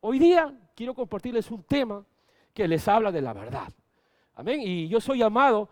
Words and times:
Hoy 0.00 0.18
día 0.18 0.52
quiero 0.74 0.94
compartirles 0.94 1.50
un 1.50 1.62
tema 1.62 2.04
que 2.54 2.66
les 2.66 2.88
habla 2.88 3.12
de 3.12 3.20
la 3.20 3.34
verdad. 3.34 3.72
Amén. 4.34 4.60
Y 4.62 4.88
yo 4.88 5.00
soy 5.00 5.18
llamado 5.18 5.68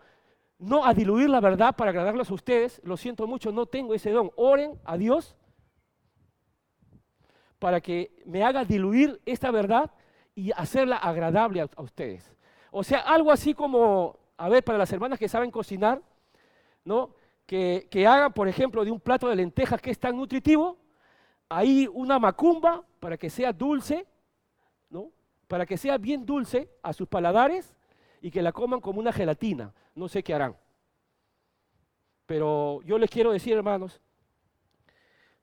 no 0.59 0.85
a 0.85 0.93
diluir 0.93 1.29
la 1.29 1.39
verdad 1.39 1.75
para 1.75 1.89
agradarles 1.89 2.29
a 2.29 2.33
ustedes. 2.33 2.79
Lo 2.83 2.95
siento 2.95 3.25
mucho, 3.25 3.51
no 3.51 3.65
tengo 3.65 3.93
ese 3.93 4.11
don. 4.11 4.31
Oren 4.35 4.79
a 4.83 4.97
Dios 4.97 5.35
para 7.57 7.81
que 7.81 8.11
me 8.25 8.43
haga 8.43 8.63
diluir 8.65 9.19
esta 9.25 9.49
verdad 9.51 9.91
y 10.35 10.51
hacerla 10.51 10.97
agradable 10.97 11.61
a, 11.61 11.81
ustedes. 11.81 12.31
O 12.71 12.83
sea, 12.83 12.99
algo 12.99 13.31
así 13.31 13.53
como, 13.53 14.17
a 14.37 14.47
ver, 14.47 14.63
para 14.63 14.77
las 14.77 14.91
hermanas 14.93 15.17
que 15.17 15.27
saben 15.27 15.49
cocinar, 15.49 16.01
¿no? 16.85 17.15
Que, 17.45 17.87
que 17.89 18.05
hagan, 18.05 18.31
por 18.31 18.47
ejemplo, 18.47 18.85
de 18.85 18.91
un 18.91 18.99
plato 18.99 19.27
de 19.27 19.35
lentejas 19.35 19.81
que 19.81 19.89
es 19.89 19.99
tan 19.99 20.15
nutritivo, 20.15 20.77
ahí 21.49 21.89
una 21.91 22.19
macumba 22.19 22.83
para 22.99 23.17
que 23.17 23.29
sea 23.29 23.51
dulce, 23.51 24.05
¿no? 24.89 25.11
Para 25.47 25.65
que 25.65 25.77
sea 25.77 25.97
bien 25.97 26.25
dulce 26.25 26.69
a 26.83 26.93
sus 26.93 27.07
paladares 27.07 27.75
y 28.21 28.31
que 28.31 28.41
la 28.41 28.51
coman 28.51 28.81
como 28.81 28.99
una 28.99 29.11
gelatina. 29.11 29.73
No 29.95 30.07
sé 30.07 30.23
qué 30.23 30.33
harán. 30.33 30.55
Pero 32.25 32.81
yo 32.83 32.97
les 32.97 33.09
quiero 33.09 33.31
decir, 33.31 33.55
hermanos, 33.55 33.99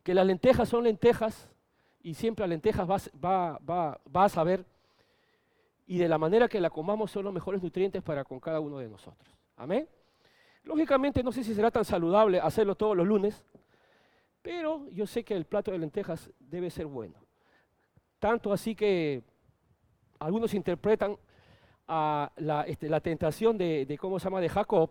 que 0.02 0.14
las 0.14 0.24
lentejas 0.24 0.68
son 0.68 0.84
lentejas 0.84 1.50
y 2.00 2.14
siempre 2.14 2.44
a 2.44 2.48
lentejas 2.48 2.88
va, 2.88 3.58
va, 3.58 4.00
va, 4.16 4.24
a 4.24 4.28
saber 4.28 4.64
y 5.84 5.98
de 5.98 6.06
la 6.06 6.18
manera 6.18 6.48
que 6.48 6.60
la 6.60 6.70
comamos 6.70 7.10
son 7.10 7.24
los 7.24 7.34
mejores 7.34 7.60
nutrientes 7.60 8.02
para 8.04 8.22
con 8.22 8.38
cada 8.38 8.60
uno 8.60 8.78
de 8.78 8.88
nosotros. 8.88 9.28
Amén. 9.56 9.88
Lógicamente 10.62 11.24
no 11.24 11.32
sé 11.32 11.42
si 11.42 11.54
será 11.54 11.72
tan 11.72 11.84
saludable 11.84 12.38
hacerlo 12.38 12.76
todos 12.76 12.96
los 12.96 13.04
lunes, 13.04 13.44
pero 14.42 14.88
yo 14.90 15.08
sé 15.08 15.24
que 15.24 15.34
el 15.34 15.44
plato 15.44 15.72
de 15.72 15.78
lentejas 15.78 16.30
debe 16.38 16.70
ser 16.70 16.86
bueno. 16.86 17.16
Tanto 18.20 18.52
así 18.52 18.76
que 18.76 19.24
algunos 20.18 20.54
interpretan 20.54 21.16
este, 22.66 22.88
la 22.88 23.00
tentación 23.00 23.56
de, 23.58 23.96
¿cómo 24.00 24.18
se 24.18 24.24
llama?, 24.24 24.40
de 24.40 24.48
Jacob, 24.48 24.90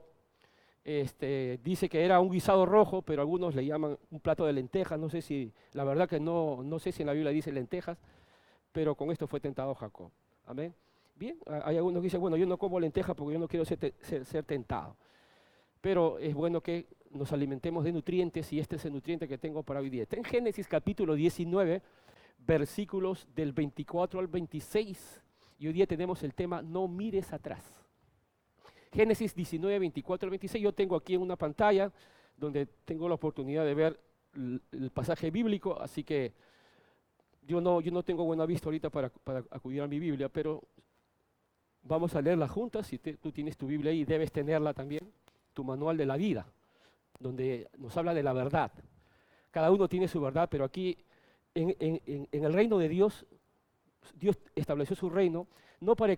este, 0.83 1.59
dice 1.63 1.89
que 1.89 2.05
era 2.05 2.19
un 2.19 2.29
guisado 2.29 2.65
rojo, 2.65 3.01
pero 3.01 3.21
algunos 3.21 3.55
le 3.55 3.65
llaman 3.65 3.97
un 4.11 4.19
plato 4.19 4.45
de 4.45 4.53
lentejas. 4.53 4.99
No 4.99 5.09
sé 5.09 5.21
si, 5.21 5.51
la 5.73 5.83
verdad 5.83 6.07
que 6.07 6.19
no, 6.19 6.61
no 6.63 6.79
sé 6.79 6.91
si 6.91 7.01
en 7.01 7.07
la 7.07 7.13
Biblia 7.13 7.31
dice 7.31 7.51
lentejas, 7.51 7.97
pero 8.71 8.95
con 8.95 9.11
esto 9.11 9.27
fue 9.27 9.39
tentado 9.39 9.73
Jacob. 9.73 10.11
Amén. 10.45 10.73
Bien, 11.15 11.37
hay 11.63 11.77
algunos 11.77 12.01
que 12.01 12.05
dicen, 12.05 12.19
bueno, 12.19 12.35
yo 12.35 12.45
no 12.45 12.57
como 12.57 12.79
lentejas 12.79 13.15
porque 13.15 13.33
yo 13.33 13.39
no 13.39 13.47
quiero 13.47 13.65
ser, 13.65 13.93
ser, 14.01 14.43
tentado. 14.43 14.95
Pero 15.79 16.19
es 16.19 16.35
bueno 16.35 16.61
que 16.61 16.87
nos 17.11 17.31
alimentemos 17.31 17.85
de 17.85 17.93
nutrientes 17.93 18.51
y 18.51 18.59
este 18.59 18.75
es 18.75 18.85
el 18.85 18.93
nutriente 18.93 19.27
que 19.27 19.37
tengo 19.37 19.63
para 19.63 19.79
hoy 19.79 19.89
día. 19.89 20.03
Está 20.03 20.17
en 20.17 20.25
Génesis 20.25 20.67
capítulo 20.67 21.15
19, 21.15 21.81
versículos 22.45 23.27
del 23.35 23.51
24 23.53 24.19
al 24.19 24.27
26. 24.27 25.21
Y 25.59 25.67
hoy 25.67 25.73
día 25.73 25.87
tenemos 25.87 26.23
el 26.23 26.33
tema, 26.33 26.61
no 26.61 26.87
mires 26.87 27.31
atrás. 27.33 27.63
Génesis 28.93 29.35
19, 29.35 29.79
24 29.79 30.29
26. 30.29 30.63
Yo 30.63 30.73
tengo 30.73 30.95
aquí 30.95 31.15
en 31.15 31.21
una 31.21 31.35
pantalla 31.35 31.91
donde 32.37 32.65
tengo 32.85 33.07
la 33.07 33.15
oportunidad 33.15 33.65
de 33.65 33.73
ver 33.73 33.99
el, 34.35 34.91
pasaje 34.91 35.31
bíblico, 35.31 35.79
así 35.79 36.03
que 36.03 36.33
yo 37.47 37.61
no, 37.61 37.79
yo 37.79 37.91
no 37.91 38.03
tengo 38.03 38.25
buena 38.25 38.45
vista 38.45 38.67
ahorita 38.67 38.89
para, 38.89 39.11
acudir 39.51 39.81
a 39.81 39.87
mi 39.87 39.99
Biblia, 39.99 40.29
pero 40.29 40.63
vamos 41.83 42.15
a 42.15 42.21
leerla 42.21 42.47
juntas. 42.47 42.87
Si 42.87 42.97
tú 42.97 43.31
tienes 43.31 43.57
tu 43.57 43.67
Biblia 43.67 43.91
ahí, 43.91 44.03
debes 44.03 44.31
tenerla 44.31 44.73
también, 44.73 45.11
tu 45.53 45.63
manual 45.63 45.95
de 45.95 46.05
la 46.05 46.17
vida, 46.17 46.47
donde 47.19 47.69
nos 47.77 47.95
habla 47.95 48.13
de 48.13 48.23
la 48.23 48.33
verdad. 48.33 48.71
Cada 49.51 49.71
uno 49.71 49.87
tiene 49.87 50.07
su 50.07 50.19
verdad, 50.19 50.49
pero 50.49 50.65
aquí 50.65 50.97
en, 51.55 52.27
el 52.31 52.53
reino 52.53 52.77
de 52.77 52.89
Dios, 52.89 53.25
Dios 54.13 54.37
estableció 54.55 54.95
su 54.95 55.09
reino, 55.09 55.47
no 55.79 55.95
para, 55.95 56.15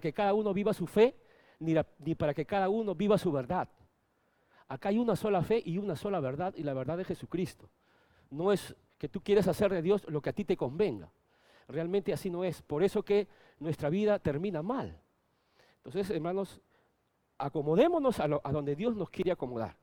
que 0.00 0.12
cada 0.12 0.34
uno 0.34 0.54
viva 0.54 0.72
su 0.74 0.86
fe, 0.86 1.16
ni, 1.58 1.74
para 2.14 2.34
que 2.34 2.44
cada 2.44 2.68
uno 2.68 2.94
viva 2.94 3.18
su 3.18 3.32
verdad. 3.32 3.68
Acá 4.68 4.90
hay 4.90 4.98
una 4.98 5.16
sola 5.16 5.42
fe 5.42 5.62
y 5.64 5.78
una 5.78 5.96
sola 5.96 6.20
verdad, 6.20 6.54
y 6.56 6.62
la 6.62 6.74
verdad 6.74 6.98
de 6.98 7.04
Jesucristo. 7.04 7.68
No 8.30 8.52
es 8.52 8.76
que 8.98 9.08
tú 9.08 9.22
quieres 9.22 9.48
hacer 9.48 9.72
de 9.72 9.80
Dios 9.80 10.04
lo 10.08 10.20
que 10.20 10.30
a 10.30 10.34
ti 10.34 10.44
te 10.44 10.56
convenga. 10.56 11.10
Realmente 11.68 12.12
así 12.12 12.28
no 12.28 12.44
es. 12.44 12.60
Por 12.62 12.82
eso 12.82 13.02
que 13.02 13.28
nuestra 13.58 13.88
vida 13.88 14.18
termina 14.18 14.62
mal. 14.62 15.00
Entonces, 15.78 16.10
hermanos, 16.10 16.60
acomodémonos 17.38 18.20
a 18.20 18.52
donde 18.52 18.76
Dios 18.76 18.94
nos 18.96 19.08
quiere 19.08 19.32
acomodar. 19.32 19.76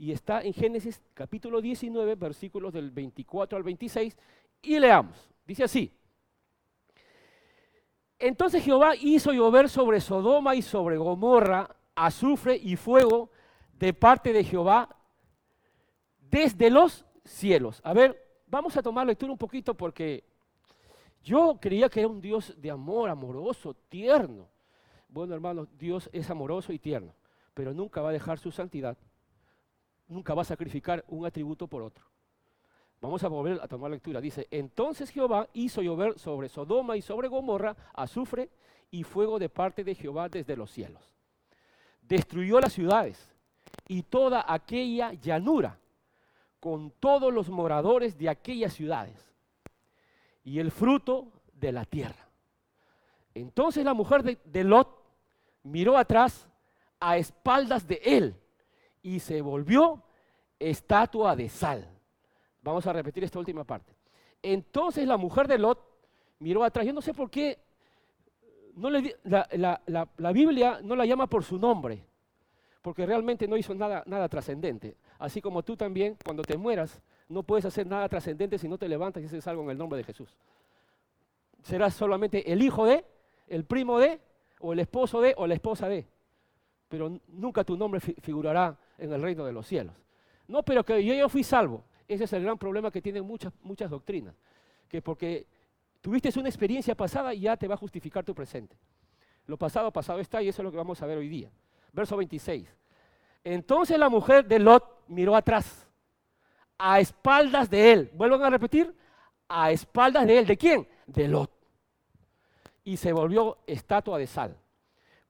Y 0.00 0.12
está 0.12 0.40
en 0.40 0.54
Génesis 0.54 0.98
capítulo 1.12 1.60
19, 1.60 2.14
versículos 2.14 2.72
del 2.72 2.90
24 2.90 3.58
al 3.58 3.62
26, 3.62 4.16
y 4.62 4.78
leamos. 4.78 5.30
Dice 5.44 5.64
así. 5.64 5.92
Entonces 8.18 8.64
Jehová 8.64 8.96
hizo 8.96 9.30
llover 9.34 9.68
sobre 9.68 10.00
Sodoma 10.00 10.54
y 10.54 10.62
sobre 10.62 10.96
Gomorra 10.96 11.76
azufre 11.94 12.56
y 12.56 12.76
fuego 12.76 13.30
de 13.74 13.92
parte 13.92 14.32
de 14.32 14.42
Jehová 14.42 14.88
desde 16.30 16.70
los 16.70 17.04
cielos. 17.22 17.82
A 17.84 17.92
ver, 17.92 18.40
vamos 18.46 18.74
a 18.78 18.82
tomar 18.82 19.06
lectura 19.06 19.32
un 19.32 19.38
poquito 19.38 19.74
porque 19.74 20.24
yo 21.22 21.58
creía 21.60 21.90
que 21.90 22.00
era 22.00 22.08
un 22.08 22.22
Dios 22.22 22.54
de 22.56 22.70
amor, 22.70 23.10
amoroso, 23.10 23.74
tierno. 23.90 24.48
Bueno, 25.10 25.34
hermanos, 25.34 25.68
Dios 25.76 26.08
es 26.10 26.30
amoroso 26.30 26.72
y 26.72 26.78
tierno, 26.78 27.14
pero 27.52 27.74
nunca 27.74 28.00
va 28.00 28.08
a 28.08 28.12
dejar 28.12 28.38
su 28.38 28.50
santidad, 28.50 28.96
nunca 30.10 30.34
va 30.34 30.42
a 30.42 30.44
sacrificar 30.44 31.04
un 31.08 31.24
atributo 31.24 31.66
por 31.66 31.82
otro. 31.82 32.04
Vamos 33.00 33.24
a 33.24 33.28
volver 33.28 33.58
a 33.62 33.68
tomar 33.68 33.90
lectura. 33.90 34.20
Dice, 34.20 34.46
entonces 34.50 35.08
Jehová 35.08 35.48
hizo 35.54 35.80
llover 35.80 36.18
sobre 36.18 36.50
Sodoma 36.50 36.96
y 36.96 37.02
sobre 37.02 37.28
Gomorra 37.28 37.74
azufre 37.94 38.50
y 38.90 39.04
fuego 39.04 39.38
de 39.38 39.48
parte 39.48 39.84
de 39.84 39.94
Jehová 39.94 40.28
desde 40.28 40.56
los 40.56 40.70
cielos. 40.70 41.14
Destruyó 42.02 42.60
las 42.60 42.72
ciudades 42.72 43.30
y 43.88 44.02
toda 44.02 44.44
aquella 44.46 45.12
llanura 45.14 45.78
con 46.58 46.90
todos 46.90 47.32
los 47.32 47.48
moradores 47.48 48.18
de 48.18 48.28
aquellas 48.28 48.74
ciudades 48.74 49.32
y 50.44 50.58
el 50.58 50.70
fruto 50.70 51.32
de 51.54 51.72
la 51.72 51.86
tierra. 51.86 52.28
Entonces 53.32 53.84
la 53.84 53.94
mujer 53.94 54.22
de, 54.22 54.38
de 54.44 54.64
Lot 54.64 54.88
miró 55.62 55.96
atrás 55.96 56.48
a 56.98 57.16
espaldas 57.16 57.86
de 57.86 58.00
él 58.04 58.39
y 59.02 59.20
se 59.20 59.40
volvió 59.40 60.02
estatua 60.58 61.34
de 61.34 61.48
sal 61.48 62.00
Vamos 62.62 62.86
a 62.86 62.92
repetir 62.92 63.24
esta 63.24 63.38
última 63.38 63.64
parte. 63.64 63.94
Entonces 64.42 65.06
la 65.06 65.16
mujer 65.16 65.48
de 65.48 65.58
Lot 65.58 65.80
miró 66.38 66.62
atrás. 66.62 66.86
Yo 66.86 66.92
no 66.92 67.00
sé 67.00 67.14
por 67.14 67.30
qué 67.30 67.58
no 68.76 68.90
le, 68.90 69.16
la, 69.24 70.32
Biblia 70.32 70.80
no 70.82 70.94
la 70.94 71.06
llama 71.06 71.26
por 71.26 71.42
su 71.42 71.58
nombre, 71.58 72.04
porque 72.82 73.06
realmente 73.06 73.48
no 73.48 73.56
hizo 73.56 73.74
nada, 73.74 74.02
nada 74.06 74.28
trascendente. 74.28 74.96
Así 75.18 75.40
como 75.40 75.62
tú 75.62 75.76
también, 75.76 76.16
cuando 76.24 76.42
te 76.42 76.56
mueras, 76.56 77.00
no 77.28 77.42
puedes 77.42 77.64
hacer 77.64 77.86
nada 77.86 78.08
trascendente 78.08 78.58
si 78.58 78.68
no 78.68 78.78
te 78.78 78.88
levantas 78.88 79.22
y 79.22 79.26
haces 79.26 79.46
algo 79.46 79.62
en 79.62 79.70
el 79.70 79.78
nombre 79.78 79.98
de 79.98 80.04
Jesús. 80.04 80.36
Serás 81.62 81.94
solamente 81.94 82.50
el 82.52 82.62
hijo 82.62 82.86
de, 82.86 83.04
el 83.48 83.64
primo 83.64 83.98
de, 83.98 84.20
o 84.60 84.72
el 84.72 84.80
esposo 84.80 85.20
de, 85.20 85.34
o 85.36 85.46
la 85.46 85.54
esposa 85.54 85.88
de. 85.88 86.06
Pero 86.88 87.20
nunca 87.28 87.64
tu 87.64 87.76
nombre 87.76 88.00
figurará 88.00 88.76
en 89.00 89.12
el 89.12 89.22
reino 89.22 89.44
de 89.44 89.52
los 89.52 89.66
cielos. 89.66 89.94
No, 90.46 90.62
pero 90.62 90.84
que 90.84 91.04
yo, 91.04 91.14
yo 91.14 91.28
fui 91.28 91.42
salvo. 91.42 91.84
Ese 92.06 92.24
es 92.24 92.32
el 92.32 92.42
gran 92.42 92.58
problema 92.58 92.90
que 92.90 93.00
tienen 93.00 93.24
muchas, 93.24 93.52
muchas 93.62 93.90
doctrinas, 93.90 94.34
que 94.88 95.00
porque 95.00 95.46
tuviste 96.00 96.36
una 96.38 96.48
experiencia 96.48 96.94
pasada 96.94 97.32
ya 97.34 97.56
te 97.56 97.66
va 97.66 97.74
a 97.74 97.78
justificar 97.78 98.24
tu 98.24 98.34
presente. 98.34 98.76
Lo 99.46 99.56
pasado, 99.56 99.92
pasado 99.92 100.20
está 100.20 100.42
y 100.42 100.48
eso 100.48 100.62
es 100.62 100.64
lo 100.64 100.70
que 100.70 100.76
vamos 100.76 101.00
a 101.02 101.06
ver 101.06 101.18
hoy 101.18 101.28
día. 101.28 101.50
Verso 101.92 102.16
26. 102.16 102.68
Entonces 103.42 103.98
la 103.98 104.08
mujer 104.08 104.46
de 104.46 104.58
Lot 104.58 105.04
miró 105.08 105.34
atrás, 105.34 105.88
a 106.78 107.00
espaldas 107.00 107.70
de 107.70 107.92
él. 107.92 108.10
Vuelvan 108.14 108.42
a 108.42 108.50
repetir, 108.50 108.94
a 109.48 109.70
espaldas 109.70 110.26
de 110.26 110.38
él. 110.38 110.46
¿De 110.46 110.56
quién? 110.56 110.86
De 111.06 111.26
Lot. 111.26 111.50
Y 112.84 112.96
se 112.96 113.12
volvió 113.12 113.58
estatua 113.66 114.18
de 114.18 114.26
sal. 114.26 114.56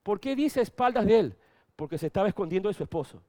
¿Por 0.03 0.19
qué 0.19 0.35
dice 0.35 0.61
espaldas 0.61 1.07
de 1.07 1.19
él? 1.19 1.37
Porque 1.77 1.99
se 1.99 2.07
estaba 2.07 2.29
escondiendo 2.29 2.69
de 2.69 2.75
su 2.75 2.83
esposo. 2.83 3.23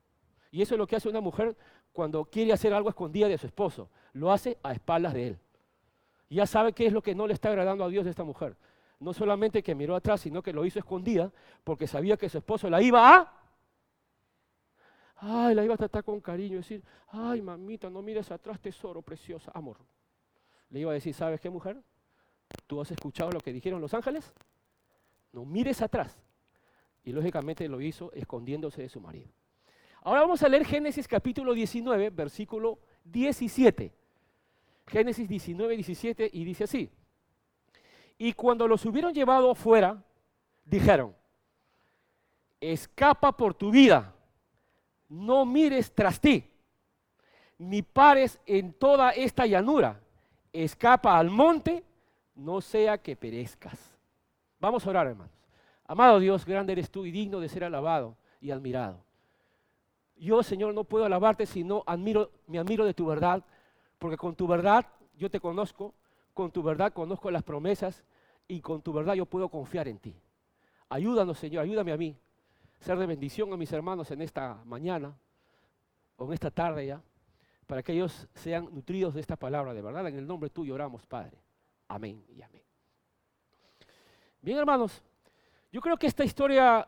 Y 0.52 0.62
eso 0.62 0.76
es 0.76 0.78
lo 0.78 0.86
que 0.86 0.98
hace 0.98 1.08
una 1.08 1.22
mujer 1.22 1.56
cuando 1.94 2.26
quiere 2.26 2.52
hacer 2.52 2.74
algo 2.74 2.90
escondida 2.90 3.28
de 3.28 3.38
su 3.38 3.48
esposo. 3.48 3.90
Lo 4.14 4.32
hace 4.32 4.58
a 4.64 4.74
espaldas 4.74 5.14
de 5.14 5.28
él. 5.28 5.40
ya 6.30 6.46
sabe 6.46 6.74
qué 6.74 6.86
es 6.86 6.94
lo 6.94 7.02
que 7.02 7.16
no 7.16 7.28
le 7.28 7.34
está 7.34 7.50
agradando 7.50 7.84
a 7.84 7.90
Dios 7.90 8.04
de 8.04 8.12
esta 8.12 8.24
mujer. 8.24 8.56
No 9.00 9.14
solamente 9.14 9.64
que 9.64 9.74
miró 9.74 9.96
atrás, 9.96 10.22
sino 10.22 10.44
que 10.44 10.54
lo 10.54 10.66
hizo 10.66 10.80
escondida 10.80 11.32
porque 11.64 11.88
sabía 11.88 12.18
que 12.18 12.30
su 12.30 12.38
esposo 12.38 12.70
la 12.70 12.82
iba 12.82 13.16
a... 13.16 13.38
Ay, 15.24 15.56
la 15.56 15.64
iba 15.64 15.76
a 15.76 15.78
tratar 15.78 16.04
con 16.04 16.20
cariño, 16.20 16.58
decir, 16.58 16.84
ay, 17.10 17.42
mamita, 17.42 17.90
no 17.90 18.02
mires 18.02 18.32
atrás, 18.32 18.60
tesoro, 18.60 19.02
preciosa, 19.02 19.52
amor. 19.54 19.78
Le 20.70 20.80
iba 20.80 20.92
a 20.92 20.94
decir, 20.96 21.14
¿sabes 21.14 21.40
qué, 21.40 21.50
mujer? 21.50 21.82
¿Tú 22.66 22.82
has 22.82 22.92
escuchado 22.92 23.32
lo 23.32 23.40
que 23.40 23.54
dijeron 23.54 23.82
los 23.82 23.94
ángeles? 23.94 24.34
No 25.32 25.46
mires 25.46 25.82
atrás. 25.82 26.18
Y 27.04 27.12
lógicamente 27.12 27.68
lo 27.68 27.82
hizo 27.82 28.12
escondiéndose 28.14 28.82
de 28.82 28.90
su 28.90 29.00
marido. 29.00 29.32
Ahora 30.04 30.22
vamos 30.22 30.42
a 30.42 30.50
leer 30.50 30.66
Génesis 30.66 31.08
capítulo 31.08 31.54
19, 31.54 32.10
versículo 32.10 32.80
17. 33.04 33.94
Génesis 34.88 35.30
19, 35.30 35.76
17 35.76 36.30
y 36.34 36.44
dice 36.44 36.64
así. 36.64 36.90
Y 38.18 38.34
cuando 38.34 38.68
los 38.68 38.84
hubieron 38.86 39.14
llevado 39.14 39.54
fuera, 39.54 40.04
dijeron, 40.66 41.16
escapa 42.60 43.32
por 43.32 43.54
tu 43.54 43.70
vida, 43.70 44.14
no 45.08 45.46
mires 45.46 45.94
tras 45.94 46.20
ti, 46.20 46.50
ni 47.60 47.84
pares 47.84 48.40
en 48.48 48.74
toda 48.74 49.12
esta 49.12 49.46
llanura, 49.46 50.02
escapa 50.52 51.18
al 51.18 51.30
monte, 51.30 51.84
no 52.34 52.60
sea 52.60 52.98
que 52.98 53.16
perezcas. 53.16 53.96
Vamos 54.60 54.86
a 54.86 54.90
orar, 54.90 55.08
hermanos. 55.08 55.34
Amado 55.86 56.20
Dios, 56.20 56.44
grande 56.44 56.74
eres 56.74 56.90
tú 56.90 57.06
y 57.06 57.12
digno 57.12 57.40
de 57.40 57.50
ser 57.50 57.64
alabado 57.64 58.18
y 58.40 58.50
admirado. 58.50 59.04
Yo, 60.22 60.44
Señor, 60.44 60.76
no 60.76 60.84
puedo 60.84 61.04
alabarte 61.04 61.48
si 61.48 61.64
no 61.64 61.84
admiro, 61.88 62.30
me 62.46 62.60
admiro 62.60 62.86
de 62.86 62.94
tu 62.94 63.08
verdad, 63.08 63.44
porque 63.98 64.18
con 64.18 64.36
tu 64.36 64.46
verdad 64.46 64.86
yo 65.18 65.32
te 65.32 65.40
conozco, 65.40 65.96
con 66.36 66.52
tu 66.52 66.62
verdad 66.62 66.94
conozco 66.94 67.32
las 67.32 67.42
promesas 67.42 68.04
y 68.48 68.62
con 68.62 68.84
tu 68.84 68.94
verdad 68.94 69.16
yo 69.16 69.26
puedo 69.26 69.50
confiar 69.50 69.88
en 69.88 69.98
ti. 69.98 70.16
Ayúdanos, 70.90 71.40
Señor, 71.40 71.64
ayúdame 71.64 71.92
a 71.92 71.98
mí, 71.98 72.16
ser 72.80 73.00
de 73.00 73.08
bendición 73.08 73.52
a 73.52 73.58
mis 73.58 73.74
hermanos 73.74 74.12
en 74.12 74.22
esta 74.22 74.62
mañana 74.64 75.12
o 76.18 76.26
en 76.28 76.34
esta 76.34 76.52
tarde 76.52 76.86
ya, 76.86 77.02
para 77.66 77.82
que 77.82 77.94
ellos 77.94 78.28
sean 78.36 78.70
nutridos 78.72 79.16
de 79.16 79.22
esta 79.22 79.38
palabra 79.38 79.74
de 79.74 79.82
verdad. 79.82 80.08
En 80.08 80.20
el 80.20 80.28
nombre 80.28 80.52
tuyo 80.52 80.76
oramos, 80.76 81.04
Padre. 81.08 81.40
Amén 81.88 82.24
y 82.30 82.44
amén. 82.44 82.62
Bien, 84.40 84.60
hermanos, 84.60 85.02
yo 85.72 85.82
creo 85.82 85.98
que 85.98 86.06
esta 86.06 86.24
historia 86.24 86.88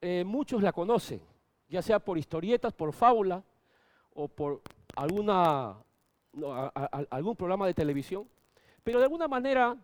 eh, 0.00 0.24
muchos 0.26 0.60
la 0.60 0.72
conocen, 0.72 1.20
ya 1.68 1.82
sea 1.82 1.98
por 1.98 2.18
historietas, 2.18 2.72
por 2.72 2.92
fábula 2.92 3.44
o 4.14 4.28
por 4.28 4.62
algún 4.96 5.26
programa 7.36 7.66
de 7.66 7.74
televisión, 7.74 8.28
pero 8.82 8.98
de 8.98 9.04
alguna 9.04 9.28
manera 9.28 9.76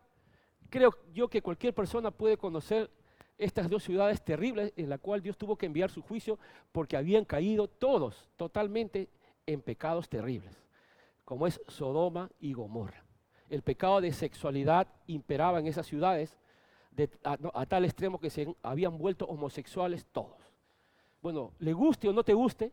creo 0.71 0.95
yo 1.13 1.29
que 1.29 1.43
cualquier 1.43 1.75
persona 1.75 2.11
puede 2.11 2.37
conocer 2.37 2.91
estas 3.39 3.69
dos 3.69 3.83
ciudades 3.83 4.25
terribles 4.25 4.73
en 4.77 4.89
las 4.89 5.01
cuales 5.01 5.23
Dios 5.23 5.37
tuvo 5.37 5.57
que 5.57 5.67
enviar 5.67 5.91
su 5.91 6.03
juicio 6.03 6.39
porque 6.73 6.97
habían 6.97 7.25
caído 7.25 7.69
todos 7.69 8.29
totalmente 8.37 9.09
en 9.47 9.61
pecados 9.61 10.09
terribles, 10.09 10.65
como 11.25 11.47
es 11.47 11.61
Sodoma 11.69 12.31
y 12.41 12.53
Gomorra. 12.53 13.05
El 13.49 13.63
pecado 13.63 14.01
de 14.01 14.13
sexualidad 14.13 14.89
imperaba 15.07 15.59
en 15.59 15.67
esas 15.67 15.87
ciudades 15.87 16.39
a, 17.25 17.67
tal 17.67 17.85
extremo 17.85 18.21
que 18.21 18.31
se 18.31 18.55
habían 18.63 18.99
vuelto 18.99 19.27
homosexuales 19.27 20.07
todos. 20.07 20.44
Bueno, 21.25 21.55
le 21.61 21.73
guste 21.73 22.06
o 22.06 22.12
no 22.12 22.23
te 22.23 22.35
guste, 22.35 22.71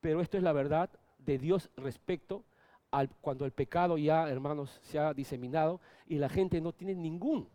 pero 0.00 0.22
esto 0.22 0.38
es 0.38 0.42
la 0.42 0.54
verdad 0.54 0.88
de 1.18 1.36
Dios 1.36 1.68
respecto 1.76 2.46
al 2.90 3.10
cuando 3.20 3.44
el 3.44 3.52
pecado 3.52 3.98
ya, 3.98 4.26
hermanos, 4.26 4.80
se 4.84 4.98
ha 4.98 5.12
diseminado 5.12 5.82
y 6.06 6.16
la 6.16 6.30
gente 6.30 6.62
no 6.62 6.72
tiene 6.72 6.94
ningún 6.94 7.46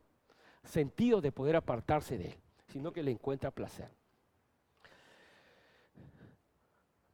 sentido 0.64 1.20
de 1.20 1.32
poder 1.32 1.56
apartarse 1.56 2.20
de 2.20 2.26
él, 2.26 2.36
sino 2.68 2.94
que 2.94 3.02
le 3.02 3.10
encuentra 3.10 3.50
placer. 3.50 3.90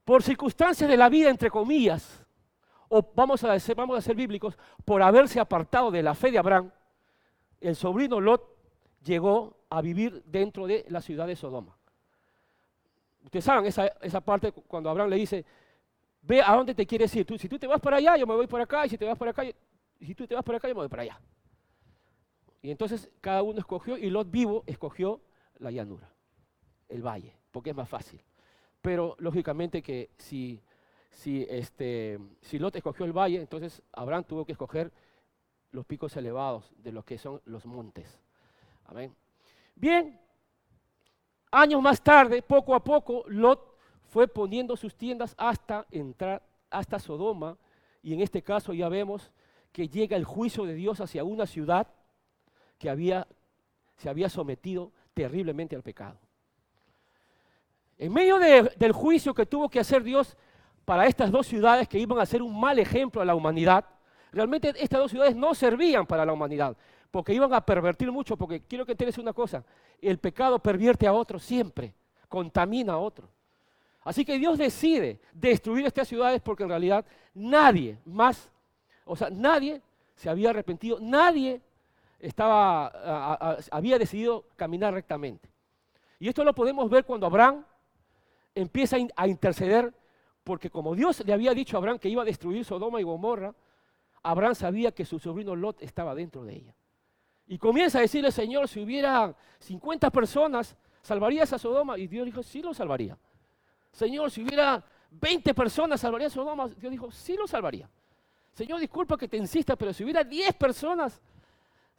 Por 0.04 0.24
circunstancias 0.24 0.90
de 0.90 0.98
la 0.98 1.08
vida, 1.08 1.30
entre 1.30 1.50
comillas, 1.50 2.26
o 2.90 3.02
vamos 3.16 3.46
a, 3.46 3.58
ser, 3.62 3.78
vamos 3.78 3.98
a 3.98 4.02
ser 4.02 4.18
bíblicos, 4.18 4.58
por 4.84 5.02
haberse 5.02 5.40
apartado 5.40 5.90
de 5.90 6.04
la 6.04 6.16
fe 6.16 6.32
de 6.32 6.38
Abraham, 6.38 6.70
el 7.62 7.78
sobrino 7.78 8.20
Lot 8.20 8.58
llegó 9.06 9.56
a 9.70 9.82
vivir 9.82 10.22
dentro 10.26 10.68
de 10.68 10.86
la 10.90 11.00
ciudad 11.00 11.28
de 11.28 11.38
Sodoma. 11.38 11.78
Ustedes 13.24 13.46
saben 13.46 13.66
esa, 13.66 13.88
esa 14.02 14.22
parte 14.22 14.52
cuando 14.52 14.90
Abraham 14.90 15.10
le 15.10 15.18
dice, 15.18 15.46
ve 16.22 16.42
a 16.42 16.56
dónde 16.56 16.76
te 16.76 16.86
quieres 16.86 17.16
ir. 17.16 17.26
Tú, 17.26 17.38
si 17.38 17.48
tú 17.48 17.58
te 17.58 17.68
vas 17.68 17.80
para 17.80 17.98
allá, 17.98 18.18
yo 18.18 18.28
me 18.28 18.36
voy 18.36 18.48
por 18.48 18.62
acá, 18.62 18.86
y 18.86 18.90
si 18.90 18.98
te 18.98 19.06
vas 19.06 19.18
para 19.18 19.32
acá, 19.32 19.44
si 20.00 20.16
tú 20.16 20.28
te 20.28 20.36
vas 20.36 20.44
para 20.44 20.58
acá, 20.58 20.68
yo 20.68 20.76
me 20.76 20.82
voy 20.82 20.90
para 20.90 21.04
allá. 21.04 21.20
Y 22.62 22.72
entonces 22.72 23.10
cada 23.22 23.42
uno 23.44 23.60
escogió, 23.60 23.98
y 23.98 24.10
Lot 24.10 24.30
vivo 24.30 24.64
escogió 24.68 25.22
la 25.58 25.72
llanura, 25.72 26.12
el 26.90 27.06
valle, 27.06 27.36
porque 27.52 27.72
es 27.72 27.76
más 27.76 27.90
fácil. 27.90 28.22
Pero 28.82 29.16
lógicamente 29.20 29.82
que 29.82 30.10
si, 30.18 30.62
si, 31.10 31.46
este, 31.50 32.20
si 32.42 32.60
Lot 32.60 32.76
escogió 32.76 33.06
el 33.06 33.14
valle, 33.14 33.40
entonces 33.40 33.82
Abraham 33.92 34.24
tuvo 34.24 34.46
que 34.46 34.52
escoger 34.54 34.92
los 35.72 35.86
picos 35.86 36.16
elevados 36.18 36.72
de 36.78 36.92
lo 36.92 37.04
que 37.04 37.18
son 37.18 37.42
los 37.46 37.66
montes. 37.66 38.20
Bien, 39.76 40.20
años 41.52 41.82
más 41.82 42.02
tarde, 42.02 42.42
poco 42.42 42.74
a 42.74 42.84
poco, 42.84 43.24
Lot 43.28 43.78
fue 44.10 44.28
poniendo 44.28 44.76
sus 44.76 44.96
tiendas 44.96 45.36
hasta 45.38 45.86
entrar 45.92 46.42
hasta 46.70 47.00
Sodoma 47.00 47.58
y 48.02 48.14
en 48.14 48.22
este 48.22 48.42
caso 48.42 48.74
ya 48.74 48.90
vemos 48.90 49.32
que 49.72 49.88
llega 49.88 50.18
el 50.18 50.26
juicio 50.26 50.66
de 50.66 50.74
Dios 50.74 51.00
hacia 51.02 51.24
una 51.24 51.46
ciudad 51.46 51.88
que 52.80 52.90
había, 52.90 53.28
se 53.98 54.10
había 54.10 54.30
sometido 54.30 54.92
terriblemente 55.14 55.76
al 55.76 55.84
pecado. 55.84 56.18
En 57.98 58.12
medio 58.12 58.40
del 58.40 58.92
juicio 58.94 59.34
que 59.34 59.46
tuvo 59.46 59.70
que 59.70 59.80
hacer 59.80 60.04
Dios 60.04 60.36
para 60.86 61.06
estas 61.06 61.30
dos 61.32 61.46
ciudades 61.46 61.88
que 61.88 62.00
iban 62.00 62.20
a 62.20 62.26
ser 62.26 62.42
un 62.42 62.60
mal 62.60 62.80
ejemplo 62.80 63.22
a 63.22 63.26
la 63.26 63.36
humanidad, 63.36 63.86
realmente 64.32 64.74
estas 64.78 65.00
dos 65.00 65.12
ciudades 65.12 65.36
no 65.36 65.54
servían 65.54 66.08
para 66.08 66.26
la 66.26 66.34
humanidad 66.34 66.76
porque 67.12 67.34
iban 67.34 67.54
a 67.54 67.62
pervertir 67.62 68.12
mucho, 68.12 68.38
porque 68.38 68.62
quiero 68.62 68.86
que 68.86 68.94
entiendas 68.94 69.18
una 69.18 69.34
cosa, 69.34 69.64
el 70.02 70.18
pecado 70.18 70.58
pervierte 70.60 71.06
a 71.06 71.14
otro 71.14 71.38
siempre, 71.38 71.94
contamina 72.30 72.94
a 72.94 72.98
otro. 72.98 73.28
Así 74.04 74.26
que 74.26 74.40
Dios 74.40 74.58
decide 74.58 75.20
destruir 75.34 75.86
estas 75.86 76.08
ciudades 76.08 76.42
porque 76.42 76.64
en 76.64 76.70
realidad 76.70 77.06
nadie 77.34 78.00
más, 78.06 78.50
o 79.06 79.16
sea, 79.16 79.30
nadie 79.30 79.82
se 80.16 80.30
había 80.30 80.50
arrepentido, 80.50 80.98
nadie 81.00 81.62
estaba, 82.20 83.58
había 83.70 84.00
decidido 84.00 84.46
caminar 84.56 84.94
rectamente. 84.94 85.50
Y 86.20 86.30
esto 86.30 86.44
lo 86.44 86.56
podemos 86.56 86.90
ver 86.90 87.04
cuando 87.04 87.28
Abraham 87.28 87.66
empieza 88.56 88.98
a 89.16 89.28
interceder, 89.28 89.94
porque 90.44 90.70
como 90.70 90.96
Dios 90.96 91.24
le 91.26 91.34
había 91.34 91.54
dicho 91.54 91.76
a 91.76 91.80
Abraham 91.80 92.00
que 92.00 92.10
iba 92.10 92.22
a 92.22 92.26
destruir 92.26 92.64
Sodoma 92.64 93.00
y 93.02 93.04
Gomorra, 93.04 93.54
Abraham 94.24 94.56
sabía 94.56 94.92
que 94.92 95.06
su 95.06 95.20
sobrino 95.20 95.56
Lot 95.56 95.82
estaba 95.82 96.16
dentro 96.16 96.44
de 96.44 96.56
ella. 96.56 96.76
Y 97.52 97.58
comienza 97.58 97.98
a 97.98 98.02
decirle, 98.02 98.32
Señor, 98.32 98.70
si 98.70 98.80
hubiera 98.80 99.36
50 99.60 100.10
personas, 100.10 100.74
¿salvarías 101.02 101.52
a 101.52 101.60
Sodoma? 101.60 101.98
Y 101.98 102.08
Dios 102.08 102.26
dijo, 102.26 102.42
sí 102.42 102.62
lo 102.62 102.74
salvaría. 102.74 103.18
Señor, 103.92 104.32
si 104.32 104.42
hubiera 104.42 104.82
20 105.10 105.54
personas, 105.54 106.00
¿salvarías 106.00 106.32
a 106.32 106.36
Sodoma? 106.36 106.70
Dios 106.70 106.90
dijo, 106.90 107.12
sí 107.12 107.36
lo 107.36 107.46
salvaría. 107.48 107.90
Señor, 108.54 108.80
disculpa 108.80 109.18
que 109.18 109.28
te 109.28 109.36
insista, 109.36 109.76
pero 109.76 109.92
si 109.92 110.06
hubiera 110.06 110.24
10 110.24 110.54
personas, 110.54 111.22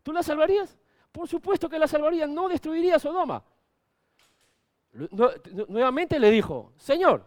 ¿tú 0.03 0.11
la 0.11 0.23
salvarías? 0.23 0.79
Por 1.13 1.29
supuesto 1.29 1.69
que 1.69 1.79
la 1.79 1.87
salvaría, 1.87 2.27
no 2.27 2.49
destruiría 2.49 2.99
Sodoma. 2.99 3.45
Nuevamente 5.69 6.19
le 6.19 6.31
dijo, 6.31 6.73
Señor, 6.79 7.27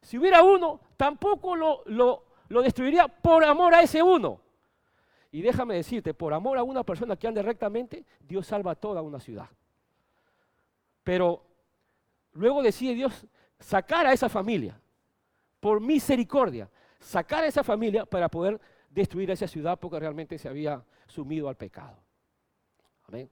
si 0.00 0.18
hubiera 0.18 0.42
uno, 0.42 0.80
tampoco 0.96 1.54
lo, 1.54 1.84
lo, 1.86 2.24
lo 2.48 2.60
destruiría 2.60 3.06
por 3.06 3.44
amor 3.44 3.72
a 3.72 3.82
ese 3.82 4.02
uno. 4.02 4.41
Y 5.32 5.40
déjame 5.40 5.74
decirte, 5.74 6.12
por 6.12 6.34
amor 6.34 6.58
a 6.58 6.62
una 6.62 6.84
persona 6.84 7.16
que 7.16 7.26
ande 7.26 7.42
rectamente, 7.42 8.04
Dios 8.20 8.46
salva 8.46 8.72
a 8.72 8.74
toda 8.74 9.00
una 9.00 9.18
ciudad. 9.18 9.48
Pero 11.02 11.42
luego 12.34 12.62
decide 12.62 12.94
Dios 12.94 13.26
sacar 13.58 14.06
a 14.06 14.12
esa 14.12 14.28
familia, 14.28 14.78
por 15.58 15.80
misericordia, 15.80 16.70
sacar 17.00 17.44
a 17.44 17.46
esa 17.46 17.64
familia 17.64 18.04
para 18.04 18.28
poder 18.28 18.60
destruir 18.90 19.30
a 19.30 19.34
esa 19.34 19.48
ciudad 19.48 19.80
porque 19.80 19.98
realmente 19.98 20.36
se 20.36 20.50
había 20.50 20.84
sumido 21.06 21.48
al 21.48 21.56
pecado. 21.56 21.96
Amén. 23.08 23.30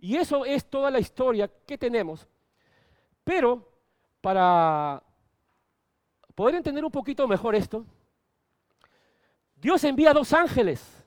Y 0.00 0.16
eso 0.16 0.44
es 0.44 0.68
toda 0.68 0.90
la 0.90 0.98
historia 0.98 1.48
que 1.64 1.78
tenemos. 1.78 2.26
Pero 3.22 3.72
para 4.20 5.00
poder 6.34 6.56
entender 6.56 6.84
un 6.84 6.90
poquito 6.90 7.28
mejor 7.28 7.54
esto, 7.54 7.86
Dios 9.54 9.82
envía 9.84 10.12
dos 10.12 10.32
ángeles 10.32 11.03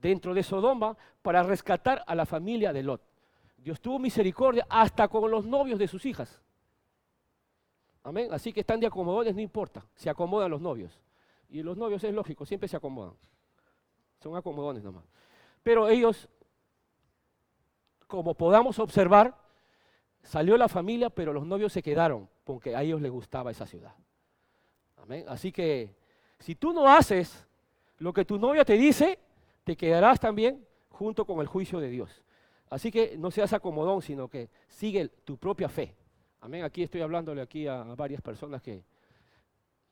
dentro 0.00 0.34
de 0.34 0.42
Sodoma 0.42 0.96
para 1.22 1.42
rescatar 1.42 2.02
a 2.06 2.14
la 2.14 2.26
familia 2.26 2.72
de 2.72 2.82
Lot. 2.82 3.02
Dios 3.56 3.80
tuvo 3.80 3.98
misericordia 3.98 4.66
hasta 4.68 5.08
con 5.08 5.30
los 5.30 5.44
novios 5.44 5.78
de 5.78 5.88
sus 5.88 6.06
hijas. 6.06 6.40
Amén. 8.02 8.28
Así 8.32 8.52
que 8.52 8.60
están 8.60 8.80
de 8.80 8.86
acomodones, 8.86 9.34
no 9.34 9.40
importa, 9.40 9.84
se 9.94 10.08
acomodan 10.08 10.50
los 10.50 10.60
novios. 10.60 10.98
Y 11.50 11.62
los 11.62 11.76
novios 11.76 12.02
es 12.04 12.14
lógico, 12.14 12.46
siempre 12.46 12.68
se 12.68 12.76
acomodan. 12.76 13.14
Son 14.20 14.36
acomodones 14.36 14.82
nomás. 14.82 15.04
Pero 15.62 15.88
ellos, 15.88 16.28
como 18.06 18.34
podamos 18.34 18.78
observar, 18.78 19.36
salió 20.22 20.56
la 20.56 20.68
familia, 20.68 21.10
pero 21.10 21.32
los 21.32 21.46
novios 21.46 21.72
se 21.72 21.82
quedaron 21.82 22.28
porque 22.44 22.74
a 22.74 22.82
ellos 22.82 23.02
les 23.02 23.10
gustaba 23.10 23.50
esa 23.50 23.66
ciudad. 23.66 23.94
Amén. 24.96 25.24
Así 25.28 25.52
que 25.52 25.94
si 26.38 26.54
tú 26.54 26.72
no 26.72 26.88
haces 26.88 27.46
lo 27.98 28.12
que 28.12 28.24
tu 28.24 28.38
novia 28.38 28.64
te 28.64 28.74
dice, 28.74 29.18
te 29.70 29.76
quedarás 29.76 30.18
también 30.18 30.66
junto 30.88 31.24
con 31.24 31.40
el 31.40 31.46
juicio 31.46 31.78
de 31.78 31.88
Dios. 31.88 32.24
Así 32.70 32.90
que 32.90 33.16
no 33.16 33.30
seas 33.30 33.52
acomodón, 33.52 34.02
sino 34.02 34.26
que 34.26 34.50
sigue 34.66 35.08
tu 35.08 35.36
propia 35.36 35.68
fe. 35.68 35.94
Amén. 36.40 36.64
Aquí 36.64 36.82
estoy 36.82 37.02
hablándole 37.02 37.40
aquí 37.40 37.68
a, 37.68 37.84
varias 37.84 38.20
personas 38.20 38.62
que 38.62 38.82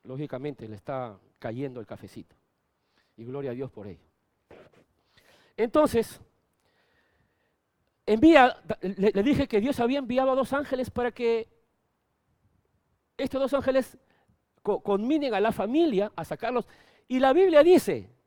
lógicamente 0.02 0.66
le 0.66 0.74
está 0.74 1.16
cayendo 1.38 1.78
el 1.78 1.86
cafecito. 1.86 2.34
Y 3.16 3.24
gloria 3.24 3.52
a 3.52 3.54
Dios 3.54 3.70
por 3.70 3.86
ello. 3.86 4.02
Entonces, 5.56 6.20
envía, 8.04 8.56
le, 8.80 9.22
dije 9.22 9.46
que 9.46 9.60
Dios 9.60 9.78
había 9.78 10.00
enviado 10.00 10.32
a 10.32 10.34
dos 10.34 10.52
ángeles 10.54 10.90
para 10.90 11.12
que 11.12 11.46
estos 13.16 13.40
dos 13.40 13.54
ángeles 13.54 13.96
co- 14.60 14.80
conminen 14.80 15.34
a 15.34 15.40
la 15.40 15.52
familia 15.52 16.10
a 16.16 16.24
sacarlos. 16.24 16.66
Y 17.06 17.20
la 17.20 17.32
Biblia 17.32 17.62
dice, 17.62 18.17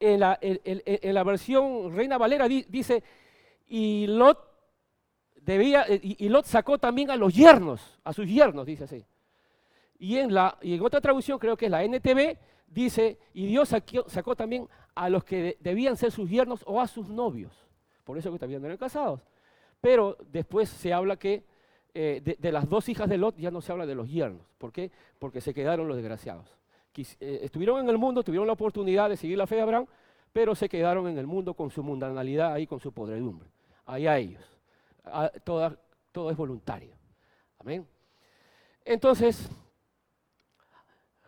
en 0.00 0.20
la, 0.20 1.24
versión 1.24 1.94
Reina 1.94 2.18
Valera, 2.18 2.46
di- 2.48 2.66
dice, 2.68 3.02
y 3.68 4.06
Lot 4.06 4.38
debía, 5.36 5.84
eh, 5.88 6.00
y, 6.02 6.28
Lot 6.28 6.44
sacó 6.46 6.78
también 6.78 7.10
a 7.10 7.16
los 7.16 7.34
yernos, 7.34 7.98
a 8.04 8.12
sus 8.12 8.26
yernos, 8.26 8.66
dice 8.66 8.84
así. 8.84 9.04
Y 9.98 10.18
en, 10.18 10.34
la, 10.34 10.58
y 10.60 10.74
en 10.74 10.82
otra 10.82 11.00
traducción, 11.00 11.38
creo 11.38 11.56
que 11.56 11.66
es 11.66 11.70
la 11.70 11.82
NTV, 11.84 12.36
dice, 12.66 13.18
y 13.32 13.46
Dios 13.46 13.68
sacó 14.06 14.36
también 14.36 14.68
a 14.94 15.08
los 15.08 15.24
que 15.24 15.42
de- 15.42 15.56
debían 15.60 15.96
ser 15.96 16.10
sus 16.10 16.28
yernos 16.28 16.62
o 16.66 16.80
a 16.80 16.86
sus 16.86 17.08
novios. 17.08 17.52
Por 18.04 18.18
eso 18.18 18.30
que 18.30 18.38
todavía 18.38 18.58
no 18.58 18.66
eran 18.66 18.76
casados. 18.78 19.20
Pero 19.80 20.16
después 20.30 20.68
se 20.68 20.92
habla 20.92 21.16
que 21.16 21.44
eh, 21.94 22.20
de 22.38 22.52
las 22.52 22.68
dos 22.68 22.88
hijas 22.88 23.08
de 23.08 23.16
Lot 23.18 23.36
ya 23.36 23.50
no 23.50 23.60
se 23.60 23.70
habla 23.70 23.86
de 23.86 23.94
los 23.94 24.10
yernos. 24.10 24.42
¿Por 24.58 24.72
qué? 24.72 24.90
Porque 25.18 25.40
se 25.40 25.54
quedaron 25.54 25.86
los 25.86 25.96
desgraciados. 25.96 26.54
Eh, 27.02 27.40
estuvieron 27.42 27.80
en 27.80 27.88
el 27.88 27.98
mundo, 27.98 28.22
tuvieron 28.22 28.46
la 28.46 28.52
oportunidad 28.52 29.08
de 29.08 29.16
seguir 29.16 29.36
la 29.36 29.46
fe 29.46 29.56
de 29.56 29.62
Abraham, 29.62 29.86
pero 30.32 30.54
se 30.54 30.68
quedaron 30.68 31.08
en 31.08 31.18
el 31.18 31.26
mundo 31.26 31.54
con 31.54 31.70
su 31.70 31.82
mundanalidad 31.82 32.52
ahí, 32.52 32.66
con 32.66 32.80
su 32.80 32.92
podredumbre. 32.92 33.48
Allá 33.86 34.16
ellos. 34.18 34.42
Ah, 35.04 35.30
toda- 35.42 35.76
todo 36.12 36.30
es 36.30 36.36
voluntario. 36.36 36.94
Amén. 37.58 37.86
Entonces, 38.84 39.48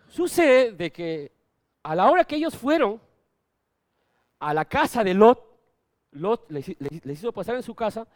sucede 0.09 0.73
de 0.73 0.93
que 0.93 1.33
a 1.83 1.95
la 1.95 2.11
hora 2.11 2.25
que 2.25 2.37
ellos 2.37 2.57
fueron 2.57 3.01
a 4.39 4.55
la 4.55 4.65
casa 4.65 5.03
de 5.03 5.15
Lot, 5.15 5.43
Lot 6.13 6.51
les, 6.51 6.69
hizo 7.07 7.33
pasar 7.33 7.57
en 7.57 7.63
su 7.63 7.75
casa 7.75 8.07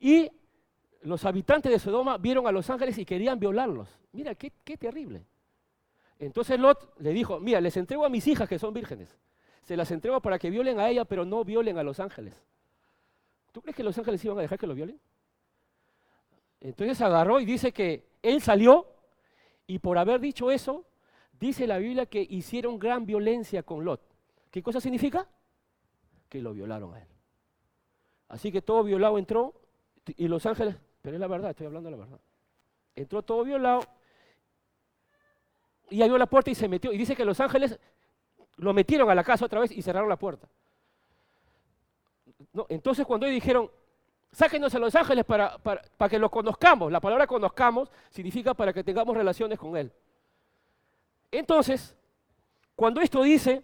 y 0.00 0.30
los 1.02 1.24
habitantes 1.24 1.70
de 1.70 1.78
Sodoma 1.78 2.18
vieron 2.18 2.46
a 2.46 2.52
los 2.52 2.68
ángeles 2.70 2.98
y 2.98 3.04
querían 3.04 3.38
violarlos. 3.38 3.88
Mira, 4.12 4.34
qué 4.34 4.50
terrible. 4.76 5.24
Entonces 6.18 6.58
Lot 6.58 6.98
le 7.00 7.10
dijo, 7.10 7.40
mira, 7.40 7.60
les 7.60 7.76
entrego 7.76 8.04
a 8.04 8.08
mis 8.08 8.26
hijas 8.26 8.48
que 8.48 8.58
son 8.58 8.72
vírgenes. 8.72 9.16
Se 9.62 9.76
las 9.76 9.90
entrego 9.90 10.20
para 10.20 10.38
que 10.38 10.50
violen 10.50 10.78
a 10.80 10.88
ella, 10.88 11.04
pero 11.04 11.24
no 11.24 11.44
violen 11.44 11.76
a 11.78 11.82
los 11.82 12.00
ángeles. 12.00 12.34
¿Tú 13.52 13.60
crees 13.60 13.76
que 13.76 13.82
los 13.82 13.96
ángeles 13.98 14.24
iban 14.24 14.38
a 14.38 14.42
dejar 14.42 14.58
que 14.58 14.66
lo 14.66 14.74
violen? 14.74 15.00
Entonces 16.60 17.00
agarró 17.00 17.40
y 17.40 17.44
dice 17.44 17.72
que 17.72 18.06
él 18.22 18.40
salió 18.40 18.86
y 19.66 19.78
por 19.78 19.98
haber 19.98 20.20
dicho 20.20 20.50
eso, 20.50 20.84
dice 21.38 21.66
la 21.66 21.78
Biblia 21.78 22.06
que 22.06 22.26
hicieron 22.28 22.78
gran 22.78 23.04
violencia 23.04 23.62
con 23.62 23.84
Lot. 23.84 24.00
¿Qué 24.50 24.62
cosa 24.62 24.80
significa? 24.80 25.28
Que 26.28 26.40
lo 26.40 26.52
violaron 26.52 26.94
a 26.94 27.00
él. 27.00 27.08
Así 28.28 28.50
que 28.50 28.62
todo 28.62 28.82
violado 28.82 29.18
entró 29.18 29.54
y 30.06 30.28
los 30.28 30.46
ángeles, 30.46 30.76
pero 31.02 31.16
es 31.16 31.20
la 31.20 31.26
verdad, 31.26 31.50
estoy 31.50 31.66
hablando 31.66 31.90
de 31.90 31.96
la 31.96 32.02
verdad. 32.02 32.20
Entró 32.94 33.22
todo 33.22 33.44
violado 33.44 33.80
y 35.90 36.02
abrió 36.02 36.18
la 36.18 36.26
puerta 36.26 36.50
y 36.50 36.54
se 36.54 36.68
metió. 36.68 36.92
Y 36.92 36.98
dice 36.98 37.16
que 37.16 37.24
los 37.24 37.40
ángeles 37.40 37.78
lo 38.56 38.72
metieron 38.72 39.08
a 39.10 39.14
la 39.14 39.24
casa 39.24 39.44
otra 39.44 39.60
vez 39.60 39.70
y 39.70 39.82
cerraron 39.82 40.08
la 40.08 40.16
puerta. 40.16 40.48
Entonces 42.68 43.06
cuando 43.06 43.26
ellos 43.26 43.42
dijeron, 43.42 43.70
sáquenos 44.32 44.74
a 44.74 44.78
los 44.78 44.94
ángeles 44.94 45.24
para, 45.24 45.58
para, 45.58 45.82
para 45.96 46.08
que 46.08 46.18
los 46.18 46.30
conozcamos, 46.30 46.90
la 46.90 47.00
palabra 47.00 47.26
conozcamos 47.26 47.90
significa 48.10 48.54
para 48.54 48.72
que 48.72 48.84
tengamos 48.84 49.16
relaciones 49.16 49.58
con 49.58 49.76
Él. 49.76 49.92
Entonces, 51.30 51.96
cuando 52.74 53.00
esto 53.00 53.22
dice, 53.22 53.62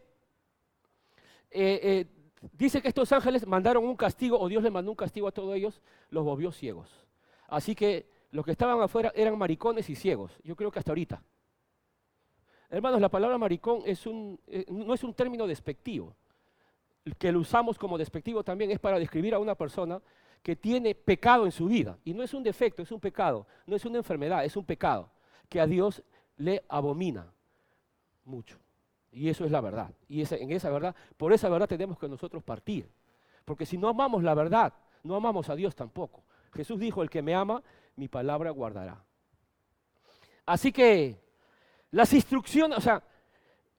eh, 1.50 1.80
eh, 1.82 2.06
dice 2.52 2.80
que 2.80 2.88
estos 2.88 3.12
ángeles 3.12 3.46
mandaron 3.46 3.84
un 3.84 3.96
castigo, 3.96 4.38
o 4.38 4.48
Dios 4.48 4.62
les 4.62 4.72
mandó 4.72 4.90
un 4.90 4.96
castigo 4.96 5.28
a 5.28 5.32
todos 5.32 5.54
ellos, 5.54 5.80
los 6.10 6.24
volvió 6.24 6.50
ciegos. 6.52 6.90
Así 7.48 7.74
que 7.74 8.08
los 8.30 8.44
que 8.44 8.52
estaban 8.52 8.80
afuera 8.80 9.12
eran 9.14 9.36
maricones 9.36 9.88
y 9.90 9.94
ciegos. 9.94 10.32
Yo 10.42 10.56
creo 10.56 10.70
que 10.70 10.78
hasta 10.78 10.90
ahorita. 10.90 11.22
Hermanos, 12.72 13.02
la 13.02 13.10
palabra 13.10 13.36
maricón 13.36 13.82
eh, 13.84 14.64
no 14.70 14.94
es 14.94 15.04
un 15.04 15.12
término 15.12 15.46
despectivo. 15.46 16.16
Que 17.18 17.30
lo 17.30 17.40
usamos 17.40 17.78
como 17.78 17.98
despectivo 17.98 18.42
también 18.42 18.70
es 18.70 18.78
para 18.78 18.98
describir 18.98 19.34
a 19.34 19.38
una 19.38 19.54
persona 19.54 20.00
que 20.42 20.56
tiene 20.56 20.94
pecado 20.94 21.44
en 21.44 21.52
su 21.52 21.66
vida. 21.66 21.98
Y 22.02 22.14
no 22.14 22.22
es 22.22 22.32
un 22.32 22.42
defecto, 22.42 22.80
es 22.80 22.90
un 22.90 22.98
pecado. 22.98 23.46
No 23.66 23.76
es 23.76 23.84
una 23.84 23.98
enfermedad, 23.98 24.42
es 24.42 24.56
un 24.56 24.64
pecado 24.64 25.10
que 25.50 25.60
a 25.60 25.66
Dios 25.66 26.02
le 26.38 26.64
abomina 26.66 27.30
mucho. 28.24 28.58
Y 29.10 29.28
eso 29.28 29.44
es 29.44 29.50
la 29.50 29.60
verdad. 29.60 29.92
Y 30.08 30.22
en 30.22 30.50
esa 30.52 30.70
verdad, 30.70 30.96
por 31.18 31.34
esa 31.34 31.50
verdad 31.50 31.68
tenemos 31.68 31.98
que 31.98 32.08
nosotros 32.08 32.42
partir. 32.42 32.88
Porque 33.44 33.66
si 33.66 33.76
no 33.76 33.88
amamos 33.88 34.22
la 34.22 34.32
verdad, 34.32 34.72
no 35.02 35.14
amamos 35.14 35.50
a 35.50 35.56
Dios 35.56 35.76
tampoco. 35.76 36.24
Jesús 36.54 36.80
dijo, 36.80 37.02
el 37.02 37.10
que 37.10 37.20
me 37.20 37.34
ama, 37.34 37.62
mi 37.96 38.08
palabra 38.08 38.48
guardará. 38.50 39.04
Así 40.46 40.72
que 40.72 41.21
las 41.92 42.12
instrucciones, 42.14 42.78
o 42.78 42.80
sea, 42.80 43.02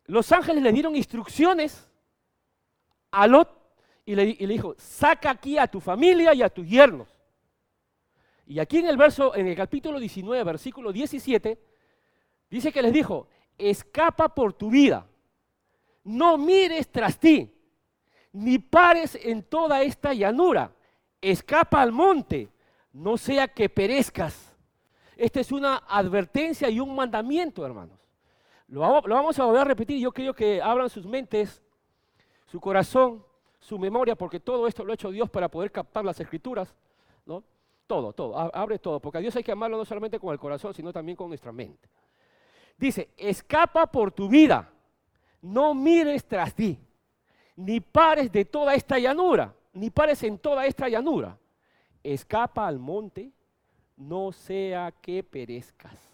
los 0.05 0.31
ángeles 0.31 0.63
le 0.63 0.71
dieron 0.71 0.95
instrucciones 0.95 1.89
a 3.11 3.27
Lot 3.27 3.49
y 4.05 4.15
le, 4.15 4.25
dijo, 4.25 4.75
saca 4.77 5.31
aquí 5.31 5.57
a 5.57 5.67
tu 5.67 5.81
familia 5.81 6.33
y 6.33 6.41
a 6.41 6.49
tus 6.49 6.67
yernos. 6.67 7.07
Y 8.45 8.59
aquí 8.59 8.77
en 8.77 8.87
el 8.87 8.97
verso, 8.97 9.35
en 9.35 9.47
el 9.47 9.55
capítulo 9.55 9.99
19, 9.99 10.43
versículo 10.43 10.91
17, 10.91 11.59
dice 12.49 12.71
que 12.71 12.81
les 12.81 12.93
dijo, 12.93 13.27
escapa 13.57 14.29
por 14.29 14.53
tu 14.53 14.69
vida, 14.69 15.07
no 16.03 16.37
mires 16.37 16.91
tras 16.91 17.17
ti, 17.17 17.51
ni 18.33 18.59
pares 18.59 19.17
en 19.21 19.43
toda 19.43 19.81
esta 19.81 20.13
llanura, 20.13 20.71
escapa 21.19 21.81
al 21.81 21.91
monte, 21.91 22.49
no 22.91 23.17
sea 23.17 23.47
que 23.47 23.69
perezcas. 23.69 24.55
Esta 25.15 25.39
es 25.39 25.51
una 25.51 25.77
advertencia 25.87 26.69
y 26.69 26.79
un 26.79 26.93
mandamiento, 26.95 27.65
hermanos. 27.65 28.02
Lo 28.67 28.79
vamos, 28.81 29.05
lo 29.05 29.15
vamos 29.15 29.39
a 29.39 29.45
volver 29.45 29.61
a 29.61 29.65
repetir. 29.65 29.99
Yo 29.99 30.11
creo 30.11 30.33
que 30.33 30.61
abran 30.61 30.89
sus 30.89 31.05
mentes, 31.05 31.61
su 32.45 32.59
corazón, 32.59 33.23
su 33.59 33.79
memoria, 33.79 34.15
porque 34.15 34.39
todo 34.39 34.67
esto 34.67 34.83
lo 34.83 34.91
ha 34.91 34.95
hecho 34.95 35.11
Dios 35.11 35.29
para 35.29 35.49
poder 35.49 35.71
captar 35.71 36.03
las 36.03 36.19
escrituras. 36.19 36.73
¿no? 37.25 37.43
Todo, 37.87 38.13
todo. 38.13 38.37
Abre 38.37 38.79
todo. 38.79 38.99
Porque 38.99 39.17
a 39.17 39.21
Dios 39.21 39.35
hay 39.35 39.43
que 39.43 39.51
amarlo 39.51 39.77
no 39.77 39.85
solamente 39.85 40.19
con 40.19 40.33
el 40.33 40.39
corazón, 40.39 40.73
sino 40.73 40.91
también 40.91 41.15
con 41.15 41.27
nuestra 41.29 41.51
mente. 41.51 41.89
Dice, 42.77 43.09
escapa 43.17 43.87
por 43.87 44.11
tu 44.11 44.27
vida. 44.27 44.69
No 45.41 45.73
mires 45.73 46.25
tras 46.25 46.53
ti. 46.53 46.79
Ni 47.55 47.79
pares 47.79 48.31
de 48.31 48.45
toda 48.45 48.73
esta 48.73 48.97
llanura. 48.97 49.53
Ni 49.73 49.89
pares 49.89 50.23
en 50.23 50.39
toda 50.39 50.65
esta 50.65 50.89
llanura. 50.89 51.37
Escapa 52.03 52.67
al 52.67 52.79
monte 52.79 53.31
no 53.97 54.31
sea 54.31 54.91
que 54.91 55.23
perezcas. 55.23 56.12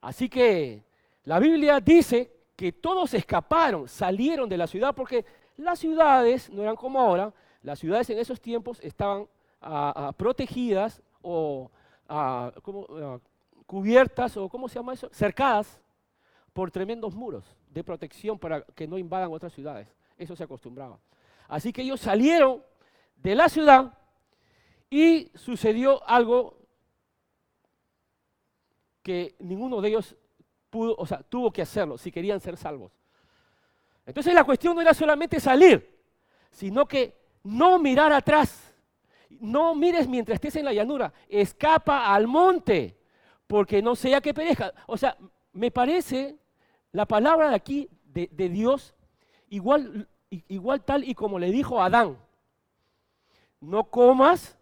Así 0.00 0.28
que 0.28 0.82
la 1.24 1.38
Biblia 1.38 1.80
dice 1.80 2.30
que 2.56 2.72
todos 2.72 3.14
escaparon, 3.14 3.88
salieron 3.88 4.48
de 4.48 4.56
la 4.56 4.66
ciudad, 4.66 4.94
porque 4.94 5.24
las 5.56 5.78
ciudades 5.78 6.50
no 6.50 6.62
eran 6.62 6.76
como 6.76 7.00
ahora, 7.00 7.32
las 7.62 7.78
ciudades 7.78 8.08
en 8.10 8.18
esos 8.18 8.40
tiempos 8.40 8.80
estaban 8.82 9.26
ah, 9.60 9.92
ah, 9.94 10.12
protegidas 10.12 11.02
o 11.22 11.70
ah, 12.08 12.50
cubiertas 13.66 14.36
o 14.36 14.48
¿cómo 14.48 14.68
se 14.68 14.76
llama 14.76 14.94
eso? 14.94 15.08
Cercadas 15.12 15.80
por 16.52 16.70
tremendos 16.70 17.14
muros 17.14 17.44
de 17.70 17.84
protección 17.84 18.38
para 18.38 18.62
que 18.62 18.88
no 18.88 18.98
invadan 18.98 19.32
otras 19.32 19.52
ciudades. 19.52 19.88
Eso 20.18 20.34
se 20.34 20.44
acostumbraba. 20.44 20.98
Así 21.48 21.72
que 21.72 21.82
ellos 21.82 22.00
salieron 22.00 22.62
de 23.16 23.34
la 23.34 23.48
ciudad 23.48 23.94
y 24.88 25.30
sucedió 25.34 26.06
algo 26.08 26.59
ninguno 29.38 29.80
de 29.80 29.88
ellos 29.88 30.16
pudo, 30.70 30.94
o 30.96 31.06
sea, 31.06 31.22
tuvo 31.22 31.52
que 31.52 31.62
hacerlo 31.62 31.98
si 31.98 32.10
querían 32.10 32.40
ser 32.40 32.56
salvos. 32.56 32.92
Entonces 34.06 34.34
la 34.34 34.44
cuestión 34.44 34.74
no 34.74 34.80
era 34.80 34.94
solamente 34.94 35.38
salir, 35.40 35.98
sino 36.50 36.86
que 36.86 37.16
no 37.42 37.78
mirar 37.78 38.12
atrás. 38.12 38.74
No 39.28 39.74
mires 39.74 40.08
mientras 40.08 40.34
estés 40.34 40.56
en 40.56 40.64
la 40.64 40.72
llanura, 40.72 41.12
escapa 41.28 42.12
al 42.12 42.26
monte, 42.26 42.98
porque 43.46 43.80
no 43.80 43.94
sea 43.94 44.20
que 44.20 44.34
perezca. 44.34 44.72
O 44.86 44.96
sea, 44.96 45.16
me 45.52 45.70
parece 45.70 46.36
la 46.92 47.06
palabra 47.06 47.50
de 47.50 47.54
aquí 47.54 47.88
de, 48.04 48.48
Dios 48.48 48.94
igual, 49.48 50.08
igual 50.30 50.84
tal 50.84 51.08
y 51.08 51.14
como 51.14 51.38
le 51.38 51.50
dijo 51.50 51.80
a 51.80 51.86
Adán. 51.86 52.18
No 53.60 53.84
comas 53.84 54.58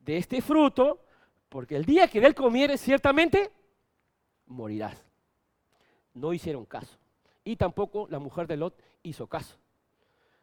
de 0.00 0.16
este 0.16 0.40
fruto, 0.40 1.00
porque 1.48 1.76
el 1.76 1.84
día 1.84 2.08
que 2.08 2.18
él 2.18 2.34
comieres 2.34 2.80
ciertamente 2.80 3.50
morirás. 4.46 5.02
No 6.14 6.32
hicieron 6.32 6.64
caso. 6.64 6.96
Y 7.44 7.56
tampoco 7.56 8.06
la 8.08 8.18
mujer 8.18 8.46
de 8.46 8.56
Lot 8.56 8.80
hizo 9.02 9.26
caso. 9.26 9.56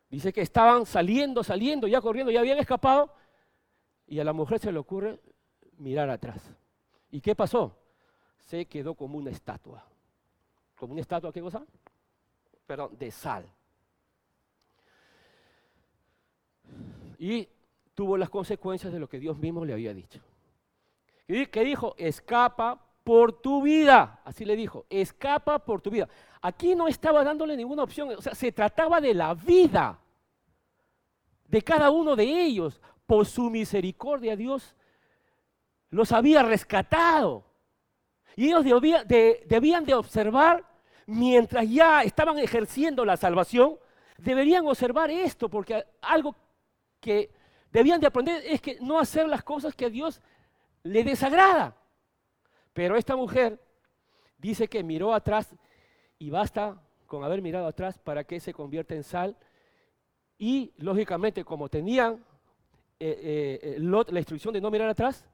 Dice 0.10 0.32
que 0.32 0.42
estaban 0.42 0.86
saliendo, 0.86 1.44
saliendo, 1.44 1.88
ya 1.88 2.00
corriendo, 2.00 2.32
ya 2.32 2.40
habían 2.40 2.60
escapado, 2.60 3.14
y 4.08 4.20
a 4.20 4.24
la 4.24 4.34
mujer 4.34 4.60
se 4.60 4.72
le 4.72 4.78
ocurre 4.78 5.20
mirar 5.78 6.10
atrás. 6.10 6.42
¿Y 7.10 7.20
qué 7.20 7.36
pasó? 7.36 7.76
Se 8.40 8.66
quedó 8.66 8.94
como 8.94 9.18
una 9.18 9.32
estatua. 9.32 9.84
¿Como 10.78 10.94
una 10.94 11.02
estatua 11.02 11.32
qué 11.32 11.42
cosa? 11.42 11.66
Perdón, 12.68 12.98
de 12.98 13.12
sal. 13.12 13.46
Y 17.18 17.48
tuvo 17.96 18.18
las 18.18 18.30
consecuencias 18.30 18.94
de 18.94 19.00
lo 19.00 19.08
que 19.08 19.20
Dios 19.20 19.38
mismo 19.38 19.66
le 19.66 19.74
había 19.74 19.94
dicho. 19.94 20.20
¿Qué 21.26 21.64
dijo? 21.64 21.96
Escapa 21.98 22.80
por 23.04 23.42
tu 23.42 23.62
vida. 23.62 24.22
Así 24.24 24.46
le 24.46 24.56
dijo, 24.56 24.86
escapa 24.90 25.60
por 25.60 25.82
tu 25.82 25.90
vida. 25.90 26.08
Aquí 26.42 26.76
no 26.76 26.88
estaba 26.88 27.24
dándole 27.24 27.56
ninguna 27.56 27.84
opción, 27.84 28.10
o 28.10 28.22
sea, 28.22 28.36
se 28.36 28.52
trataba 28.52 29.00
de 29.00 29.14
la 29.14 29.34
vida 29.34 30.00
de 31.48 31.62
cada 31.62 31.90
uno 31.90 32.16
de 32.16 32.24
ellos. 32.24 32.82
Por 33.06 33.26
su 33.26 33.50
misericordia 33.50 34.36
Dios 34.36 34.76
los 35.90 36.12
había 36.12 36.42
rescatado. 36.44 37.46
Y 38.36 38.48
ellos 38.48 38.66
debían 38.66 39.86
de 39.86 39.94
observar, 39.94 40.66
mientras 41.06 41.70
ya 41.70 42.02
estaban 42.02 42.40
ejerciendo 42.40 43.06
la 43.06 43.18
salvación, 43.18 43.78
deberían 44.18 44.66
observar 44.66 45.12
esto, 45.12 45.50
porque 45.50 45.86
algo 46.02 46.36
que 47.00 47.30
debían 47.72 48.00
de 48.00 48.08
aprender 48.08 48.42
es 48.46 48.62
que 48.62 48.80
no 48.82 49.00
hacer 49.00 49.28
las 49.28 49.44
cosas 49.44 49.76
que 49.76 49.86
a 49.86 49.90
Dios 49.90 50.22
le 50.82 51.04
desagrada. 51.04 51.76
Pero 52.74 52.96
esta 52.96 53.16
mujer 53.16 53.60
dice 54.38 54.68
que 54.68 54.84
miró 54.84 55.14
atrás 55.14 55.56
y 56.20 56.30
basta 56.30 56.82
con 57.06 57.24
haber 57.24 57.42
mirado 57.42 57.68
atrás 57.68 58.00
para 58.00 58.24
que 58.24 58.40
se 58.40 58.54
convierta 58.54 58.96
en 58.96 59.04
sal. 59.04 59.38
Y 60.38 60.74
lógicamente, 60.78 61.46
como 61.46 61.70
tenían 61.70 62.26
eh, 63.00 63.78
eh, 63.78 63.78
la 63.80 64.20
instrucción 64.20 64.54
de 64.54 64.62
no 64.62 64.72
mirar 64.72 64.90
atrás, 64.90 65.26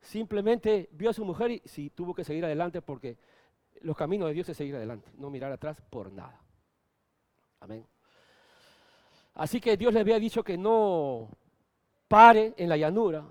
simplemente 0.00 0.88
vio 0.92 1.10
a 1.10 1.14
su 1.14 1.24
mujer 1.24 1.50
y 1.50 1.62
sí 1.64 1.90
tuvo 1.90 2.14
que 2.14 2.24
seguir 2.24 2.44
adelante 2.44 2.82
porque 2.82 3.16
los 3.80 3.96
caminos 3.96 4.28
de 4.28 4.34
Dios 4.34 4.48
es 4.48 4.56
seguir 4.56 4.76
adelante, 4.76 5.10
no 5.16 5.30
mirar 5.30 5.50
atrás 5.52 5.80
por 5.90 6.12
nada. 6.12 6.40
Amén. 7.60 7.86
Así 9.34 9.60
que 9.60 9.76
Dios 9.76 9.92
le 9.92 10.00
había 10.00 10.18
dicho 10.18 10.44
que 10.44 10.56
no 10.56 11.28
pare 12.06 12.54
en 12.56 12.68
la 12.68 12.76
llanura, 12.76 13.24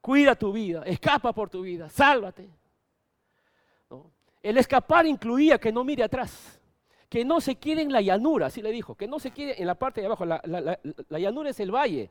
cuida 0.00 0.34
tu 0.34 0.52
vida, 0.52 0.82
escapa 0.84 1.32
por 1.32 1.50
tu 1.50 1.62
vida, 1.62 1.88
sálvate. 1.88 2.48
El 4.42 4.56
escapar 4.56 5.06
incluía 5.06 5.58
que 5.58 5.70
no 5.70 5.84
mire 5.84 6.02
atrás, 6.02 6.60
que 7.08 7.24
no 7.24 7.40
se 7.40 7.56
quede 7.56 7.82
en 7.82 7.92
la 7.92 8.00
llanura, 8.00 8.46
así 8.46 8.62
le 8.62 8.70
dijo, 8.72 8.94
que 8.94 9.06
no 9.06 9.18
se 9.18 9.30
quede 9.32 9.60
en 9.60 9.66
la 9.66 9.74
parte 9.74 10.00
de 10.00 10.06
abajo. 10.06 10.24
La, 10.24 10.40
la 10.44 11.18
llanura 11.18 11.50
es 11.50 11.60
el 11.60 11.74
valle 11.74 12.10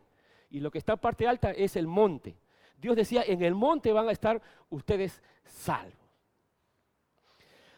y 0.50 0.60
lo 0.60 0.70
que 0.70 0.78
está 0.78 0.94
en 0.94 1.00
parte 1.00 1.28
alta 1.28 1.52
es 1.52 1.76
el 1.76 1.88
monte. 1.88 2.36
Dios 2.78 2.96
decía, 2.96 3.24
en 3.26 3.42
el 3.44 3.56
monte 3.56 3.92
van 3.92 4.08
a 4.08 4.12
estar 4.12 4.42
ustedes 4.70 5.22
salvos. 5.46 5.94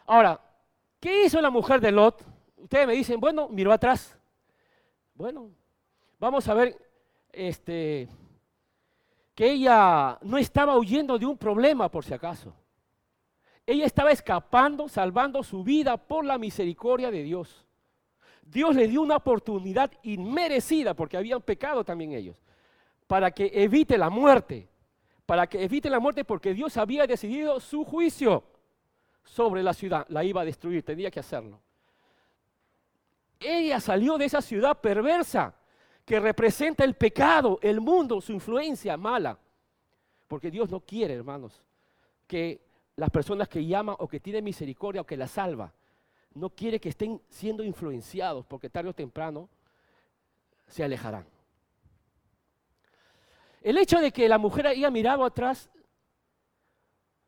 Ahora, 0.06 0.40
¿qué 1.00 1.24
hizo 1.24 1.40
la 1.40 1.50
mujer 1.50 1.80
de 1.80 1.92
Lot? 1.92 2.24
Ustedes 2.56 2.86
me 2.86 2.92
dicen, 2.94 3.18
bueno, 3.18 3.48
miró 3.48 3.72
atrás. 3.72 4.16
Bueno, 5.14 5.50
vamos 6.18 6.46
a 6.48 6.54
ver 6.54 6.76
este, 7.32 8.08
que 9.34 9.50
ella 9.50 10.18
no 10.22 10.38
estaba 10.38 10.76
huyendo 10.76 11.18
de 11.18 11.26
un 11.26 11.38
problema 11.38 11.90
por 11.90 12.04
si 12.04 12.12
acaso. 12.12 12.54
Ella 13.66 13.86
estaba 13.86 14.10
escapando, 14.10 14.88
salvando 14.88 15.42
su 15.42 15.62
vida 15.62 15.96
por 15.96 16.24
la 16.24 16.36
misericordia 16.36 17.10
de 17.10 17.22
Dios. 17.22 17.64
Dios 18.42 18.74
le 18.74 18.88
dio 18.88 19.02
una 19.02 19.16
oportunidad 19.16 19.90
inmerecida, 20.02 20.94
porque 20.94 21.16
habían 21.16 21.40
pecado 21.40 21.84
también 21.84 22.12
ellos, 22.12 22.36
para 23.06 23.30
que 23.30 23.50
evite 23.54 23.96
la 23.96 24.10
muerte, 24.10 24.68
para 25.24 25.46
que 25.46 25.62
evite 25.62 25.88
la 25.88 26.00
muerte 26.00 26.24
porque 26.24 26.52
Dios 26.52 26.76
había 26.76 27.06
decidido 27.06 27.60
su 27.60 27.84
juicio 27.84 28.44
sobre 29.22 29.62
la 29.62 29.72
ciudad, 29.72 30.04
la 30.08 30.24
iba 30.24 30.42
a 30.42 30.44
destruir, 30.44 30.84
tenía 30.84 31.10
que 31.10 31.20
hacerlo. 31.20 31.60
Ella 33.38 33.80
salió 33.80 34.18
de 34.18 34.26
esa 34.26 34.42
ciudad 34.42 34.80
perversa 34.80 35.54
que 36.04 36.20
representa 36.20 36.84
el 36.84 36.94
pecado, 36.94 37.58
el 37.62 37.80
mundo, 37.80 38.20
su 38.20 38.32
influencia 38.32 38.96
mala. 38.96 39.38
Porque 40.28 40.50
Dios 40.50 40.70
no 40.70 40.80
quiere, 40.80 41.14
hermanos, 41.14 41.62
que 42.26 42.60
las 42.96 43.10
personas 43.10 43.48
que 43.48 43.64
llaman 43.64 43.96
o 43.98 44.08
que 44.08 44.20
tienen 44.20 44.44
misericordia 44.44 45.02
o 45.02 45.06
que 45.06 45.16
la 45.16 45.28
salva, 45.28 45.72
no 46.34 46.50
quiere 46.50 46.80
que 46.80 46.88
estén 46.88 47.20
siendo 47.28 47.62
influenciados 47.62 48.46
porque 48.46 48.70
tarde 48.70 48.90
o 48.90 48.94
temprano 48.94 49.48
se 50.66 50.82
alejarán. 50.82 51.26
El 53.60 53.78
hecho 53.78 54.00
de 54.00 54.10
que 54.10 54.28
la 54.28 54.38
mujer 54.38 54.66
haya 54.66 54.90
mirado 54.90 55.24
atrás 55.24 55.70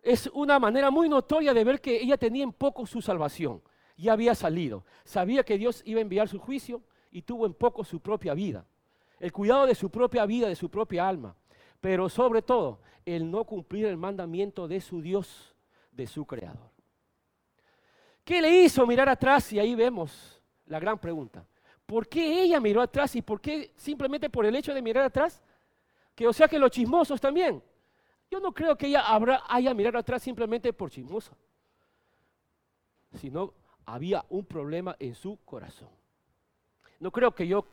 es 0.02 0.26
una 0.34 0.58
manera 0.58 0.90
muy 0.90 1.08
notoria 1.08 1.54
de 1.54 1.64
ver 1.64 1.80
que 1.80 2.02
ella 2.02 2.16
tenía 2.16 2.42
en 2.42 2.52
poco 2.52 2.86
su 2.86 3.00
salvación. 3.00 3.62
Ya 3.96 4.12
había 4.12 4.34
salido. 4.34 4.84
Sabía 5.04 5.44
que 5.44 5.56
Dios 5.56 5.82
iba 5.84 6.00
a 6.00 6.02
enviar 6.02 6.28
su 6.28 6.38
juicio 6.38 6.82
y 7.10 7.22
tuvo 7.22 7.46
en 7.46 7.54
poco 7.54 7.84
su 7.84 8.00
propia 8.00 8.34
vida. 8.34 8.66
El 9.20 9.32
cuidado 9.32 9.66
de 9.66 9.74
su 9.74 9.90
propia 9.90 10.26
vida, 10.26 10.48
de 10.48 10.56
su 10.56 10.68
propia 10.68 11.08
alma. 11.08 11.36
Pero 11.80 12.08
sobre 12.08 12.42
todo, 12.42 12.80
el 13.04 13.30
no 13.30 13.44
cumplir 13.44 13.86
el 13.86 13.96
mandamiento 13.96 14.66
de 14.66 14.80
su 14.80 15.00
Dios, 15.00 15.54
de 15.92 16.06
su 16.06 16.24
Creador. 16.24 16.70
¿Qué 18.24 18.40
le 18.40 18.62
hizo 18.62 18.86
mirar 18.86 19.08
atrás? 19.08 19.52
Y 19.52 19.58
ahí 19.58 19.74
vemos 19.74 20.40
la 20.66 20.78
gran 20.78 20.98
pregunta. 20.98 21.44
¿Por 21.84 22.08
qué 22.08 22.42
ella 22.42 22.58
miró 22.60 22.80
atrás 22.80 23.14
y 23.16 23.22
por 23.22 23.40
qué 23.40 23.72
simplemente 23.76 24.30
por 24.30 24.46
el 24.46 24.56
hecho 24.56 24.72
de 24.72 24.80
mirar 24.80 25.04
atrás 25.04 25.42
que 26.14 26.26
o 26.26 26.32
sea 26.32 26.48
que 26.48 26.58
los 26.58 26.70
chismosos 26.70 27.20
también. 27.20 27.62
Yo 28.30 28.40
no 28.40 28.52
creo 28.52 28.76
que 28.76 28.86
ella 28.86 29.00
habrá, 29.00 29.42
haya 29.48 29.74
mirado 29.74 29.98
atrás 29.98 30.22
simplemente 30.22 30.72
por 30.72 30.90
chismosa, 30.90 31.36
sino 33.14 33.52
había 33.84 34.24
un 34.28 34.44
problema 34.44 34.96
en 34.98 35.14
su 35.14 35.36
corazón. 35.44 35.90
No 37.00 37.10
creo 37.10 37.34
que 37.34 37.46
yo 37.46 37.66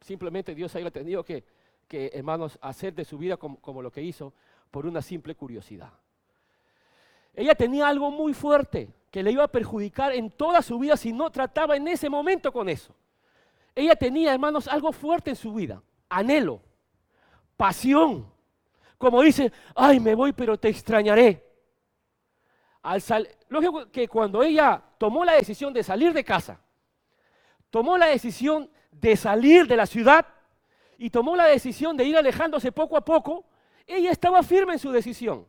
simplemente 0.00 0.54
Dios 0.54 0.74
haya 0.76 0.90
tenido 0.90 1.24
que, 1.24 1.44
que 1.86 2.10
hermanos, 2.14 2.58
hacer 2.60 2.94
de 2.94 3.04
su 3.04 3.18
vida 3.18 3.36
como, 3.36 3.60
como 3.60 3.82
lo 3.82 3.90
que 3.90 4.02
hizo 4.02 4.32
por 4.70 4.86
una 4.86 5.02
simple 5.02 5.34
curiosidad. 5.34 5.92
Ella 7.34 7.54
tenía 7.54 7.88
algo 7.88 8.10
muy 8.10 8.34
fuerte 8.34 8.92
que 9.10 9.22
le 9.22 9.32
iba 9.32 9.44
a 9.44 9.48
perjudicar 9.48 10.12
en 10.12 10.30
toda 10.30 10.60
su 10.62 10.78
vida 10.78 10.96
si 10.96 11.12
no 11.12 11.30
trataba 11.30 11.76
en 11.76 11.88
ese 11.88 12.10
momento 12.10 12.52
con 12.52 12.68
eso. 12.68 12.94
Ella 13.74 13.94
tenía, 13.94 14.32
hermanos, 14.32 14.66
algo 14.66 14.92
fuerte 14.92 15.30
en 15.30 15.36
su 15.36 15.54
vida, 15.54 15.82
anhelo, 16.08 16.60
pasión. 17.56 18.28
Como 18.98 19.22
dice, 19.22 19.52
ay, 19.74 20.00
me 20.00 20.14
voy, 20.14 20.32
pero 20.32 20.58
te 20.58 20.68
extrañaré. 20.68 21.44
Al 22.82 23.02
Lógico 23.48 23.90
que 23.90 24.08
cuando 24.08 24.42
ella 24.42 24.82
tomó 24.98 25.24
la 25.24 25.34
decisión 25.34 25.72
de 25.72 25.82
salir 25.82 26.12
de 26.12 26.24
casa, 26.24 26.60
tomó 27.70 27.96
la 27.96 28.06
decisión 28.06 28.70
de 29.00 29.16
salir 29.16 29.66
de 29.66 29.76
la 29.76 29.86
ciudad 29.86 30.26
y 30.98 31.10
tomó 31.10 31.36
la 31.36 31.46
decisión 31.46 31.96
de 31.96 32.04
ir 32.04 32.16
alejándose 32.16 32.72
poco 32.72 32.96
a 32.96 33.04
poco, 33.04 33.44
ella 33.86 34.10
estaba 34.10 34.42
firme 34.42 34.74
en 34.74 34.78
su 34.78 34.90
decisión. 34.90 35.46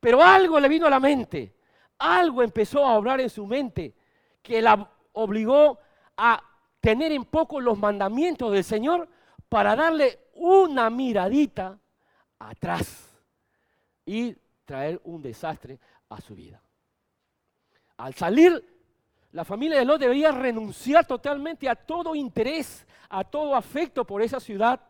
Pero 0.00 0.22
algo 0.22 0.58
le 0.58 0.68
vino 0.68 0.86
a 0.86 0.90
la 0.90 0.98
mente, 0.98 1.54
algo 1.98 2.42
empezó 2.42 2.84
a 2.84 2.98
obrar 2.98 3.20
en 3.20 3.30
su 3.30 3.46
mente 3.46 3.94
que 4.42 4.60
la 4.60 4.90
obligó 5.12 5.78
a 6.16 6.42
tener 6.80 7.12
en 7.12 7.24
poco 7.24 7.60
los 7.60 7.78
mandamientos 7.78 8.52
del 8.52 8.64
Señor 8.64 9.08
para 9.48 9.76
darle 9.76 10.18
una 10.34 10.90
miradita 10.90 11.78
atrás 12.38 13.08
y 14.04 14.34
traer 14.64 15.00
un 15.04 15.22
desastre 15.22 15.78
a 16.08 16.20
su 16.20 16.34
vida. 16.34 16.60
Al 17.98 18.14
salir, 18.14 18.71
la 19.32 19.44
familia 19.44 19.78
de 19.78 19.84
Lot 19.84 20.00
debía 20.00 20.30
renunciar 20.30 21.06
totalmente 21.06 21.68
a 21.68 21.74
todo 21.74 22.14
interés, 22.14 22.86
a 23.08 23.24
todo 23.24 23.54
afecto 23.54 24.06
por 24.06 24.22
esa 24.22 24.40
ciudad 24.40 24.80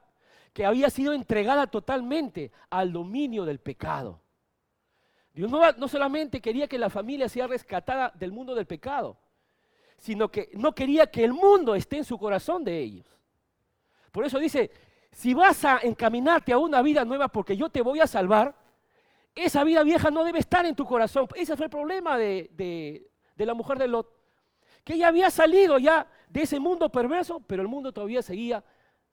que 0.52 0.66
había 0.66 0.90
sido 0.90 1.12
entregada 1.12 1.66
totalmente 1.66 2.52
al 2.68 2.92
dominio 2.92 3.44
del 3.44 3.59
pecado. 3.59 4.20
Dios 5.33 5.50
no, 5.50 5.88
solamente 5.88 6.40
quería 6.40 6.68
que 6.68 6.78
la 6.78 6.90
familia 6.90 7.28
sea 7.28 7.46
rescatada 7.46 8.12
del 8.14 8.33
mundo 8.33 8.55
del 8.55 8.66
pecado, 8.66 9.16
sino 9.96 10.31
que 10.31 10.50
no 10.55 10.74
quería 10.74 11.07
que 11.07 11.24
el 11.24 11.33
mundo 11.33 11.74
esté 11.74 11.98
en 11.98 12.05
su 12.05 12.18
corazón 12.18 12.64
de 12.64 12.78
ellos. 12.78 13.07
Por 14.11 14.26
eso 14.26 14.38
dice, 14.38 14.70
si 15.11 15.33
vas 15.33 15.64
a 15.64 15.78
encaminarte 15.83 16.52
a 16.52 16.59
una 16.59 16.83
vida 16.83 17.05
nueva 17.05 17.28
porque 17.28 17.57
yo 17.57 17.70
te 17.70 17.81
voy 17.81 18.00
a 18.00 18.07
salvar, 18.07 18.55
esa 19.35 19.64
vida 19.64 19.83
vieja 19.83 20.11
no 20.11 20.24
debe 20.24 20.38
estar 20.38 20.66
en 20.66 20.74
tu 20.74 20.85
corazón. 20.85 21.26
Ese 21.35 21.57
fue 21.57 21.66
el 21.66 21.70
problema 21.70 22.18
de, 22.18 23.09
la 23.37 23.55
mujer 23.55 23.78
de 23.78 23.88
Lot. 23.88 24.22
Que 24.85 24.95
ella 24.95 25.09
había 25.09 25.31
salido 25.31 25.79
ya 25.79 26.07
de 26.29 26.42
ese 26.42 26.59
mundo 26.59 26.90
perverso, 26.90 27.40
pero 27.40 27.62
el 27.62 27.68
mundo 27.68 27.92
todavía 27.92 28.23
seguía 28.23 28.64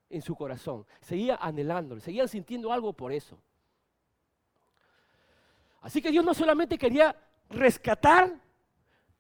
en 0.10 0.22
su 0.22 0.36
corazón, 0.36 0.86
seguía 1.02 1.36
anhelándolo, 1.36 2.02
seguía 2.02 2.28
sintiendo 2.28 2.74
algo 2.74 2.94
por 2.94 3.12
eso. 3.12 3.40
Así 5.82 6.02
que 6.02 6.12
Dios 6.12 6.26
no 6.26 6.34
solamente 6.34 6.78
quería 6.78 7.16
rescatar 7.50 8.34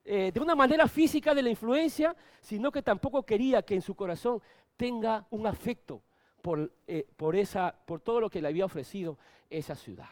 eh, 0.04 0.32
de 0.34 0.40
una 0.40 0.56
manera 0.56 0.88
física 0.88 1.34
de 1.34 1.44
la 1.44 1.50
influencia, 1.50 2.16
sino 2.42 2.72
que 2.72 2.82
tampoco 2.82 3.24
quería 3.24 3.62
que 3.62 3.76
en 3.76 3.82
su 3.82 3.96
corazón 3.96 4.42
tenga 4.76 5.26
un 5.30 5.46
afecto 5.46 6.02
por, 6.42 6.74
eh, 6.88 7.08
por, 7.16 7.36
esa, 7.36 7.76
por 7.86 8.02
todo 8.02 8.20
lo 8.20 8.30
que 8.30 8.42
le 8.42 8.48
había 8.48 8.66
ofrecido 8.66 9.18
esa 9.50 9.76
ciudad. 9.76 10.10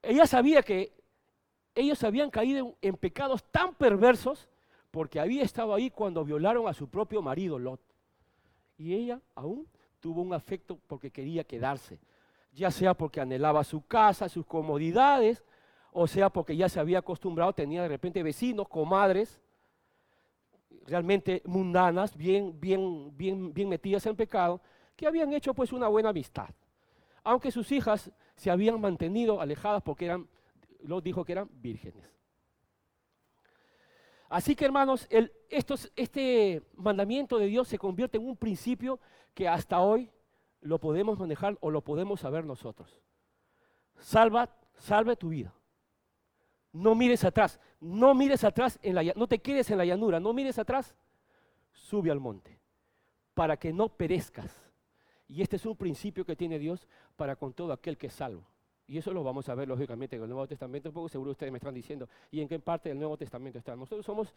Ella 0.00 0.26
sabía 0.26 0.62
que 0.62 1.01
ellos 1.74 2.02
habían 2.04 2.30
caído 2.30 2.76
en, 2.80 2.96
pecados 2.96 3.44
tan 3.50 3.74
perversos 3.74 4.48
porque 4.90 5.20
había 5.20 5.42
estado 5.42 5.74
ahí 5.74 5.90
cuando 5.90 6.24
violaron 6.24 6.68
a 6.68 6.74
su 6.74 6.88
propio 6.88 7.22
marido 7.22 7.58
Lot. 7.58 7.80
Y 8.76 8.94
ella 8.94 9.20
aún 9.34 9.66
tuvo 10.00 10.20
un 10.20 10.34
afecto 10.34 10.78
porque 10.86 11.10
quería 11.10 11.44
quedarse, 11.44 11.98
ya 12.52 12.70
sea 12.70 12.94
porque 12.94 13.20
anhelaba 13.20 13.64
su 13.64 13.86
casa, 13.86 14.28
sus 14.28 14.44
comodidades, 14.44 15.44
o 15.92 16.06
sea 16.06 16.28
porque 16.28 16.56
ya 16.56 16.68
se 16.68 16.80
había 16.80 16.98
acostumbrado, 16.98 17.52
tenía 17.52 17.82
de 17.82 17.88
repente 17.88 18.22
vecinos, 18.22 18.68
comadres, 18.68 19.40
realmente 20.86 21.42
mundanas, 21.44 22.16
bien, 22.16 22.58
bien, 22.60 23.16
bien, 23.16 23.52
bien 23.54 23.68
metidas 23.68 24.04
en 24.06 24.16
pecado, 24.16 24.60
que 24.96 25.06
habían 25.06 25.32
hecho 25.32 25.54
pues 25.54 25.72
una 25.72 25.88
buena 25.88 26.10
amistad. 26.10 26.48
Aunque 27.24 27.50
sus 27.50 27.70
hijas 27.72 28.10
se 28.36 28.50
habían 28.50 28.80
mantenido 28.80 29.40
alejadas 29.40 29.82
porque 29.82 30.06
eran, 30.06 30.28
lo 30.82 31.00
dijo 31.00 31.24
que 31.24 31.32
eran 31.32 31.48
vírgenes. 31.52 32.04
Así 34.28 34.56
que 34.56 34.64
hermanos, 34.64 35.06
este 35.10 36.62
mandamiento 36.74 37.38
de 37.38 37.46
Dios 37.46 37.68
se 37.68 37.78
convierte 37.78 38.16
en 38.16 38.26
un 38.26 38.36
principio 38.36 38.98
que 39.34 39.46
hasta 39.46 39.80
hoy 39.80 40.10
lo 40.62 40.78
podemos 40.78 41.18
manejar 41.18 41.58
o 41.60 41.70
lo 41.70 41.82
podemos 41.82 42.20
saber 42.20 42.44
nosotros. 42.46 42.98
Salva, 43.98 44.48
salve 44.78 45.16
tu 45.16 45.28
vida. 45.28 45.54
No 46.72 46.94
mires 46.94 47.24
atrás, 47.24 47.60
no 47.78 48.14
mires 48.14 48.42
atrás, 48.44 48.78
en 48.82 48.94
la, 48.94 49.02
no 49.14 49.26
te 49.26 49.40
quedes 49.40 49.70
en 49.70 49.76
la 49.76 49.84
llanura, 49.84 50.18
no 50.18 50.32
mires 50.32 50.58
atrás, 50.58 50.96
sube 51.70 52.10
al 52.10 52.18
monte, 52.18 52.58
para 53.34 53.58
que 53.58 53.72
no 53.72 53.90
perezcas. 53.90 54.50
Y 55.28 55.42
este 55.42 55.56
es 55.56 55.66
un 55.66 55.76
principio 55.76 56.24
que 56.24 56.36
tiene 56.36 56.58
Dios 56.58 56.88
para 57.16 57.36
con 57.36 57.52
todo 57.52 57.72
aquel 57.74 57.98
que 57.98 58.06
es 58.06 58.14
salvo. 58.14 58.46
Y 58.86 58.98
eso 58.98 59.12
lo 59.12 59.22
vamos 59.22 59.48
a 59.48 59.54
ver 59.54 59.68
lógicamente 59.68 60.16
en 60.16 60.22
el 60.22 60.28
Nuevo 60.28 60.46
Testamento, 60.46 60.88
un 60.88 60.94
poco 60.94 61.08
seguro 61.08 61.30
ustedes 61.30 61.52
me 61.52 61.58
están 61.58 61.74
diciendo, 61.74 62.08
y 62.30 62.40
en 62.40 62.48
qué 62.48 62.58
parte 62.58 62.88
del 62.88 62.98
Nuevo 62.98 63.16
Testamento 63.16 63.58
está. 63.58 63.76
Nosotros 63.76 64.04
somos 64.04 64.34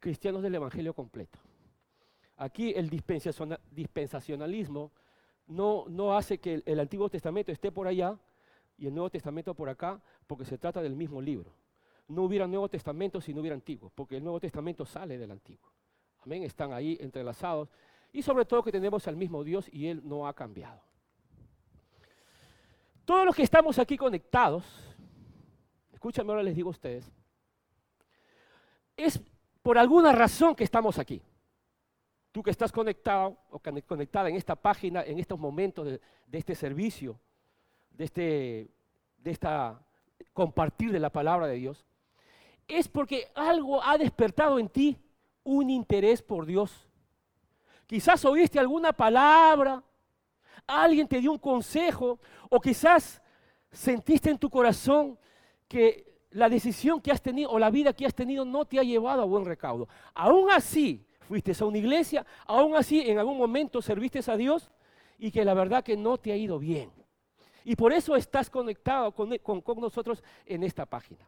cristianos 0.00 0.42
del 0.42 0.54
Evangelio 0.54 0.94
completo. 0.94 1.38
Aquí 2.36 2.72
el 2.74 2.90
dispensacionalismo 2.90 4.90
no, 5.46 5.84
no 5.88 6.16
hace 6.16 6.38
que 6.38 6.62
el 6.64 6.80
Antiguo 6.80 7.08
Testamento 7.08 7.52
esté 7.52 7.70
por 7.70 7.86
allá 7.86 8.18
y 8.76 8.86
el 8.86 8.94
Nuevo 8.94 9.10
Testamento 9.10 9.54
por 9.54 9.68
acá, 9.68 10.00
porque 10.26 10.44
se 10.44 10.58
trata 10.58 10.82
del 10.82 10.96
mismo 10.96 11.20
libro. 11.20 11.52
No 12.08 12.24
hubiera 12.24 12.46
Nuevo 12.46 12.68
Testamento 12.68 13.20
si 13.20 13.32
no 13.32 13.40
hubiera 13.40 13.54
Antiguo, 13.54 13.92
porque 13.94 14.16
el 14.16 14.24
Nuevo 14.24 14.40
Testamento 14.40 14.84
sale 14.84 15.16
del 15.16 15.30
Antiguo. 15.30 15.70
Amén, 16.20 16.42
están 16.42 16.72
ahí 16.72 16.98
entrelazados. 17.00 17.68
Y 18.12 18.22
sobre 18.22 18.44
todo 18.44 18.62
que 18.62 18.72
tenemos 18.72 19.06
al 19.08 19.16
mismo 19.16 19.44
Dios 19.44 19.68
y 19.72 19.88
Él 19.88 20.02
no 20.04 20.26
ha 20.26 20.34
cambiado. 20.34 20.82
Todos 23.04 23.26
los 23.26 23.36
que 23.36 23.42
estamos 23.42 23.78
aquí 23.78 23.96
conectados, 23.96 24.64
escúchame 25.92 26.30
ahora 26.30 26.42
les 26.42 26.56
digo 26.56 26.70
a 26.70 26.72
ustedes, 26.72 27.10
es 28.96 29.20
por 29.62 29.76
alguna 29.76 30.12
razón 30.12 30.54
que 30.54 30.64
estamos 30.64 30.98
aquí. 30.98 31.20
Tú 32.32 32.42
que 32.42 32.50
estás 32.50 32.72
conectado 32.72 33.36
o 33.50 33.60
conectada 33.86 34.28
en 34.28 34.36
esta 34.36 34.56
página, 34.56 35.02
en 35.02 35.18
estos 35.18 35.38
momentos 35.38 35.86
de, 35.86 36.00
de 36.26 36.38
este 36.38 36.54
servicio, 36.54 37.18
de, 37.90 38.04
este, 38.04 38.68
de 39.18 39.30
esta 39.30 39.80
compartir 40.32 40.90
de 40.90 40.98
la 40.98 41.10
palabra 41.10 41.46
de 41.46 41.56
Dios, 41.56 41.84
es 42.66 42.88
porque 42.88 43.28
algo 43.34 43.82
ha 43.82 43.98
despertado 43.98 44.58
en 44.58 44.68
ti 44.68 44.98
un 45.44 45.70
interés 45.70 46.22
por 46.22 46.46
Dios. 46.46 46.88
Quizás 47.86 48.24
oíste 48.24 48.58
alguna 48.58 48.92
palabra, 48.92 49.82
alguien 50.66 51.08
te 51.08 51.20
dio 51.20 51.32
un 51.32 51.38
consejo, 51.38 52.18
o 52.48 52.60
quizás 52.60 53.20
sentiste 53.70 54.30
en 54.30 54.38
tu 54.38 54.48
corazón 54.48 55.18
que 55.68 56.14
la 56.30 56.48
decisión 56.48 57.00
que 57.00 57.12
has 57.12 57.22
tenido 57.22 57.50
o 57.50 57.58
la 57.58 57.70
vida 57.70 57.92
que 57.92 58.06
has 58.06 58.14
tenido 58.14 58.44
no 58.44 58.64
te 58.64 58.78
ha 58.78 58.82
llevado 58.82 59.22
a 59.22 59.24
buen 59.24 59.44
recaudo. 59.44 59.88
Aún 60.14 60.50
así, 60.50 61.06
fuiste 61.20 61.52
a 61.58 61.64
una 61.64 61.78
iglesia, 61.78 62.26
aún 62.46 62.74
así 62.76 63.00
en 63.08 63.18
algún 63.18 63.38
momento 63.38 63.80
serviste 63.80 64.20
a 64.30 64.36
Dios 64.36 64.70
y 65.18 65.30
que 65.30 65.44
la 65.44 65.54
verdad 65.54 65.84
que 65.84 65.96
no 65.96 66.18
te 66.18 66.32
ha 66.32 66.36
ido 66.36 66.58
bien. 66.58 66.90
Y 67.64 67.76
por 67.76 67.92
eso 67.92 68.14
estás 68.14 68.50
conectado 68.50 69.12
con, 69.12 69.30
nosotros 69.80 70.22
en 70.44 70.64
esta 70.64 70.84
página. 70.84 71.26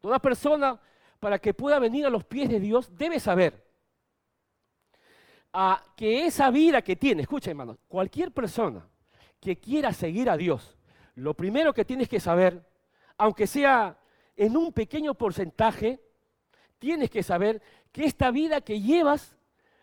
Toda 0.00 0.18
persona, 0.18 0.80
para 1.20 1.38
que 1.38 1.52
pueda 1.52 1.78
venir 1.78 2.06
a 2.06 2.10
los 2.10 2.24
pies 2.24 2.48
de 2.48 2.60
Dios, 2.60 2.96
debe 2.96 3.20
saber 3.20 3.65
que 5.96 6.26
esa 6.26 6.50
vida 6.50 6.82
que 6.82 6.96
tiene, 6.96 7.22
escucha 7.22 7.50
hermanos, 7.50 7.78
cualquier 7.88 8.32
persona 8.32 8.86
que 9.40 9.56
quiera 9.58 9.92
seguir 9.92 10.28
a 10.28 10.36
Dios, 10.36 10.76
lo 11.14 11.34
primero 11.34 11.72
que 11.72 11.84
tienes 11.84 12.08
que 12.08 12.20
saber, 12.20 12.66
aunque 13.16 13.46
sea 13.46 13.98
en 14.36 14.56
un 14.56 14.72
pequeño 14.72 15.14
porcentaje, 15.14 16.00
tienes 16.78 17.10
que 17.10 17.22
saber 17.22 17.62
que 17.90 18.04
esta 18.04 18.30
vida 18.30 18.60
que 18.60 18.80
llevas, 18.80 19.36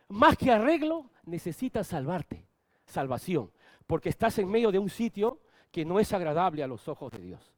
más 0.10 0.38
que 0.38 0.52
arreglo, 0.52 1.10
necesita 1.26 1.84
salvarte, 1.84 2.46
salvación 2.86 3.52
porque 3.88 4.10
estás 4.10 4.38
en 4.40 4.50
medio 4.50 4.72
de 4.72 4.80
un 4.80 4.90
sitio 4.90 5.40
que 5.72 5.86
no 5.86 6.00
es 6.00 6.12
agradable 6.14 6.64
a 6.64 6.68
los 6.68 6.88
ojos 6.88 7.12
de 7.12 7.20
Dios. 7.20 7.54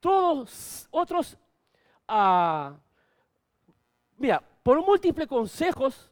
Todos 0.00 0.86
otros, 0.90 1.36
uh, 2.08 2.72
mira, 4.16 4.42
por 4.62 4.84
múltiples 4.84 5.26
consejos 5.26 6.10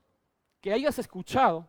que 0.66 0.72
hayas 0.72 0.98
escuchado 0.98 1.64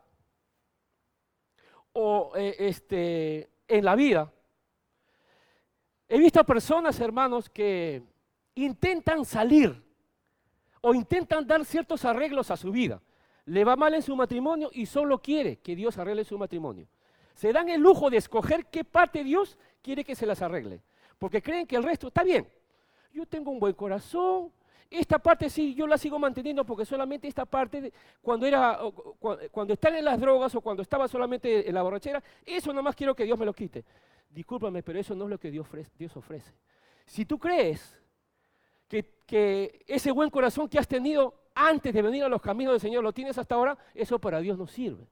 o 1.93 2.31
eh, 2.35 2.55
este, 2.57 3.47
en 3.67 3.85
la 3.85 3.95
vida, 3.95 4.33
he 6.07 6.17
visto 6.17 6.43
personas, 6.43 6.99
hermanos, 6.99 7.47
que 7.47 8.01
intentan 8.55 9.23
salir 9.23 9.83
o 10.81 10.95
intentan 10.95 11.45
dar 11.45 11.63
ciertos 11.63 12.05
arreglos 12.05 12.49
a 12.49 12.57
su 12.57 12.71
vida 12.71 12.99
le 13.45 13.63
va 13.63 13.75
mal 13.75 13.93
en 13.93 14.01
su 14.01 14.15
matrimonio 14.15 14.71
y 14.73 14.87
solo 14.87 15.21
quiere 15.21 15.57
que 15.59 15.75
Dios 15.75 15.95
arregle 15.99 16.23
su 16.23 16.35
matrimonio. 16.39 16.87
Se 17.35 17.53
dan 17.53 17.69
el 17.69 17.79
lujo 17.79 18.09
de 18.09 18.17
escoger 18.17 18.65
qué 18.65 18.83
parte 18.83 19.23
Dios 19.23 19.59
quiere 19.83 20.03
que 20.03 20.15
se 20.15 20.25
las 20.25 20.41
arregle, 20.41 20.81
porque 21.19 21.43
creen 21.43 21.67
que 21.67 21.75
el 21.75 21.83
resto 21.83 22.07
está 22.07 22.23
bien. 22.23 22.51
Yo 23.13 23.27
tengo 23.27 23.51
un 23.51 23.59
buen 23.59 23.75
corazón, 23.75 24.51
esta 24.89 25.19
parte 25.19 25.49
sí, 25.49 25.73
yo 25.75 25.85
la 25.87 25.97
sigo 25.97 26.17
manteniendo 26.17 26.65
porque 26.65 26.85
solamente 26.85 27.27
esta 27.27 27.45
parte, 27.45 27.91
cuando, 28.21 28.45
era, 28.45 28.79
cuando 29.51 29.73
están 29.73 29.95
en 29.95 30.05
las 30.05 30.19
drogas 30.19 30.55
o 30.55 30.61
cuando 30.61 30.81
estaba 30.81 31.07
solamente 31.07 31.67
en 31.67 31.75
la 31.75 31.81
borrachera, 31.81 32.23
eso 32.45 32.71
nomás 32.73 32.95
quiero 32.95 33.15
que 33.15 33.25
Dios 33.25 33.37
me 33.37 33.45
lo 33.45 33.53
quite. 33.53 33.83
Discúlpame, 34.29 34.83
pero 34.83 34.99
eso 34.99 35.15
no 35.15 35.25
es 35.25 35.29
lo 35.31 35.39
que 35.39 35.51
Dios 35.51 35.65
ofrece. 35.65 35.91
Dios 35.97 36.15
ofrece. 36.15 36.53
Si 37.05 37.25
tú 37.25 37.37
crees 37.37 37.99
que, 38.87 39.21
que 39.25 39.83
ese 39.87 40.11
buen 40.11 40.29
corazón 40.29 40.69
que 40.69 40.79
has 40.79 40.87
tenido 40.87 41.33
antes 41.55 41.93
de 41.93 42.01
venir 42.01 42.23
a 42.23 42.29
los 42.29 42.41
caminos 42.41 42.73
del 42.73 42.81
Señor, 42.81 43.03
lo 43.03 43.13
tienes 43.13 43.37
hasta 43.37 43.55
ahora, 43.55 43.77
eso 43.93 44.19
para 44.19 44.39
Dios 44.39 44.57
no 44.57 44.67
sirve. 44.67 45.09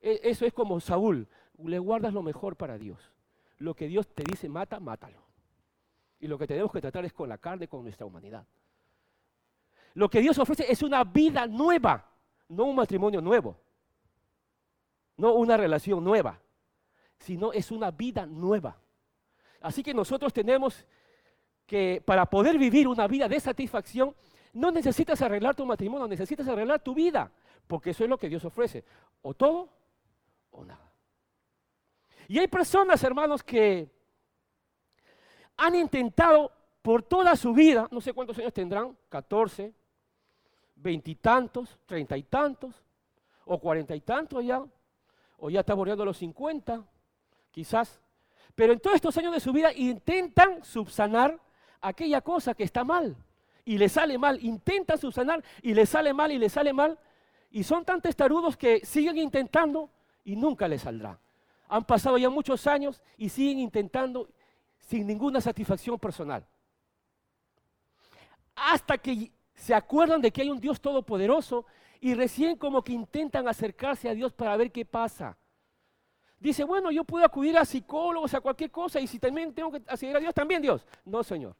E, 0.00 0.20
eso 0.24 0.44
es 0.44 0.52
como 0.52 0.80
Saúl, 0.80 1.28
le 1.58 1.78
guardas 1.78 2.12
lo 2.12 2.22
mejor 2.22 2.56
para 2.56 2.76
Dios. 2.76 3.12
Lo 3.58 3.74
que 3.74 3.86
Dios 3.86 4.08
te 4.08 4.24
dice 4.24 4.48
mata, 4.48 4.80
mátalo. 4.80 5.22
Y 6.18 6.26
lo 6.26 6.38
que 6.38 6.46
tenemos 6.46 6.72
que 6.72 6.80
tratar 6.80 7.04
es 7.04 7.12
con 7.12 7.28
la 7.28 7.38
carne, 7.38 7.68
con 7.68 7.82
nuestra 7.82 8.04
humanidad. 8.04 8.46
Lo 9.94 10.08
que 10.08 10.20
Dios 10.20 10.38
ofrece 10.38 10.70
es 10.70 10.82
una 10.82 11.04
vida 11.04 11.46
nueva, 11.46 12.04
no 12.48 12.64
un 12.64 12.76
matrimonio 12.76 13.20
nuevo, 13.20 13.56
no 15.16 15.34
una 15.34 15.56
relación 15.56 16.02
nueva, 16.02 16.40
sino 17.18 17.52
es 17.52 17.70
una 17.70 17.90
vida 17.90 18.26
nueva. 18.26 18.76
Así 19.60 19.82
que 19.82 19.94
nosotros 19.94 20.32
tenemos 20.32 20.84
que, 21.64 22.02
para 22.04 22.26
poder 22.26 22.58
vivir 22.58 22.88
una 22.88 23.06
vida 23.06 23.28
de 23.28 23.38
satisfacción, 23.38 24.14
no 24.52 24.70
necesitas 24.70 25.22
arreglar 25.22 25.54
tu 25.54 25.64
matrimonio, 25.64 26.06
necesitas 26.06 26.46
arreglar 26.48 26.80
tu 26.80 26.92
vida, 26.92 27.30
porque 27.66 27.90
eso 27.90 28.04
es 28.04 28.10
lo 28.10 28.18
que 28.18 28.28
Dios 28.28 28.44
ofrece, 28.44 28.84
o 29.22 29.32
todo 29.32 29.68
o 30.50 30.64
nada. 30.64 30.92
Y 32.28 32.38
hay 32.38 32.48
personas, 32.48 33.02
hermanos, 33.04 33.42
que 33.42 33.90
han 35.56 35.74
intentado 35.74 36.50
por 36.82 37.02
toda 37.02 37.36
su 37.36 37.52
vida, 37.52 37.88
no 37.90 38.00
sé 38.00 38.12
cuántos 38.12 38.38
años 38.38 38.52
tendrán, 38.52 38.96
14, 39.08 39.72
veintitantos, 40.84 41.78
treinta 41.86 42.14
y 42.16 42.22
tantos, 42.24 42.84
o 43.46 43.58
cuarenta 43.58 43.96
y 43.96 44.02
tantos 44.02 44.44
ya, 44.44 44.62
o 45.38 45.50
ya 45.50 45.60
está 45.60 45.72
bordeando 45.72 46.04
los 46.04 46.18
50, 46.18 46.84
quizás. 47.50 48.00
Pero 48.54 48.74
en 48.74 48.80
todos 48.80 48.96
estos 48.96 49.16
años 49.16 49.32
de 49.32 49.40
su 49.40 49.50
vida 49.52 49.72
intentan 49.72 50.62
subsanar 50.62 51.40
aquella 51.80 52.20
cosa 52.20 52.54
que 52.54 52.64
está 52.64 52.84
mal 52.84 53.16
y 53.64 53.78
le 53.78 53.88
sale 53.88 54.18
mal, 54.18 54.38
intentan 54.44 54.98
subsanar 54.98 55.42
y 55.62 55.72
le 55.72 55.86
sale 55.86 56.12
mal 56.12 56.30
y 56.30 56.38
le 56.38 56.50
sale 56.50 56.72
mal. 56.72 56.98
Y 57.50 57.64
son 57.64 57.84
tan 57.84 58.02
testarudos 58.02 58.56
que 58.56 58.84
siguen 58.84 59.16
intentando 59.16 59.88
y 60.22 60.36
nunca 60.36 60.68
les 60.68 60.82
saldrá. 60.82 61.18
Han 61.68 61.84
pasado 61.84 62.18
ya 62.18 62.28
muchos 62.28 62.66
años 62.66 63.00
y 63.16 63.30
siguen 63.30 63.58
intentando 63.58 64.28
sin 64.80 65.06
ninguna 65.06 65.40
satisfacción 65.40 65.98
personal. 65.98 66.46
Hasta 68.54 68.98
que 68.98 69.32
se 69.54 69.74
acuerdan 69.74 70.20
de 70.20 70.30
que 70.30 70.42
hay 70.42 70.50
un 70.50 70.60
Dios 70.60 70.80
todopoderoso 70.80 71.64
y 72.00 72.14
recién 72.14 72.56
como 72.56 72.82
que 72.82 72.92
intentan 72.92 73.48
acercarse 73.48 74.08
a 74.08 74.14
Dios 74.14 74.32
para 74.32 74.56
ver 74.56 74.70
qué 74.70 74.84
pasa. 74.84 75.36
Dice, 76.38 76.64
bueno, 76.64 76.90
yo 76.90 77.04
puedo 77.04 77.24
acudir 77.24 77.56
a 77.56 77.64
psicólogos, 77.64 78.34
a 78.34 78.40
cualquier 78.40 78.70
cosa, 78.70 79.00
y 79.00 79.06
si 79.06 79.18
también 79.18 79.54
tengo 79.54 79.72
que 79.72 79.78
acceder 79.78 80.16
a 80.16 80.20
Dios, 80.20 80.34
también 80.34 80.60
Dios. 80.60 80.86
No, 81.04 81.22
Señor. 81.22 81.56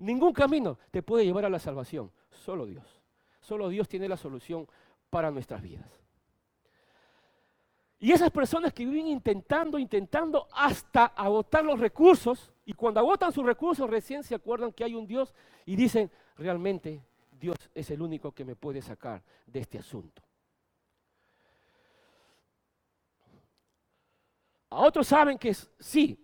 Ningún 0.00 0.32
camino 0.32 0.78
te 0.90 1.02
puede 1.02 1.24
llevar 1.24 1.44
a 1.44 1.50
la 1.50 1.58
salvación, 1.58 2.10
solo 2.30 2.66
Dios. 2.66 3.00
Solo 3.40 3.68
Dios 3.68 3.88
tiene 3.88 4.08
la 4.08 4.16
solución 4.16 4.66
para 5.10 5.30
nuestras 5.30 5.62
vidas. 5.62 5.88
Y 8.00 8.12
esas 8.12 8.30
personas 8.30 8.72
que 8.72 8.86
viven 8.86 9.08
intentando, 9.08 9.78
intentando 9.78 10.48
hasta 10.52 11.04
agotar 11.04 11.64
los 11.64 11.78
recursos, 11.78 12.50
y 12.64 12.72
cuando 12.72 12.98
agotan 12.98 13.30
sus 13.30 13.44
recursos 13.44 13.88
recién 13.88 14.24
se 14.24 14.34
acuerdan 14.34 14.72
que 14.72 14.84
hay 14.84 14.94
un 14.94 15.06
Dios 15.06 15.34
y 15.66 15.76
dicen, 15.76 16.10
realmente 16.36 17.04
Dios 17.40 17.56
es 17.74 17.90
el 17.90 18.02
único 18.02 18.32
que 18.32 18.44
me 18.44 18.54
puede 18.54 18.82
sacar 18.82 19.22
de 19.46 19.60
este 19.60 19.78
asunto. 19.78 20.22
A 24.68 24.80
otros 24.80 25.06
saben 25.06 25.38
que 25.38 25.54
sí, 25.54 26.22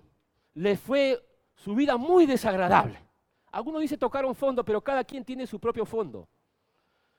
les 0.55 0.79
fue 0.79 1.19
su 1.55 1.75
vida 1.75 1.97
muy 1.97 2.27
desagradable. 2.27 3.03
Algunos 3.51 3.81
dicen 3.81 3.99
tocar 3.99 4.27
un 4.27 4.35
fondo, 4.35 4.63
pero 4.63 4.83
cada 4.83 5.03
quien 5.05 5.25
tiene 5.25 5.47
su 5.47 5.59
propio 5.59 5.87
fondo. 5.87 6.29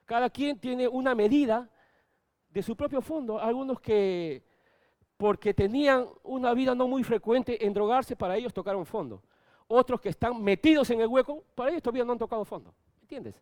Cada 0.05 0.29
quien 0.29 0.59
tiene 0.59 0.87
una 0.87 1.15
medida 1.15 1.69
de 2.49 2.61
su 2.61 2.75
propio 2.75 3.01
fondo. 3.01 3.39
Algunos 3.41 3.81
que, 3.81 4.43
porque 5.17 5.55
tenían 5.55 6.07
una 6.23 6.53
vida 6.53 6.75
no 6.75 6.87
muy 6.87 7.03
frecuente 7.03 7.65
en 7.65 7.73
drogarse, 7.73 8.15
para 8.15 8.37
ellos 8.37 8.53
tocaron 8.53 8.85
fondo. 8.85 9.23
Otros 9.67 9.99
que 9.99 10.09
están 10.09 10.41
metidos 10.41 10.91
en 10.91 11.01
el 11.01 11.07
hueco, 11.07 11.43
para 11.55 11.71
ellos 11.71 11.81
todavía 11.81 12.05
no 12.05 12.13
han 12.13 12.19
tocado 12.19 12.45
fondo. 12.45 12.73
¿Entiendes? 13.01 13.41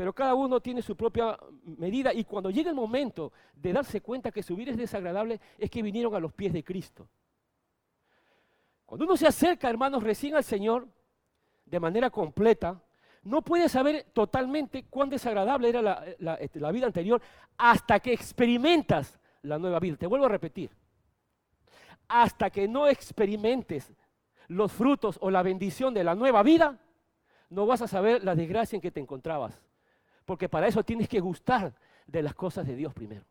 Pero 0.00 0.14
cada 0.14 0.32
uno 0.34 0.60
tiene 0.60 0.80
su 0.80 0.96
propia 0.96 1.38
medida 1.62 2.14
y 2.14 2.24
cuando 2.24 2.48
llega 2.48 2.70
el 2.70 2.74
momento 2.74 3.34
de 3.54 3.70
darse 3.70 4.00
cuenta 4.00 4.30
que 4.30 4.42
su 4.42 4.56
vida 4.56 4.70
es 4.70 4.78
desagradable, 4.78 5.38
es 5.58 5.68
que 5.68 5.82
vinieron 5.82 6.14
a 6.14 6.18
los 6.18 6.32
pies 6.32 6.54
de 6.54 6.64
Cristo. 6.64 7.06
Cuando 8.86 9.04
uno 9.04 9.14
se 9.14 9.26
acerca, 9.26 9.68
hermanos, 9.68 10.02
recién 10.02 10.34
al 10.36 10.42
Señor, 10.42 10.88
de 11.66 11.78
manera 11.78 12.08
completa, 12.08 12.82
no 13.24 13.42
puede 13.42 13.68
saber 13.68 14.06
totalmente 14.14 14.86
cuán 14.88 15.10
desagradable 15.10 15.68
era 15.68 16.06
este, 16.38 16.60
la, 16.60 16.72
vida 16.72 16.86
anterior 16.86 17.20
hasta 17.58 18.00
que 18.00 18.14
experimentas 18.14 19.20
la 19.42 19.58
nueva 19.58 19.80
vida. 19.80 19.98
Te 19.98 20.06
vuelvo 20.06 20.24
a 20.24 20.30
repetir. 20.30 20.70
Hasta 22.08 22.48
que 22.48 22.66
no 22.66 22.88
experimentes 22.88 23.92
los 24.48 24.72
frutos 24.72 25.18
o 25.20 25.30
la 25.30 25.42
bendición 25.42 25.92
de 25.92 26.04
la 26.04 26.14
nueva 26.14 26.42
vida, 26.42 26.78
no 27.50 27.66
vas 27.66 27.82
a 27.82 27.86
saber 27.86 28.24
la 28.24 28.34
desgracia 28.34 28.78
en 28.78 28.80
que 28.80 28.90
te 28.90 29.00
encontrabas. 29.00 29.60
Porque 30.30 30.48
para 30.48 30.68
eso 30.68 30.84
tienes 30.84 31.08
que 31.08 31.18
gustar 31.18 31.74
de 32.06 32.22
las 32.22 32.34
cosas 32.34 32.64
de 32.64 32.76
Dios 32.76 32.94
primero. 32.94 33.24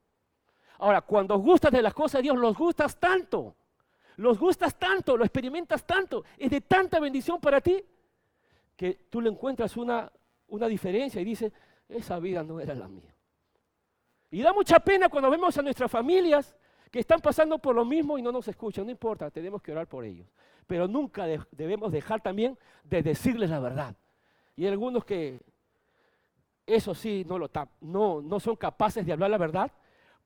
Ahora, 0.80 1.00
cuando 1.00 1.38
gustas 1.38 1.72
de 1.72 1.82
las 1.82 1.94
cosas 1.94 2.20
de 2.20 2.24
Dios, 2.24 2.38
los 2.38 2.58
gustas 2.58 3.00
tanto, 3.00 3.56
los 4.18 4.38
gustas 4.38 4.78
tanto, 4.78 5.16
lo 5.16 5.24
experimentas 5.24 5.88
tanto, 5.88 6.26
es 6.38 6.52
de 6.52 6.60
tanta 6.60 7.00
bendición 7.00 7.40
para 7.40 7.62
ti, 7.62 7.82
que 8.76 9.06
tú 9.10 9.22
le 9.22 9.30
encuentras 9.30 9.78
una, 9.78 10.12
una 10.50 10.68
diferencia 10.68 11.22
y 11.22 11.24
dices, 11.24 11.54
esa 11.88 12.20
vida 12.20 12.44
no 12.44 12.60
era 12.60 12.76
la 12.76 12.90
mía. 12.90 13.16
Y 14.30 14.42
da 14.42 14.52
mucha 14.52 14.82
pena 14.82 15.08
cuando 15.08 15.30
vemos 15.30 15.58
a 15.58 15.62
nuestras 15.62 15.90
familias 15.90 16.54
que 16.92 17.00
están 17.00 17.22
pasando 17.22 17.60
por 17.60 17.76
lo 17.76 17.86
mismo 17.86 18.18
y 18.18 18.22
no 18.22 18.34
nos 18.34 18.50
escuchan. 18.50 18.84
No 18.84 18.92
importa, 18.92 19.32
tenemos 19.32 19.62
que 19.62 19.72
orar 19.72 19.88
por 19.88 20.04
ellos. 20.04 20.28
Pero 20.68 20.86
nunca 20.86 21.26
debemos 21.50 21.94
dejar 21.94 22.20
también 22.20 22.58
de 22.84 23.02
decirles 23.02 23.52
la 23.52 23.62
verdad. 23.62 23.96
Y 24.58 24.66
hay 24.66 24.72
algunos 24.72 25.06
que, 25.06 25.40
eso 26.70 26.94
sí, 26.94 27.26
no, 27.28 27.38
lo 27.38 27.50
no, 27.82 28.22
no 28.22 28.40
son 28.40 28.56
capaces 28.56 29.06
de 29.06 29.14
hablar 29.14 29.30
la 29.30 29.38
verdad 29.38 29.72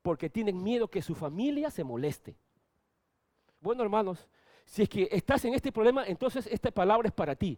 porque 0.02 0.30
tienen 0.30 0.62
miedo 0.62 0.88
que 0.88 1.02
su 1.02 1.16
familia 1.16 1.72
se 1.72 1.84
moleste. 1.84 2.36
Bueno, 3.62 3.84
hermanos, 3.84 4.28
si 4.66 4.84
es 4.84 4.90
que 4.90 5.08
estás 5.12 5.46
en 5.46 5.54
este 5.54 5.72
problema, 5.72 6.06
entonces 6.06 6.48
esta 6.48 6.72
palabra 6.72 7.08
es 7.08 7.14
para 7.14 7.36
ti 7.36 7.58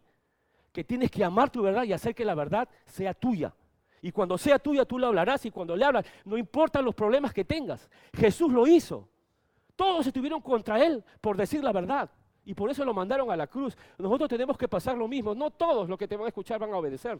que 0.72 0.84
tienes 0.84 1.10
que 1.10 1.24
amar 1.24 1.50
tu 1.50 1.62
verdad 1.62 1.84
y 1.84 1.94
hacer 1.94 2.14
que 2.14 2.26
la 2.26 2.36
verdad 2.36 2.68
sea 2.86 3.14
tuya. 3.14 3.54
Y 4.02 4.12
cuando 4.12 4.38
sea 4.38 4.60
tuya, 4.60 4.86
tú 4.86 5.00
la 5.00 5.08
hablarás 5.08 5.46
y 5.46 5.52
cuando 5.52 5.76
le 5.76 5.84
hablas, 5.84 6.06
no 6.26 6.38
importan 6.38 6.86
los 6.86 6.94
problemas 6.94 7.34
que 7.34 7.44
tengas. 7.44 7.90
Jesús 8.14 8.52
lo 8.52 8.68
hizo. 8.68 9.10
Todos 9.76 10.06
estuvieron 10.06 10.42
contra 10.42 10.84
él 10.84 11.04
por 11.22 11.38
decir 11.38 11.64
la 11.64 11.72
verdad. 11.72 12.12
Y 12.44 12.54
por 12.54 12.70
eso 12.70 12.86
lo 12.86 12.94
mandaron 12.94 13.32
a 13.32 13.36
la 13.36 13.48
cruz. 13.48 13.76
Nosotros 13.98 14.30
tenemos 14.30 14.58
que 14.58 14.68
pasar 14.68 14.96
lo 14.96 15.08
mismo. 15.08 15.34
No 15.34 15.50
todos 15.50 15.90
los 15.90 15.98
que 15.98 16.08
te 16.08 16.16
van 16.16 16.26
a 16.26 16.28
escuchar 16.28 16.60
van 16.60 16.72
a 16.72 16.78
obedecer. 16.78 17.20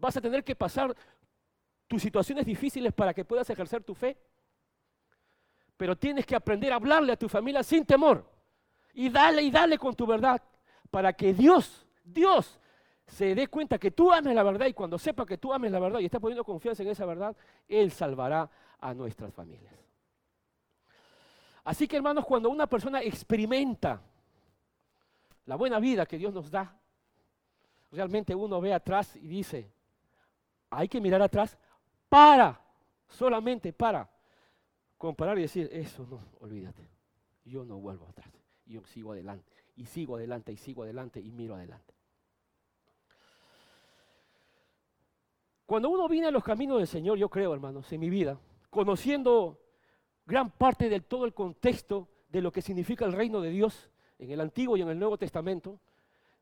Vas 0.00 0.16
a 0.16 0.20
tener 0.20 0.42
que 0.42 0.56
pasar 0.56 0.96
tus 1.86 2.00
situaciones 2.00 2.46
difíciles 2.46 2.92
para 2.92 3.12
que 3.12 3.24
puedas 3.24 3.48
ejercer 3.50 3.84
tu 3.84 3.94
fe. 3.94 4.16
Pero 5.76 5.96
tienes 5.96 6.24
que 6.24 6.34
aprender 6.34 6.72
a 6.72 6.76
hablarle 6.76 7.12
a 7.12 7.16
tu 7.16 7.28
familia 7.28 7.62
sin 7.62 7.84
temor. 7.84 8.24
Y 8.94 9.10
dale 9.10 9.42
y 9.42 9.50
dale 9.50 9.78
con 9.78 9.94
tu 9.94 10.06
verdad. 10.06 10.42
Para 10.90 11.12
que 11.12 11.34
Dios, 11.34 11.86
Dios 12.02 12.58
se 13.06 13.34
dé 13.34 13.48
cuenta 13.48 13.78
que 13.78 13.90
tú 13.90 14.12
ames 14.12 14.34
la 14.34 14.42
verdad 14.42 14.66
y 14.66 14.72
cuando 14.72 14.98
sepa 14.98 15.26
que 15.26 15.36
tú 15.36 15.52
ames 15.52 15.70
la 15.70 15.80
verdad 15.80 16.00
y 16.00 16.06
estás 16.06 16.20
poniendo 16.20 16.44
confianza 16.44 16.82
en 16.82 16.88
esa 16.88 17.04
verdad, 17.04 17.36
Él 17.68 17.90
salvará 17.92 18.50
a 18.78 18.94
nuestras 18.94 19.34
familias. 19.34 19.74
Así 21.64 21.86
que 21.86 21.96
hermanos, 21.96 22.24
cuando 22.24 22.48
una 22.48 22.66
persona 22.66 23.02
experimenta 23.02 24.00
la 25.44 25.56
buena 25.56 25.78
vida 25.78 26.06
que 26.06 26.18
Dios 26.18 26.32
nos 26.32 26.50
da, 26.50 26.80
realmente 27.90 28.34
uno 28.34 28.60
ve 28.60 28.72
atrás 28.72 29.16
y 29.16 29.28
dice, 29.28 29.70
hay 30.70 30.88
que 30.88 31.00
mirar 31.00 31.20
atrás 31.20 31.58
para, 32.08 32.60
solamente 33.08 33.72
para 33.72 34.08
comparar 34.96 35.38
y 35.38 35.42
decir, 35.42 35.68
eso 35.72 36.06
no, 36.08 36.20
olvídate, 36.40 36.88
yo 37.44 37.64
no 37.64 37.78
vuelvo 37.78 38.06
atrás, 38.08 38.30
yo 38.66 38.84
sigo 38.84 39.12
adelante, 39.12 39.52
y 39.76 39.86
sigo 39.86 40.16
adelante, 40.16 40.52
y 40.52 40.56
sigo 40.56 40.84
adelante, 40.84 41.20
y 41.20 41.30
miro 41.32 41.54
adelante. 41.54 41.94
Cuando 45.66 45.88
uno 45.88 46.08
viene 46.08 46.26
a 46.26 46.32
los 46.32 46.42
caminos 46.42 46.78
del 46.78 46.88
Señor, 46.88 47.16
yo 47.16 47.28
creo, 47.28 47.54
hermanos, 47.54 47.92
en 47.92 48.00
mi 48.00 48.10
vida, 48.10 48.38
conociendo 48.70 49.60
gran 50.26 50.50
parte 50.50 50.88
de 50.88 51.00
todo 51.00 51.24
el 51.24 51.32
contexto 51.32 52.08
de 52.28 52.40
lo 52.40 52.52
que 52.52 52.62
significa 52.62 53.04
el 53.04 53.12
reino 53.12 53.40
de 53.40 53.50
Dios 53.50 53.90
en 54.18 54.30
el 54.30 54.40
Antiguo 54.40 54.76
y 54.76 54.82
en 54.82 54.88
el 54.88 54.98
Nuevo 54.98 55.16
Testamento, 55.16 55.80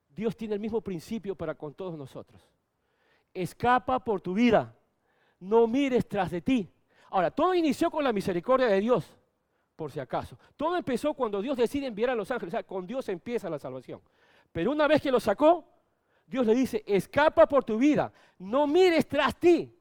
Dios 0.08 0.36
tiene 0.36 0.54
el 0.54 0.60
mismo 0.60 0.80
principio 0.80 1.34
para 1.34 1.54
con 1.54 1.74
todos 1.74 1.96
nosotros. 1.96 2.42
Escapa 3.42 4.00
por 4.00 4.20
tu 4.20 4.34
vida, 4.34 4.74
no 5.40 5.66
mires 5.66 6.08
tras 6.08 6.30
de 6.30 6.40
ti. 6.40 6.68
Ahora, 7.10 7.30
todo 7.30 7.54
inició 7.54 7.90
con 7.90 8.02
la 8.02 8.12
misericordia 8.12 8.66
de 8.66 8.80
Dios, 8.80 9.14
por 9.76 9.92
si 9.92 10.00
acaso. 10.00 10.36
Todo 10.56 10.76
empezó 10.76 11.14
cuando 11.14 11.40
Dios 11.40 11.56
decide 11.56 11.86
enviar 11.86 12.10
a 12.10 12.14
los 12.16 12.30
ángeles, 12.30 12.52
o 12.52 12.56
sea, 12.56 12.64
con 12.64 12.86
Dios 12.86 13.08
empieza 13.08 13.48
la 13.48 13.58
salvación. 13.58 14.00
Pero 14.50 14.72
una 14.72 14.88
vez 14.88 15.00
que 15.00 15.12
lo 15.12 15.20
sacó, 15.20 15.64
Dios 16.26 16.46
le 16.46 16.54
dice, 16.54 16.82
escapa 16.84 17.46
por 17.46 17.64
tu 17.64 17.78
vida, 17.78 18.12
no 18.38 18.66
mires 18.66 19.06
tras 19.06 19.36
ti, 19.36 19.72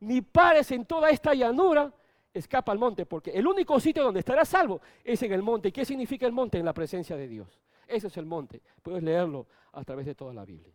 ni 0.00 0.22
pares 0.22 0.70
en 0.72 0.86
toda 0.86 1.10
esta 1.10 1.34
llanura, 1.34 1.92
escapa 2.32 2.72
al 2.72 2.78
monte, 2.78 3.04
porque 3.04 3.30
el 3.30 3.46
único 3.46 3.78
sitio 3.78 4.02
donde 4.02 4.20
estarás 4.20 4.48
salvo 4.48 4.80
es 5.04 5.22
en 5.22 5.32
el 5.32 5.42
monte. 5.42 5.70
¿Qué 5.70 5.84
significa 5.84 6.26
el 6.26 6.32
monte? 6.32 6.58
En 6.58 6.64
la 6.64 6.72
presencia 6.72 7.16
de 7.16 7.28
Dios. 7.28 7.60
Ese 7.86 8.06
es 8.06 8.16
el 8.16 8.24
monte. 8.24 8.62
Puedes 8.82 9.02
leerlo 9.02 9.46
a 9.72 9.84
través 9.84 10.06
de 10.06 10.14
toda 10.14 10.32
la 10.32 10.44
Biblia. 10.46 10.72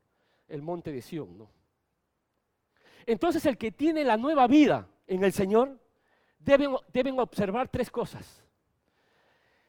El 0.47 0.61
monte 0.61 0.91
de 0.91 1.01
Sión, 1.01 1.35
¿no? 1.35 1.56
Entonces 3.07 3.43
el 3.47 3.57
que 3.57 3.71
tiene 3.71 4.03
la 4.03 4.17
nueva 4.17 4.45
vida 4.45 4.87
en 5.07 5.23
el 5.23 5.33
Señor, 5.33 5.79
deben, 6.37 6.75
deben 6.93 7.19
observar 7.19 7.69
tres 7.69 7.89
cosas 7.89 8.43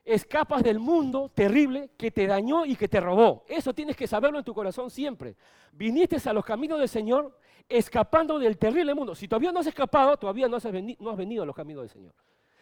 escapas 0.08 0.62
del 0.62 0.78
mundo 0.78 1.30
terrible 1.34 1.90
que 1.96 2.10
te 2.10 2.26
dañó 2.26 2.64
y 2.64 2.76
que 2.76 2.88
te 2.88 3.00
robó. 3.00 3.44
Eso 3.46 3.74
tienes 3.74 3.94
que 3.94 4.06
saberlo 4.06 4.38
en 4.38 4.44
tu 4.44 4.54
corazón 4.54 4.90
siempre. 4.90 5.36
Viniste 5.72 6.16
a 6.28 6.32
los 6.32 6.44
caminos 6.44 6.78
del 6.78 6.88
Señor 6.88 7.38
escapando 7.68 8.38
del 8.38 8.56
terrible 8.56 8.94
mundo. 8.94 9.14
Si 9.14 9.28
todavía 9.28 9.52
no 9.52 9.60
has 9.60 9.66
escapado, 9.66 10.16
todavía 10.16 10.48
no 10.48 10.56
has, 10.56 10.64
venido, 10.64 11.42
a 11.42 11.46
los 11.46 11.54
caminos 11.54 11.82
del 11.82 11.90
Señor. 11.90 12.14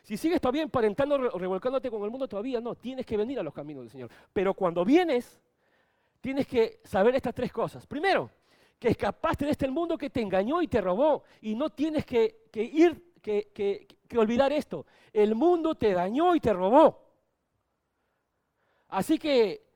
Si 0.03 0.17
sigues 0.17 0.41
todavía 0.41 0.63
emparentando, 0.63 1.17
revolcándote 1.39 1.89
con 1.91 2.03
el 2.03 2.11
mundo, 2.11 2.27
todavía 2.27 2.61
no. 2.61 2.75
Tienes 2.75 3.07
que 3.07 3.17
venir 3.17 3.39
a 3.39 3.43
los 3.45 3.55
caminos 3.55 3.85
del 3.85 3.91
Señor. 3.91 4.11
Pero 4.33 4.53
cuando 4.55 4.85
vienes, 4.85 5.41
tienes 6.21 6.47
que 6.49 6.81
saber 6.85 7.15
estas 7.15 7.35
tres 7.35 7.53
cosas. 7.53 7.87
Primero, 7.87 8.31
que 8.79 8.89
escapaste 8.89 9.45
de 9.45 9.53
este 9.53 9.69
mundo 9.69 9.97
que 9.97 10.11
te 10.11 10.21
engañó 10.21 10.63
y 10.63 10.69
te 10.69 10.81
robó. 10.81 11.25
Y 11.41 11.55
no 11.55 11.71
tienes 11.71 12.05
que, 12.05 12.49
ir, 12.55 13.13
que 13.23 14.19
olvidar 14.19 14.53
esto. 14.53 14.87
El 15.13 15.35
mundo 15.35 15.75
te 15.75 15.93
dañó 15.93 16.35
y 16.35 16.41
te 16.41 16.53
robó. 16.53 17.07
Así 18.89 19.19
que 19.19 19.67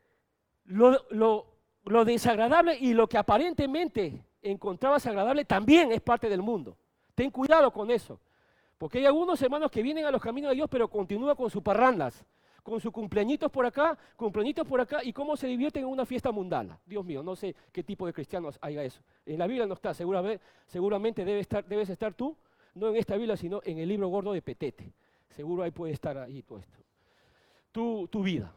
lo, 0.64 2.04
desagradable 2.04 2.76
y 2.78 2.94
lo 2.94 3.08
que 3.08 3.18
aparentemente 3.18 4.24
encontrabas 4.42 5.06
agradable 5.06 5.44
también 5.44 5.92
es 5.92 6.00
parte 6.00 6.28
del 6.28 6.42
mundo. 6.42 6.76
Ten 7.14 7.30
cuidado 7.30 7.72
con 7.72 7.90
eso. 7.90 8.20
Porque 8.78 8.98
hay 8.98 9.06
algunos 9.06 9.40
hermanos 9.42 9.70
que 9.70 9.82
vienen 9.82 10.06
a 10.06 10.10
los 10.10 10.22
caminos 10.22 10.50
de 10.50 10.56
Dios, 10.56 10.68
pero 10.70 10.88
continúan 10.88 11.36
con 11.36 11.50
sus 11.50 11.62
parrandas, 11.62 12.24
con 12.62 12.80
sus 12.80 12.92
cumpleañitos 12.92 13.50
por 13.50 13.66
acá, 13.66 13.96
cumpleañitos 14.16 14.66
por 14.66 14.80
acá, 14.80 15.02
y 15.02 15.12
cómo 15.12 15.36
se 15.36 15.46
divierten 15.46 15.84
en 15.84 15.88
una 15.88 16.06
fiesta 16.06 16.30
mundana. 16.32 16.78
Dios 16.86 17.04
mío, 17.04 17.22
no 17.22 17.36
sé 17.36 17.54
qué 17.72 17.82
tipo 17.82 18.06
de 18.06 18.12
cristianos 18.12 18.58
haya 18.60 18.82
eso. 18.82 19.02
En 19.26 19.38
la 19.38 19.46
Biblia 19.46 19.66
no 19.66 19.74
está, 19.74 19.94
seguramente, 19.94 21.24
debes 21.24 21.90
estar 21.90 22.14
tú, 22.14 22.36
no 22.74 22.88
en 22.88 22.96
esta 22.96 23.16
Biblia, 23.16 23.36
sino 23.36 23.60
en 23.64 23.78
el 23.78 23.88
libro 23.88 24.08
gordo 24.08 24.32
de 24.32 24.42
Petete. 24.42 24.92
Seguro 25.30 25.62
ahí 25.62 25.70
puede 25.70 25.92
estar 25.92 26.18
ahí 26.18 26.42
todo 26.42 26.58
esto. 26.58 26.78
Tu, 27.72 28.08
tu 28.08 28.22
vida. 28.22 28.52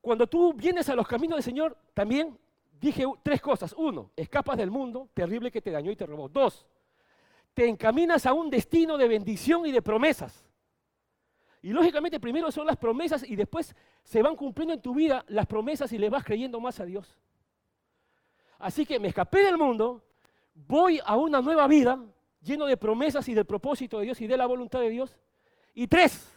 Cuando 0.00 0.26
tú 0.26 0.52
vienes 0.52 0.88
a 0.88 0.94
los 0.94 1.08
caminos 1.08 1.36
del 1.36 1.42
Señor, 1.42 1.76
también 1.92 2.38
dije 2.80 3.04
tres 3.22 3.40
cosas. 3.40 3.74
Uno, 3.76 4.10
escapas 4.16 4.56
del 4.56 4.70
mundo 4.70 5.08
terrible 5.14 5.50
que 5.50 5.60
te 5.60 5.70
dañó 5.70 5.90
y 5.90 5.96
te 5.96 6.06
robó. 6.06 6.28
Dos, 6.28 6.66
te 7.54 7.66
encaminas 7.66 8.26
a 8.26 8.32
un 8.32 8.50
destino 8.50 8.98
de 8.98 9.08
bendición 9.08 9.66
y 9.66 9.72
de 9.72 9.82
promesas. 9.82 10.45
Y 11.66 11.70
lógicamente 11.70 12.20
primero 12.20 12.52
son 12.52 12.64
las 12.64 12.76
promesas 12.76 13.28
y 13.28 13.34
después 13.34 13.74
se 14.04 14.22
van 14.22 14.36
cumpliendo 14.36 14.72
en 14.72 14.80
tu 14.80 14.94
vida 14.94 15.24
las 15.26 15.48
promesas 15.48 15.92
y 15.92 15.98
le 15.98 16.08
vas 16.08 16.22
creyendo 16.22 16.60
más 16.60 16.78
a 16.78 16.84
Dios. 16.84 17.18
Así 18.60 18.86
que 18.86 19.00
me 19.00 19.08
escapé 19.08 19.40
del 19.40 19.58
mundo, 19.58 20.00
voy 20.54 21.00
a 21.04 21.16
una 21.16 21.42
nueva 21.42 21.66
vida 21.66 22.00
lleno 22.40 22.66
de 22.66 22.76
promesas 22.76 23.28
y 23.28 23.34
del 23.34 23.46
propósito 23.46 23.98
de 23.98 24.04
Dios 24.04 24.20
y 24.20 24.28
de 24.28 24.36
la 24.36 24.46
voluntad 24.46 24.78
de 24.78 24.90
Dios. 24.90 25.18
Y 25.74 25.88
tres, 25.88 26.32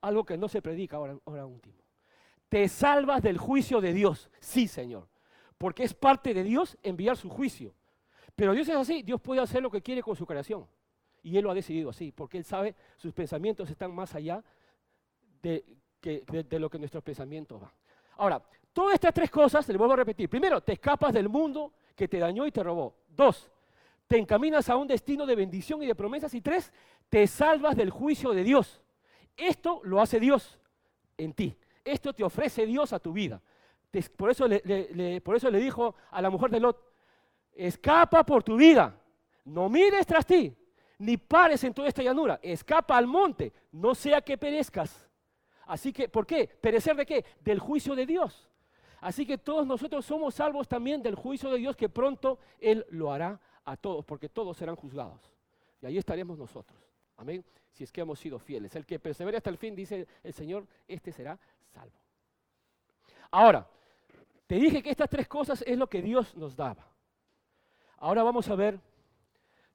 algo 0.00 0.24
que 0.24 0.38
no 0.38 0.46
se 0.46 0.62
predica 0.62 0.98
ahora, 0.98 1.18
ahora 1.26 1.44
último. 1.44 1.82
Te 2.48 2.68
salvas 2.68 3.22
del 3.22 3.38
juicio 3.38 3.80
de 3.80 3.92
Dios. 3.94 4.30
Sí, 4.38 4.68
Señor. 4.68 5.08
Porque 5.58 5.82
es 5.82 5.92
parte 5.92 6.32
de 6.34 6.44
Dios 6.44 6.78
enviar 6.84 7.16
su 7.16 7.28
juicio. 7.30 7.74
Pero 8.36 8.52
Dios 8.52 8.68
es 8.68 8.76
así, 8.76 9.02
Dios 9.02 9.20
puede 9.20 9.40
hacer 9.40 9.60
lo 9.60 9.72
que 9.72 9.82
quiere 9.82 10.04
con 10.04 10.14
su 10.14 10.24
creación. 10.24 10.68
Y 11.22 11.36
Él 11.36 11.44
lo 11.44 11.50
ha 11.50 11.54
decidido 11.54 11.90
así, 11.90 12.12
porque 12.12 12.38
Él 12.38 12.44
sabe, 12.44 12.74
sus 12.96 13.12
pensamientos 13.12 13.68
están 13.70 13.94
más 13.94 14.14
allá 14.14 14.42
de, 15.42 15.64
lo 16.58 16.70
que 16.70 16.78
nuestros 16.78 17.02
pensamientos 17.02 17.60
van. 17.60 17.70
Ahora, 18.16 18.42
todas 18.72 18.94
estas 18.94 19.12
tres 19.12 19.30
cosas, 19.30 19.68
le 19.68 19.76
vuelvo 19.76 19.94
a 19.94 19.96
repetir. 19.96 20.28
Primero, 20.28 20.60
te 20.60 20.72
escapas 20.72 21.12
del 21.12 21.28
mundo 21.28 21.72
que 21.94 22.08
te 22.08 22.18
dañó 22.18 22.46
y 22.46 22.52
te 22.52 22.62
robó. 22.62 22.94
Dos, 23.08 23.50
te 24.06 24.18
encaminas 24.18 24.68
a 24.70 24.76
un 24.76 24.86
destino 24.86 25.26
de 25.26 25.34
bendición 25.34 25.82
y 25.82 25.86
de 25.86 25.94
promesas. 25.94 26.32
Y 26.34 26.40
tres, 26.40 26.72
te 27.08 27.26
salvas 27.26 27.76
del 27.76 27.90
juicio 27.90 28.32
de 28.32 28.44
Dios. 28.44 28.82
Esto 29.36 29.80
lo 29.84 30.00
hace 30.00 30.20
Dios 30.20 30.58
en 31.16 31.32
ti. 31.34 31.56
Esto 31.84 32.12
te 32.12 32.24
ofrece 32.24 32.66
Dios 32.66 32.92
a 32.92 32.98
tu 32.98 33.12
vida. 33.12 33.40
por, 34.16 34.30
eso 34.30 34.48
le, 34.48 35.20
por 35.20 35.36
eso 35.36 35.50
le 35.50 35.58
dijo 35.58 35.94
a 36.10 36.20
la 36.22 36.30
mujer 36.30 36.50
de 36.50 36.60
Lot, 36.60 36.82
escapa 37.52 38.24
por 38.24 38.42
tu 38.42 38.56
vida, 38.56 39.00
no 39.44 39.68
mires 39.68 40.06
tras 40.06 40.26
ti, 40.26 40.54
ni 40.98 41.16
pares 41.16 41.62
en 41.64 41.74
toda 41.74 41.88
esta 41.88 42.02
llanura, 42.02 42.38
escapa 42.42 42.96
al 42.96 43.06
monte, 43.06 43.52
no 43.72 43.94
sea 43.94 44.20
que 44.20 44.38
perezcas. 44.38 45.06
Así 45.66 45.92
que, 45.92 46.08
¿por 46.08 46.26
qué? 46.26 46.46
¿Perecer 46.46 46.96
de 46.96 47.04
qué? 47.04 47.24
Del 47.40 47.58
juicio 47.58 47.94
de 47.94 48.06
Dios. 48.06 48.48
Así 49.00 49.26
que 49.26 49.36
todos 49.36 49.66
nosotros 49.66 50.04
somos 50.04 50.34
salvos 50.34 50.68
también 50.68 51.02
del 51.02 51.14
juicio 51.14 51.50
de 51.50 51.58
Dios 51.58 51.76
que 51.76 51.88
pronto 51.88 52.38
Él 52.58 52.86
lo 52.90 53.12
hará 53.12 53.40
a 53.64 53.76
todos, 53.76 54.04
porque 54.04 54.28
todos 54.28 54.56
serán 54.56 54.76
juzgados. 54.76 55.32
Y 55.82 55.86
ahí 55.86 55.98
estaremos 55.98 56.38
nosotros. 56.38 56.78
Amén. 57.16 57.44
Si 57.72 57.84
es 57.84 57.92
que 57.92 58.00
hemos 58.00 58.18
sido 58.18 58.38
fieles. 58.38 58.74
El 58.74 58.86
que 58.86 58.98
persevere 58.98 59.36
hasta 59.36 59.50
el 59.50 59.58
fin, 59.58 59.74
dice 59.74 60.06
el 60.22 60.32
Señor, 60.32 60.66
este 60.88 61.12
será 61.12 61.38
salvo. 61.72 61.98
Ahora, 63.30 63.68
te 64.46 64.54
dije 64.54 64.82
que 64.82 64.90
estas 64.90 65.10
tres 65.10 65.28
cosas 65.28 65.62
es 65.66 65.76
lo 65.76 65.88
que 65.88 66.00
Dios 66.00 66.34
nos 66.36 66.56
daba. 66.56 66.86
Ahora 67.98 68.22
vamos 68.22 68.48
a 68.48 68.54
ver 68.54 68.80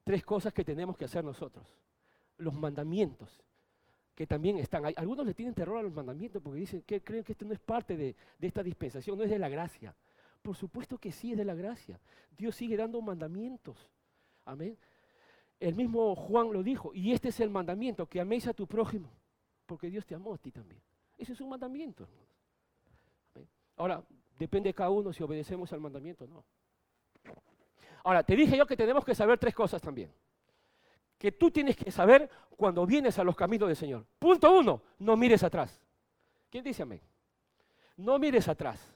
tres 0.04 0.24
cosas 0.24 0.52
que 0.52 0.64
tenemos 0.64 0.96
que 0.96 1.04
hacer 1.04 1.24
nosotros. 1.24 1.66
Los 2.38 2.54
mandamientos, 2.54 3.42
que 4.14 4.26
también 4.26 4.58
están 4.58 4.84
ahí. 4.84 4.94
Algunos 4.96 5.26
le 5.26 5.34
tienen 5.34 5.54
terror 5.54 5.78
a 5.78 5.82
los 5.82 5.92
mandamientos 5.92 6.42
porque 6.42 6.60
dicen 6.60 6.82
que 6.82 7.02
creen 7.02 7.24
que 7.24 7.32
esto 7.32 7.44
no 7.44 7.52
es 7.52 7.60
parte 7.60 7.96
de, 7.96 8.16
de 8.38 8.46
esta 8.46 8.62
dispensación, 8.62 9.16
no 9.16 9.24
es 9.24 9.30
de 9.30 9.38
la 9.38 9.48
gracia. 9.48 9.94
Por 10.42 10.56
supuesto 10.56 10.98
que 10.98 11.12
sí 11.12 11.32
es 11.32 11.38
de 11.38 11.44
la 11.44 11.54
gracia. 11.54 12.00
Dios 12.36 12.56
sigue 12.56 12.76
dando 12.76 13.00
mandamientos. 13.00 13.90
Amén. 14.44 14.76
El 15.60 15.76
mismo 15.76 16.16
Juan 16.16 16.52
lo 16.52 16.62
dijo, 16.62 16.92
y 16.92 17.12
este 17.12 17.28
es 17.28 17.38
el 17.38 17.48
mandamiento, 17.48 18.06
que 18.06 18.20
améis 18.20 18.48
a 18.48 18.52
tu 18.52 18.66
prójimo, 18.66 19.12
porque 19.64 19.88
Dios 19.88 20.04
te 20.04 20.16
amó 20.16 20.34
a 20.34 20.38
ti 20.38 20.50
también. 20.50 20.82
Ese 21.16 21.34
es 21.34 21.40
un 21.40 21.50
mandamiento, 21.50 22.02
hermanos. 22.02 22.32
Ahora, 23.76 24.04
depende 24.36 24.70
de 24.70 24.74
cada 24.74 24.90
uno 24.90 25.12
si 25.12 25.22
obedecemos 25.22 25.72
al 25.72 25.80
mandamiento 25.80 26.24
o 26.24 26.26
no. 26.26 26.44
Ahora, 28.04 28.22
te 28.22 28.34
dije 28.34 28.56
yo 28.56 28.66
que 28.66 28.76
tenemos 28.76 29.04
que 29.04 29.14
saber 29.14 29.38
tres 29.38 29.54
cosas 29.54 29.80
también. 29.80 30.12
Que 31.18 31.32
tú 31.32 31.50
tienes 31.50 31.76
que 31.76 31.90
saber 31.90 32.28
cuando 32.56 32.84
vienes 32.84 33.18
a 33.18 33.24
los 33.24 33.36
caminos 33.36 33.68
del 33.68 33.76
Señor. 33.76 34.04
Punto 34.18 34.50
uno, 34.56 34.82
no 34.98 35.16
mires 35.16 35.42
atrás. 35.42 35.80
¿Quién 36.50 36.64
dice 36.64 36.82
amén? 36.82 37.00
No 37.96 38.18
mires 38.18 38.48
atrás. 38.48 38.92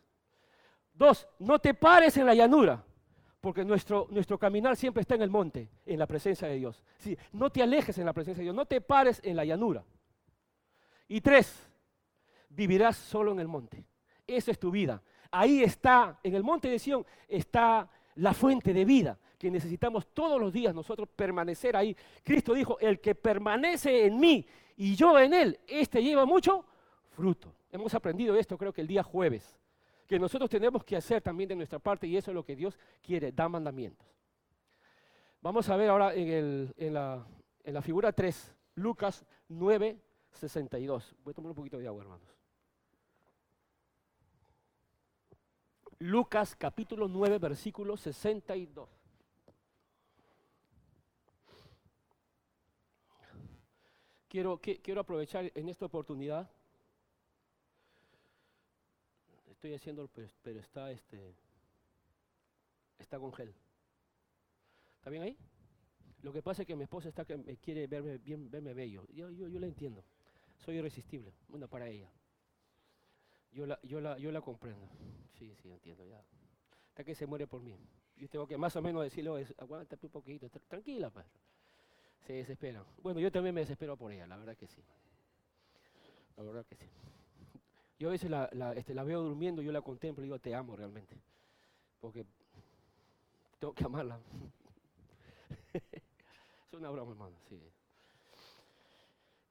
Dos, 0.93 1.29
no 1.39 1.59
te 1.59 1.75
pares 1.75 2.17
en 2.17 2.27
la 2.27 2.35
llanura, 2.35 2.83
porque 3.41 3.65
nuestro, 3.65 4.07
nuestro 4.11 4.39
caminar 4.39 4.77
siempre 4.77 5.03
está 5.03 5.15
en 5.15 5.23
el 5.23 5.31
monte, 5.31 5.71
en 5.85 5.99
la 5.99 6.07
presencia 6.07 6.49
de 6.49 6.57
Dios. 6.57 6.83
No 7.33 7.51
te 7.51 7.63
alejes 7.63 7.99
en 7.99 8.07
la 8.07 8.13
presencia 8.13 8.41
de 8.41 8.45
Dios, 8.45 8.57
no 8.57 8.67
te 8.67 8.81
pares 8.81 9.21
en 9.23 9.37
la 9.37 9.45
llanura. 9.45 9.85
Y 11.07 11.21
tres, 11.21 11.69
vivirás 12.49 12.97
solo 12.97 13.33
en 13.33 13.41
el 13.41 13.47
monte. 13.47 13.85
Esa 14.27 14.51
es 14.51 14.59
tu 14.59 14.71
vida. 14.71 15.03
Ahí 15.31 15.63
está, 15.63 16.19
en 16.23 16.35
el 16.35 16.43
monte 16.43 16.69
de 16.69 16.79
Sión, 16.79 17.05
está 17.29 17.89
la 18.17 18.35
fuente 18.35 18.73
de 18.73 18.85
vida 18.85 19.19
que 19.39 19.51
necesitamos 19.51 20.09
todos 20.09 20.41
los 20.41 20.53
días 20.53 20.75
nosotros 20.75 21.09
permanecer 21.15 21.77
ahí. 21.77 21.97
Cristo 22.23 22.55
dijo, 22.55 22.79
el 22.81 23.01
que 23.01 23.15
permanece 23.15 24.07
en 24.07 24.19
mí 24.19 24.47
y 24.77 24.95
yo 24.95 25.19
en 25.19 25.33
él, 25.35 25.59
este 25.67 26.03
lleva 26.03 26.27
mucho 26.27 26.65
fruto. 27.11 27.55
Hemos 27.71 27.95
aprendido 27.95 28.37
esto 28.37 28.57
creo 28.57 28.73
que 28.73 28.81
el 28.81 28.87
día 28.87 29.03
jueves, 29.03 29.59
que 30.07 30.19
nosotros 30.19 30.49
tenemos 30.49 30.85
que 30.85 30.97
hacer 30.97 31.21
también 31.23 31.49
de 31.49 31.57
nuestra 31.57 31.79
parte 31.79 32.07
y 32.07 32.17
eso 32.17 32.31
es 32.31 32.35
lo 32.35 32.45
que 32.45 32.57
Dios 32.57 32.79
quiere, 33.03 33.33
da 33.33 33.49
mandamientos. 33.49 34.07
Vamos 35.43 35.69
a 35.69 35.77
ver 35.77 35.91
ahora 35.91 36.15
en, 36.15 36.73
la, 36.93 37.27
en 37.63 37.75
la 37.75 37.83
figura 37.83 38.13
3, 38.13 38.55
Lucas 38.77 39.25
9, 39.49 39.99
62. 40.33 41.15
Voy 41.23 41.33
a 41.33 41.35
tomar 41.35 41.51
un 41.51 41.57
poquito 41.57 41.79
de 41.79 41.87
agua, 41.87 42.03
hermanos. 42.03 42.36
Lucas 45.99 46.55
capítulo 46.55 47.09
9, 47.09 47.39
versículo 47.39 47.97
62. 47.97 48.89
Quiero, 54.29 54.61
quiero 54.61 55.01
aprovechar 55.01 55.51
en 55.55 55.69
esta 55.71 55.87
oportunidad. 55.87 56.51
Estoy 59.51 59.73
haciendo, 59.73 60.09
pero, 60.09 60.61
está, 60.61 60.91
este, 60.91 61.35
está 62.99 63.19
con 63.19 63.33
gel. 63.33 63.55
¿Está 64.99 65.09
bien 65.09 65.23
ahí? 65.23 65.39
Lo 66.21 66.33
que 66.33 66.43
pasa 66.43 66.63
es 66.63 66.69
que 66.69 66.77
mi 66.77 66.83
esposa 66.83 67.09
está 67.09 67.25
que 67.25 67.39
me 67.39 67.57
quiere 67.57 67.87
verme 67.87 68.19
bien, 68.19 68.51
verme 68.51 68.75
bello. 68.75 69.07
Yo, 69.15 69.31
yo, 69.31 69.49
yo 69.49 69.59
la 69.59 69.67
entiendo. 69.67 70.05
Soy 70.59 70.77
irresistible, 70.77 71.33
bueno, 71.49 71.69
para 71.69 71.89
ella. 71.89 72.11
Yo 73.57 73.65
la, 73.65 73.79
yo 73.83 74.03
la, 74.03 74.19
yo 74.19 74.31
la 74.31 74.43
comprendo. 74.43 74.87
Sí, 75.39 75.51
sí, 75.63 75.73
entiendo 75.73 76.05
ya. 76.05 76.23
Hasta 76.91 77.05
que 77.05 77.15
se 77.15 77.27
muere 77.27 77.47
por 77.47 77.63
mí. 77.63 77.75
Yo 78.19 78.29
tengo 78.29 78.47
que 78.47 78.59
más 78.59 78.77
o 78.77 78.83
menos 78.83 79.03
decirle, 79.03 79.47
aguántate 79.57 80.07
un 80.07 80.13
poquito, 80.13 80.51
tranquila, 80.69 81.09
padre. 81.09 81.31
Se 82.27 82.35
desespera. 82.35 82.85
Bueno, 83.03 83.19
yo 83.19 83.33
también 83.33 83.55
me 83.55 83.63
desespero 83.63 83.97
por 83.97 84.13
ella, 84.13 84.27
la 84.27 84.37
verdad 84.37 84.59
que 84.59 84.67
sí. 84.67 84.85
La 86.37 86.43
verdad 86.43 86.67
que 86.67 86.77
sí. 86.77 86.87
Yo 87.99 88.09
a 88.09 88.13
veces 88.13 88.29
la, 88.29 88.51
la, 88.53 88.75
este, 88.75 88.93
la 88.93 89.05
veo 89.05 89.23
durmiendo, 89.23 89.63
yo 89.63 89.73
la 89.73 89.81
contemplo 89.81 90.23
y 90.23 90.27
digo, 90.27 90.39
te 90.39 90.55
amo 90.55 90.77
realmente. 90.77 91.17
Porque 91.99 92.27
tengo 93.59 93.73
que 93.73 93.85
amarla. 93.85 94.21
es 95.73 96.75
una 96.75 96.91
broma, 96.91 97.13
hermano, 97.13 97.37
sí. 97.49 97.59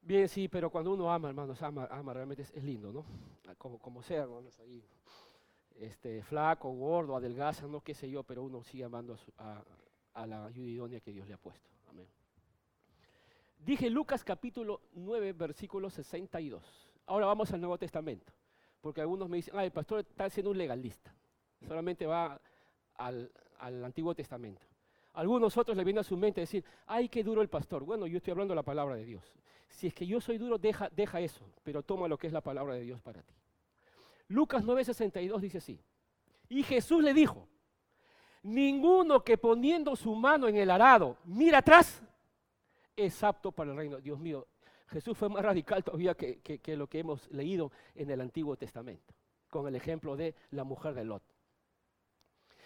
Bien, 0.06 0.30
sí, 0.30 0.48
pero 0.48 0.70
cuando 0.70 0.94
uno 0.94 1.12
ama, 1.12 1.30
hermanos, 1.30 1.60
ama, 1.64 1.88
ama 1.90 2.14
realmente 2.14 2.44
es, 2.44 2.64
lindo, 2.64 2.94
¿no? 2.94 3.04
Como, 3.58 3.80
como 3.80 4.04
sea, 4.04 4.22
hermanos, 4.22 4.60
ahí 4.60 4.86
este, 5.78 6.22
flaco, 6.22 6.72
gordo, 6.72 7.16
adelgaza, 7.16 7.66
no 7.66 7.82
qué 7.82 7.96
sé 7.96 8.08
yo, 8.08 8.22
pero 8.22 8.44
uno 8.44 8.62
sigue 8.64 8.84
amando 8.84 9.18
a, 9.40 9.64
la 10.28 10.46
ayuda 10.46 10.70
idónea 10.70 11.00
que 11.00 11.12
Dios 11.12 11.28
le 11.28 11.34
ha 11.34 11.38
puesto. 11.38 11.68
Amén. 11.90 12.08
Dije 13.58 13.90
Lucas 13.90 14.24
capítulo 14.24 14.82
9, 14.94 15.34
versículo 15.34 15.90
62. 15.90 16.64
Ahora 17.08 17.26
vamos 17.26 17.52
al 17.52 17.62
Nuevo 17.62 17.80
Testamento, 17.80 18.32
porque 18.82 19.02
algunos 19.02 19.28
me 19.28 19.38
dicen, 19.38 19.56
ah, 19.58 19.66
el 19.66 19.72
pastor 19.72 20.02
está 20.02 20.30
siendo 20.30 20.52
un 20.52 20.60
legalista, 20.60 21.16
solamente 21.68 22.06
va 22.06 22.40
al, 22.94 23.32
Antiguo 23.60 24.14
Testamento. 24.14 24.68
Algunos 25.16 25.58
otros 25.58 25.78
le 25.78 25.84
vienen 25.84 26.02
a 26.02 26.04
su 26.04 26.18
mente 26.18 26.42
decir, 26.42 26.64
ay, 26.86 27.10
qué 27.10 27.24
duro 27.24 27.42
el 27.42 27.48
pastor. 27.48 27.84
Bueno, 27.84 28.06
yo 28.06 28.18
estoy 28.18 28.32
hablando 28.32 28.52
de 28.52 28.58
la 28.58 28.64
palabra 28.64 28.96
de 28.96 29.06
Dios. 29.06 29.24
Si 29.70 29.88
es 29.88 29.94
que 29.94 30.06
yo 30.06 30.22
soy 30.22 30.38
duro, 30.38 30.58
deja, 30.58 30.90
eso, 31.20 31.50
pero 31.64 31.84
toma 31.84 32.08
lo 32.08 32.18
que 32.18 32.28
es 32.28 32.34
la 32.34 32.42
palabra 32.42 32.76
de 32.76 32.82
Dios 32.82 33.02
para 33.02 33.22
ti. 33.22 33.34
Lucas 34.28 34.64
9:62 34.64 35.40
dice 35.40 35.58
así. 35.60 35.80
Y 36.50 36.64
Jesús 36.64 37.04
le 37.04 37.14
dijo, 37.14 37.48
ninguno 38.44 39.24
que 39.24 39.38
poniendo 39.38 39.96
su 39.96 40.14
mano 40.16 40.48
en 40.48 40.58
el 40.58 40.70
arado 40.70 41.18
mira 41.26 41.60
atrás 41.60 42.02
es 42.96 43.24
apto 43.24 43.52
para 43.52 43.72
el 43.72 43.78
reino. 43.78 44.00
Dios 44.00 44.20
mío, 44.20 44.48
Jesús 44.88 45.18
fue 45.18 45.30
más 45.30 45.44
radical 45.44 45.84
todavía 45.84 46.16
que, 46.16 46.62
lo 46.76 46.88
que 46.88 47.00
hemos 47.00 47.30
leído 47.32 47.72
en 47.96 48.10
el 48.10 48.22
Antiguo 48.22 48.56
Testamento, 48.56 49.14
con 49.50 49.68
el 49.68 49.76
ejemplo 49.76 50.16
de 50.16 50.36
la 50.52 50.64
mujer 50.64 50.94
de 50.94 51.06
Lot. 51.06 51.24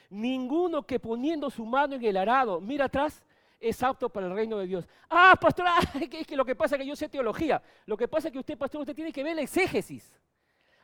Ninguno 0.09 0.83
que 0.83 0.99
poniendo 0.99 1.49
su 1.49 1.65
mano 1.65 1.95
en 1.95 2.03
el 2.03 2.17
arado 2.17 2.59
mira 2.59 2.85
atrás 2.85 3.23
es 3.59 3.83
apto 3.83 4.09
para 4.09 4.27
el 4.27 4.33
reino 4.33 4.57
de 4.57 4.67
Dios. 4.67 4.87
Ah, 5.09 5.37
pastor, 5.39 5.65
es 6.01 6.27
que 6.27 6.35
lo 6.35 6.45
que 6.45 6.55
pasa 6.55 6.75
es 6.75 6.81
que 6.81 6.87
yo 6.87 6.95
sé 6.95 7.09
teología. 7.09 7.61
Lo 7.85 7.97
que 7.97 8.07
pasa 8.07 8.29
es 8.29 8.31
que 8.31 8.39
usted, 8.39 8.57
pastor, 8.57 8.81
usted 8.81 8.95
tiene 8.95 9.11
que 9.11 9.23
ver 9.23 9.33
el 9.33 9.39
exégesis. 9.39 10.11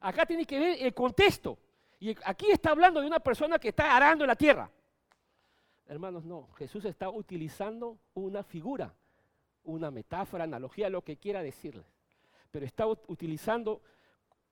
Acá 0.01 0.25
tiene 0.25 0.45
que 0.45 0.59
ver 0.59 0.77
el 0.79 0.93
contexto. 0.93 1.57
Y 1.99 2.15
aquí 2.23 2.51
está 2.51 2.71
hablando 2.71 3.01
de 3.01 3.07
una 3.07 3.19
persona 3.19 3.57
que 3.57 3.69
está 3.69 3.95
arando 3.95 4.25
la 4.25 4.35
tierra. 4.35 4.69
Hermanos, 5.87 6.25
no. 6.25 6.49
Jesús 6.57 6.85
está 6.85 7.09
utilizando 7.09 7.97
una 8.13 8.43
figura, 8.43 8.93
una 9.63 9.89
metáfora, 9.89 10.43
analogía, 10.43 10.89
lo 10.89 11.03
que 11.03 11.17
quiera 11.17 11.41
decirles. 11.41 11.85
Pero 12.51 12.65
está 12.65 12.85
utilizando 12.85 13.81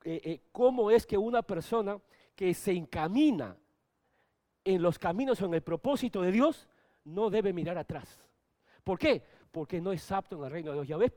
eh, 0.03 0.21
eh, 0.23 0.41
cómo 0.51 0.89
es 0.89 1.05
que 1.05 1.17
una 1.17 1.41
persona 1.41 1.99
que 2.35 2.53
se 2.53 2.71
encamina 2.71 3.55
en 4.63 4.81
los 4.81 4.99
caminos 4.99 5.41
o 5.41 5.45
en 5.45 5.53
el 5.53 5.61
propósito 5.61 6.21
de 6.21 6.31
Dios 6.31 6.67
no 7.05 7.29
debe 7.29 7.53
mirar 7.53 7.77
atrás. 7.77 8.23
¿Por 8.83 8.97
qué? 8.97 9.23
Porque 9.51 9.81
no 9.81 9.91
es 9.91 10.11
apto 10.11 10.37
en 10.37 10.45
el 10.45 10.51
reino 10.51 10.71
de 10.71 10.77
Dios. 10.77 10.87
Ya 10.87 10.97
ves, 10.97 11.13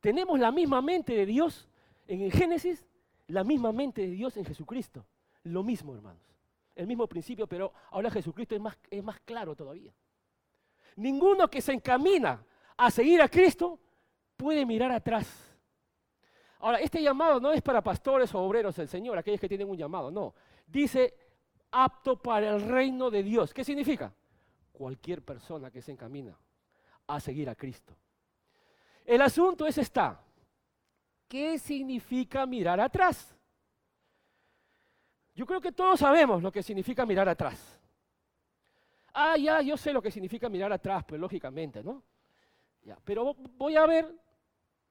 tenemos 0.00 0.38
la 0.38 0.50
misma 0.50 0.80
mente 0.80 1.14
de 1.14 1.26
Dios 1.26 1.68
en 2.06 2.22
el 2.22 2.32
Génesis, 2.32 2.86
la 3.28 3.44
misma 3.44 3.72
mente 3.72 4.02
de 4.02 4.10
Dios 4.10 4.36
en 4.36 4.44
Jesucristo. 4.44 5.06
Lo 5.44 5.62
mismo, 5.62 5.94
hermanos. 5.94 6.22
El 6.74 6.86
mismo 6.86 7.06
principio, 7.06 7.46
pero 7.46 7.72
ahora 7.90 8.10
Jesucristo 8.10 8.54
es 8.54 8.60
más, 8.60 8.78
es 8.90 9.02
más 9.02 9.20
claro 9.20 9.54
todavía. 9.54 9.92
Ninguno 10.96 11.48
que 11.48 11.60
se 11.60 11.72
encamina 11.72 12.44
a 12.76 12.90
seguir 12.90 13.20
a 13.22 13.28
Cristo 13.28 13.78
puede 14.36 14.64
mirar 14.64 14.90
atrás. 14.90 15.50
Ahora, 16.60 16.78
este 16.78 17.02
llamado 17.02 17.40
no 17.40 17.52
es 17.52 17.62
para 17.62 17.82
pastores 17.82 18.34
o 18.34 18.40
obreros 18.40 18.76
del 18.76 18.88
Señor, 18.88 19.16
aquellos 19.16 19.40
que 19.40 19.48
tienen 19.48 19.68
un 19.68 19.76
llamado, 19.76 20.10
no. 20.10 20.34
Dice 20.66 21.14
apto 21.70 22.20
para 22.20 22.50
el 22.50 22.60
reino 22.62 23.10
de 23.10 23.22
Dios. 23.22 23.54
¿Qué 23.54 23.64
significa? 23.64 24.12
Cualquier 24.72 25.22
persona 25.22 25.70
que 25.70 25.82
se 25.82 25.92
encamina 25.92 26.36
a 27.06 27.20
seguir 27.20 27.48
a 27.48 27.54
Cristo. 27.54 27.94
El 29.04 29.22
asunto 29.22 29.66
es 29.66 29.78
esta. 29.78 30.20
¿Qué 31.28 31.58
significa 31.58 32.46
mirar 32.46 32.80
atrás? 32.80 33.36
Yo 35.34 35.46
creo 35.46 35.60
que 35.60 35.72
todos 35.72 36.00
sabemos 36.00 36.42
lo 36.42 36.52
que 36.52 36.62
significa 36.62 37.06
mirar 37.06 37.28
atrás. 37.28 37.80
Ah, 39.12 39.36
ya, 39.36 39.60
yo 39.62 39.76
sé 39.76 39.92
lo 39.92 40.02
que 40.02 40.10
significa 40.10 40.48
mirar 40.48 40.72
atrás, 40.72 41.04
pues 41.04 41.20
lógicamente, 41.20 41.82
¿no? 41.82 42.02
Ya, 42.82 42.98
pero 43.04 43.34
voy 43.34 43.76
a 43.76 43.86
ver, 43.86 44.14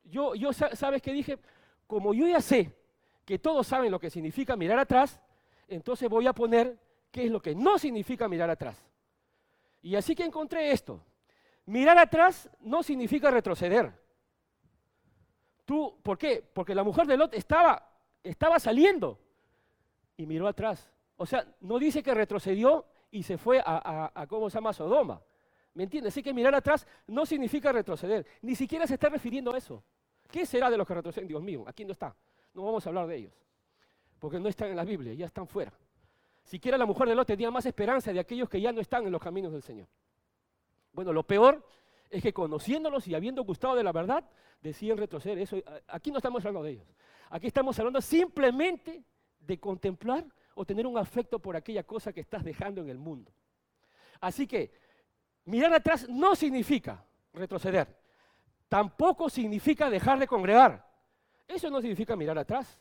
yo, 0.04 0.36
yo 0.36 0.54
sabes 0.54 1.02
que 1.02 1.14
dije, 1.14 1.40
como 1.88 2.14
yo 2.14 2.28
ya 2.28 2.42
sé 2.42 2.76
que 3.26 3.40
todos 3.40 3.68
saben 3.68 3.92
lo 3.92 4.00
que 4.00 4.10
significa 4.10 4.56
mirar 4.56 4.80
atrás, 4.80 5.20
entonces 5.70 6.10
voy 6.10 6.28
a 6.28 6.34
poner 6.34 6.78
qué 7.12 7.26
es 7.26 7.32
lo 7.32 7.42
que 7.42 7.56
no 7.56 7.78
significa 7.78 8.28
mirar 8.28 8.50
atrás. 8.50 8.78
Y 9.82 9.96
así 9.96 10.16
que 10.16 10.24
encontré 10.24 10.72
esto. 10.72 11.02
Mirar 11.66 11.98
atrás 11.98 12.50
no 12.60 12.84
significa 12.84 13.32
retroceder. 13.32 13.94
Tú, 15.66 16.00
¿por 16.02 16.18
qué? 16.18 16.44
Porque 16.54 16.74
la 16.74 16.84
mujer 16.84 17.06
de 17.06 17.16
Lot 17.16 17.34
estaba, 17.36 17.92
estaba 18.24 18.60
saliendo 18.60 19.20
y 20.18 20.26
miró 20.26 20.48
atrás. 20.48 20.92
O 21.16 21.26
sea, 21.26 21.46
no 21.62 21.78
dice 21.78 22.02
que 22.02 22.14
retrocedió 22.14 22.86
y 23.12 23.24
se 23.24 23.38
fue 23.38 23.62
a, 23.64 24.12
a, 24.14 24.28
¿cómo 24.28 24.50
se 24.50 24.56
llama? 24.56 24.74
Sodoma. 24.74 25.22
¿Me 25.74 25.84
entiendes? 25.84 26.14
Así 26.14 26.24
que 26.24 26.34
mirar 26.34 26.56
atrás 26.56 26.88
no 27.08 27.26
significa 27.26 27.72
retroceder. 27.72 28.26
Ni 28.42 28.56
siquiera 28.56 28.88
se 28.88 28.96
está 28.96 29.10
refiriendo 29.10 29.54
a 29.54 29.58
eso. 29.58 29.84
¿Qué 30.30 30.46
será 30.46 30.70
de 30.70 30.78
los 30.78 30.88
que 30.88 30.94
retroceden? 30.96 31.28
Dios 31.28 31.42
mío, 31.42 31.64
aquí 31.68 31.86
no 31.86 31.92
está. 31.92 32.16
No 32.54 32.64
vamos 32.64 32.86
a 32.86 32.90
hablar 32.90 33.08
de 33.08 33.16
ellos. 33.16 33.34
Porque 34.20 34.40
no 34.40 34.50
están 34.50 34.70
en 34.70 34.76
la 34.76 34.84
Biblia, 34.84 35.14
ya 35.14 35.26
están 35.26 35.48
fuera. 35.48 35.74
Siquiera 36.44 36.78
la 36.78 36.86
mujer 36.86 37.08
de 37.08 37.16
Lot 37.16 37.28
tenía 37.28 37.52
más 37.52 37.66
esperanza 37.66 38.12
de 38.12 38.20
aquellos 38.20 38.50
que 38.50 38.60
ya 38.60 38.72
no 38.72 38.82
están 38.82 39.06
en 39.06 39.12
los 39.12 39.22
caminos 39.22 39.52
del 39.52 39.62
Señor. 39.62 39.88
Bueno, 40.92 41.14
lo 41.14 41.24
peor 41.24 41.66
es 42.10 42.24
que 42.24 42.34
conociéndolos 42.34 43.08
y 43.08 43.16
habiendo 43.16 43.44
gustado 43.44 43.76
de 43.76 43.84
la 43.84 43.92
verdad, 43.92 44.24
deciden 44.62 44.98
retroceder. 44.98 45.38
Eso, 45.38 45.58
aquí 45.88 46.12
no 46.12 46.18
estamos 46.18 46.44
hablando 46.44 46.64
de 46.64 46.72
ellos. 46.72 46.88
Aquí 47.30 47.48
estamos 47.48 47.78
hablando 47.78 48.02
simplemente 48.02 49.04
de 49.40 49.60
contemplar 49.60 50.26
o 50.56 50.66
tener 50.66 50.88
un 50.88 50.98
afecto 50.98 51.40
por 51.40 51.56
aquella 51.56 51.84
cosa 51.84 52.12
que 52.12 52.22
estás 52.22 52.44
dejando 52.44 52.82
en 52.82 52.90
el 52.90 52.98
mundo. 52.98 53.32
Así 54.20 54.48
que 54.48 54.72
mirar 55.46 55.74
atrás 55.74 56.10
no 56.10 56.36
significa 56.36 57.06
retroceder. 57.34 57.96
Tampoco 58.68 59.30
significa 59.30 59.90
dejar 59.90 60.20
de 60.20 60.28
congregar. 60.28 60.88
Eso 61.48 61.70
no 61.70 61.80
significa 61.80 62.16
mirar 62.16 62.38
atrás. 62.38 62.78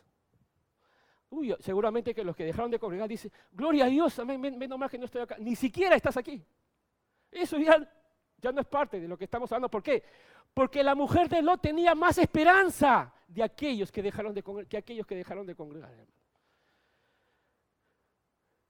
Uy, 1.31 1.55
seguramente 1.61 2.15
que 2.15 2.25
los 2.25 2.35
que 2.35 2.45
dejaron 2.45 2.71
de 2.71 2.79
congregar 2.79 3.09
dicen, 3.09 3.31
gloria 3.53 3.85
a 3.85 3.89
Dios, 3.89 4.19
menos 4.25 4.79
mal 4.79 4.89
que 4.89 4.99
no 4.99 5.05
estoy 5.05 5.23
acá. 5.23 5.37
Ni 5.39 5.55
siquiera 5.57 5.95
estás 5.95 6.17
aquí. 6.17 6.43
Eso 7.31 7.59
ya, 7.59 7.87
ya 8.41 8.53
no 8.53 8.61
es 8.61 8.67
parte 8.67 8.99
de 8.99 9.09
lo 9.09 9.19
que 9.19 9.25
estamos 9.25 9.51
hablando. 9.53 9.71
¿Por 9.71 9.83
qué? 9.83 10.03
Porque 10.55 10.83
la 10.83 10.95
mujer 10.95 11.29
de 11.29 11.43
Lot 11.43 11.61
tenía 11.61 11.95
más 11.95 12.17
esperanza 12.19 13.13
de 13.27 13.43
aquellos 13.43 13.93
que 13.93 14.03
dejaron 14.03 14.35
de, 14.35 14.43
que 14.69 14.79
aquellos 14.79 15.07
que 15.07 15.17
dejaron 15.17 15.47
de 15.47 15.55
congregar. 15.55 15.93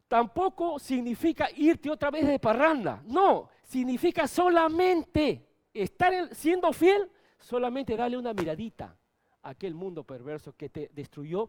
Tampoco 0.09 0.78
significa 0.78 1.48
irte 1.54 1.90
otra 1.90 2.11
vez 2.11 2.26
de 2.26 2.38
parranda. 2.38 3.02
No, 3.06 3.50
significa 3.62 4.26
solamente 4.26 5.46
estar 5.72 6.34
siendo 6.34 6.72
fiel, 6.72 7.11
solamente 7.38 7.96
darle 7.96 8.16
una 8.16 8.32
miradita 8.32 8.96
a 9.42 9.50
aquel 9.50 9.74
mundo 9.74 10.02
perverso 10.02 10.54
que 10.56 10.70
te 10.70 10.90
destruyó, 10.92 11.48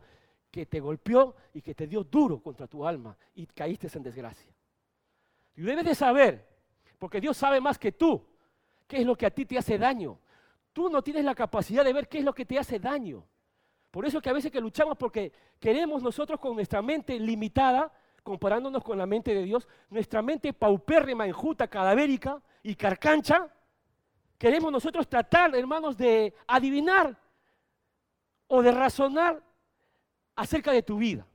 que 0.52 0.66
te 0.66 0.80
golpeó 0.80 1.36
y 1.54 1.62
que 1.62 1.76
te 1.76 1.88
dio 1.88 2.04
duro 2.04 2.42
contra 2.42 2.68
tu 2.68 2.86
alma 2.86 3.16
y 3.36 3.46
caíste 3.46 3.88
en 3.94 4.04
desgracia. 4.04 4.52
Y 5.56 5.62
debes 5.62 5.86
de 5.86 5.96
saber, 5.96 6.48
porque 6.98 7.22
Dios 7.22 7.38
sabe 7.38 7.62
más 7.62 7.78
que 7.78 7.92
tú, 7.92 8.26
qué 8.88 8.98
es 8.98 9.06
lo 9.06 9.16
que 9.16 9.26
a 9.26 9.32
ti 9.32 9.46
te 9.46 9.58
hace 9.58 9.78
daño. 9.78 10.18
Tú 10.74 10.90
no 10.90 11.02
tienes 11.02 11.26
la 11.26 11.36
capacidad 11.36 11.84
de 11.84 11.94
ver 11.94 12.08
qué 12.08 12.20
es 12.20 12.24
lo 12.24 12.34
que 12.34 12.46
te 12.46 12.58
hace 12.58 12.80
daño. 12.80 13.24
Por 13.92 14.06
eso 14.06 14.22
que 14.22 14.30
a 14.30 14.34
veces 14.34 14.52
que 14.52 14.62
luchamos 14.62 14.98
porque 14.98 15.32
queremos 15.60 16.02
nosotros 16.02 16.40
con 16.40 16.56
nuestra 16.56 16.82
mente 16.82 17.20
limitada, 17.20 17.92
comparándonos 18.24 18.84
con 18.84 18.98
la 18.98 19.06
mente 19.06 19.34
de 19.34 19.44
Dios, 19.44 19.68
nuestra 19.90 20.22
mente 20.22 20.54
paupérrima, 20.54 21.26
enjuta, 21.26 21.68
cadavérica 21.68 22.42
y 22.64 22.76
carcancha, 22.76 23.48
queremos 24.38 24.72
nosotros 24.72 25.08
tratar, 25.08 25.56
hermanos, 25.56 25.98
de 25.98 26.34
adivinar 26.48 27.18
o 28.48 28.62
de 28.62 28.72
razonar 28.72 29.44
acerca 30.40 30.72
de 30.72 30.82
tu 30.82 30.98
vida. 30.98 31.28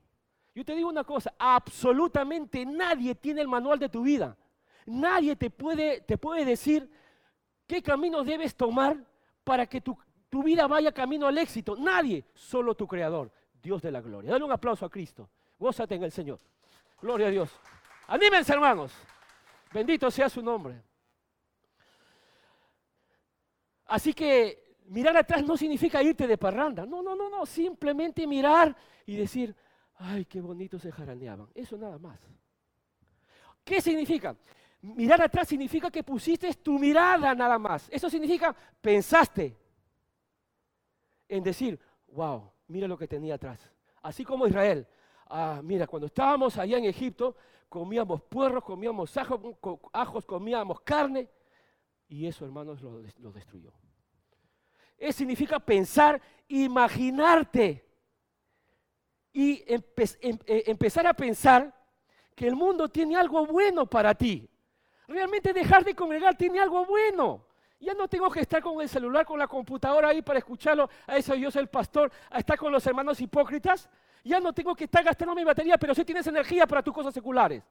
Yo 0.54 0.64
te 0.64 0.74
digo 0.74 0.88
una 0.88 1.04
cosa, 1.04 1.34
absolutamente 1.38 2.64
nadie 2.64 3.14
tiene 3.14 3.42
el 3.42 3.48
manual 3.48 3.78
de 3.78 3.90
tu 3.90 4.02
vida. 4.02 4.34
Nadie 4.86 5.36
te 5.36 5.50
puede, 5.50 6.00
te 6.00 6.16
puede 6.16 6.44
decir 6.44 6.90
qué 7.66 7.82
camino 7.82 8.24
debes 8.24 8.54
tomar 8.54 8.96
para 9.42 9.66
que 9.66 9.82
tu, 9.82 9.96
tu 10.30 10.42
vida 10.42 10.66
vaya 10.66 10.90
camino 10.90 11.26
al 11.26 11.36
éxito. 11.36 11.76
Nadie, 11.76 12.24
solo 12.32 12.74
tu 12.74 12.86
creador, 12.86 13.30
Dios 13.62 13.82
de 13.82 13.90
la 13.90 14.00
gloria. 14.00 14.30
Dale 14.30 14.44
un 14.44 14.52
aplauso 14.52 14.86
a 14.86 14.90
Cristo. 14.90 15.28
Gózate 15.58 15.96
en 15.96 16.04
el 16.04 16.12
Señor. 16.12 16.40
Gloria 17.02 17.26
a 17.26 17.30
Dios. 17.30 17.50
Anímense, 18.06 18.54
hermanos. 18.54 18.92
Bendito 19.70 20.10
sea 20.10 20.30
su 20.30 20.40
nombre. 20.40 20.80
Así 23.86 24.14
que 24.14 24.63
mirar 24.84 25.16
atrás 25.16 25.44
no 25.44 25.56
significa 25.56 26.02
irte 26.02 26.26
de 26.26 26.38
parranda. 26.38 26.86
No, 26.86 27.02
no, 27.02 27.14
no, 27.14 27.28
no. 27.28 27.46
Simplemente 27.46 28.26
mirar 28.26 28.76
y 29.06 29.16
decir, 29.16 29.54
ay, 29.96 30.24
qué 30.24 30.40
bonito 30.40 30.78
se 30.78 30.92
jaraneaban. 30.92 31.48
Eso 31.54 31.76
nada 31.76 31.98
más. 31.98 32.20
¿Qué 33.64 33.80
significa? 33.80 34.36
Mirar 34.82 35.22
atrás 35.22 35.48
significa 35.48 35.90
que 35.90 36.02
pusiste 36.02 36.52
tu 36.54 36.78
mirada 36.78 37.34
nada 37.34 37.58
más. 37.58 37.88
Eso 37.90 38.10
significa 38.10 38.54
pensaste 38.80 39.56
en 41.28 41.42
decir, 41.42 41.78
wow, 42.08 42.50
mira 42.68 42.86
lo 42.86 42.98
que 42.98 43.08
tenía 43.08 43.36
atrás. 43.36 43.70
Así 44.02 44.24
como 44.24 44.46
Israel. 44.46 44.86
Ah, 45.26 45.60
mira, 45.64 45.86
cuando 45.86 46.06
estábamos 46.06 46.58
allá 46.58 46.76
en 46.76 46.84
Egipto, 46.84 47.34
comíamos 47.68 48.22
puerros, 48.22 48.62
comíamos 48.62 49.16
ajos, 49.16 50.26
comíamos 50.26 50.80
carne. 50.82 51.28
Y 52.08 52.26
eso, 52.26 52.44
hermanos, 52.44 52.82
lo, 52.82 53.32
destruyó. 53.32 53.72
Eso 54.98 55.18
significa 55.18 55.58
pensar, 55.58 56.20
imaginarte 56.48 57.84
y 59.32 59.64
em, 59.66 59.82
eh, 60.20 60.64
empezar 60.66 61.06
a 61.06 61.14
pensar 61.14 61.74
que 62.34 62.46
el 62.46 62.54
mundo 62.54 62.88
tiene 62.88 63.16
algo 63.16 63.46
bueno 63.46 63.86
para 63.86 64.14
ti. 64.14 64.48
Realmente 65.06 65.52
dejar 65.52 65.84
de 65.84 65.94
congregar 65.94 66.36
tiene 66.36 66.60
algo 66.60 66.86
bueno. 66.86 67.44
Ya 67.80 67.94
no 67.94 68.08
tengo 68.08 68.30
que 68.30 68.40
estar 68.40 68.62
con 68.62 68.80
el 68.80 68.88
celular, 68.88 69.26
con 69.26 69.38
la 69.38 69.46
computadora 69.46 70.08
ahí 70.08 70.22
para 70.22 70.38
escucharlo. 70.38 70.88
A 71.06 71.16
eso 71.16 71.34
yo 71.34 71.50
soy 71.50 71.62
el 71.62 71.68
pastor, 71.68 72.10
a 72.30 72.38
estar 72.38 72.56
con 72.56 72.72
los 72.72 72.86
hermanos 72.86 73.20
hipócritas. 73.20 73.90
Ya 74.22 74.40
no 74.40 74.52
tengo 74.52 74.74
que 74.74 74.84
estar 74.84 75.04
gastando 75.04 75.34
mi 75.34 75.44
batería, 75.44 75.76
pero 75.76 75.94
sí 75.94 76.04
tienes 76.04 76.26
energía 76.26 76.66
para 76.66 76.82
tus 76.82 76.94
cosas 76.94 77.12
seculares. 77.12 77.62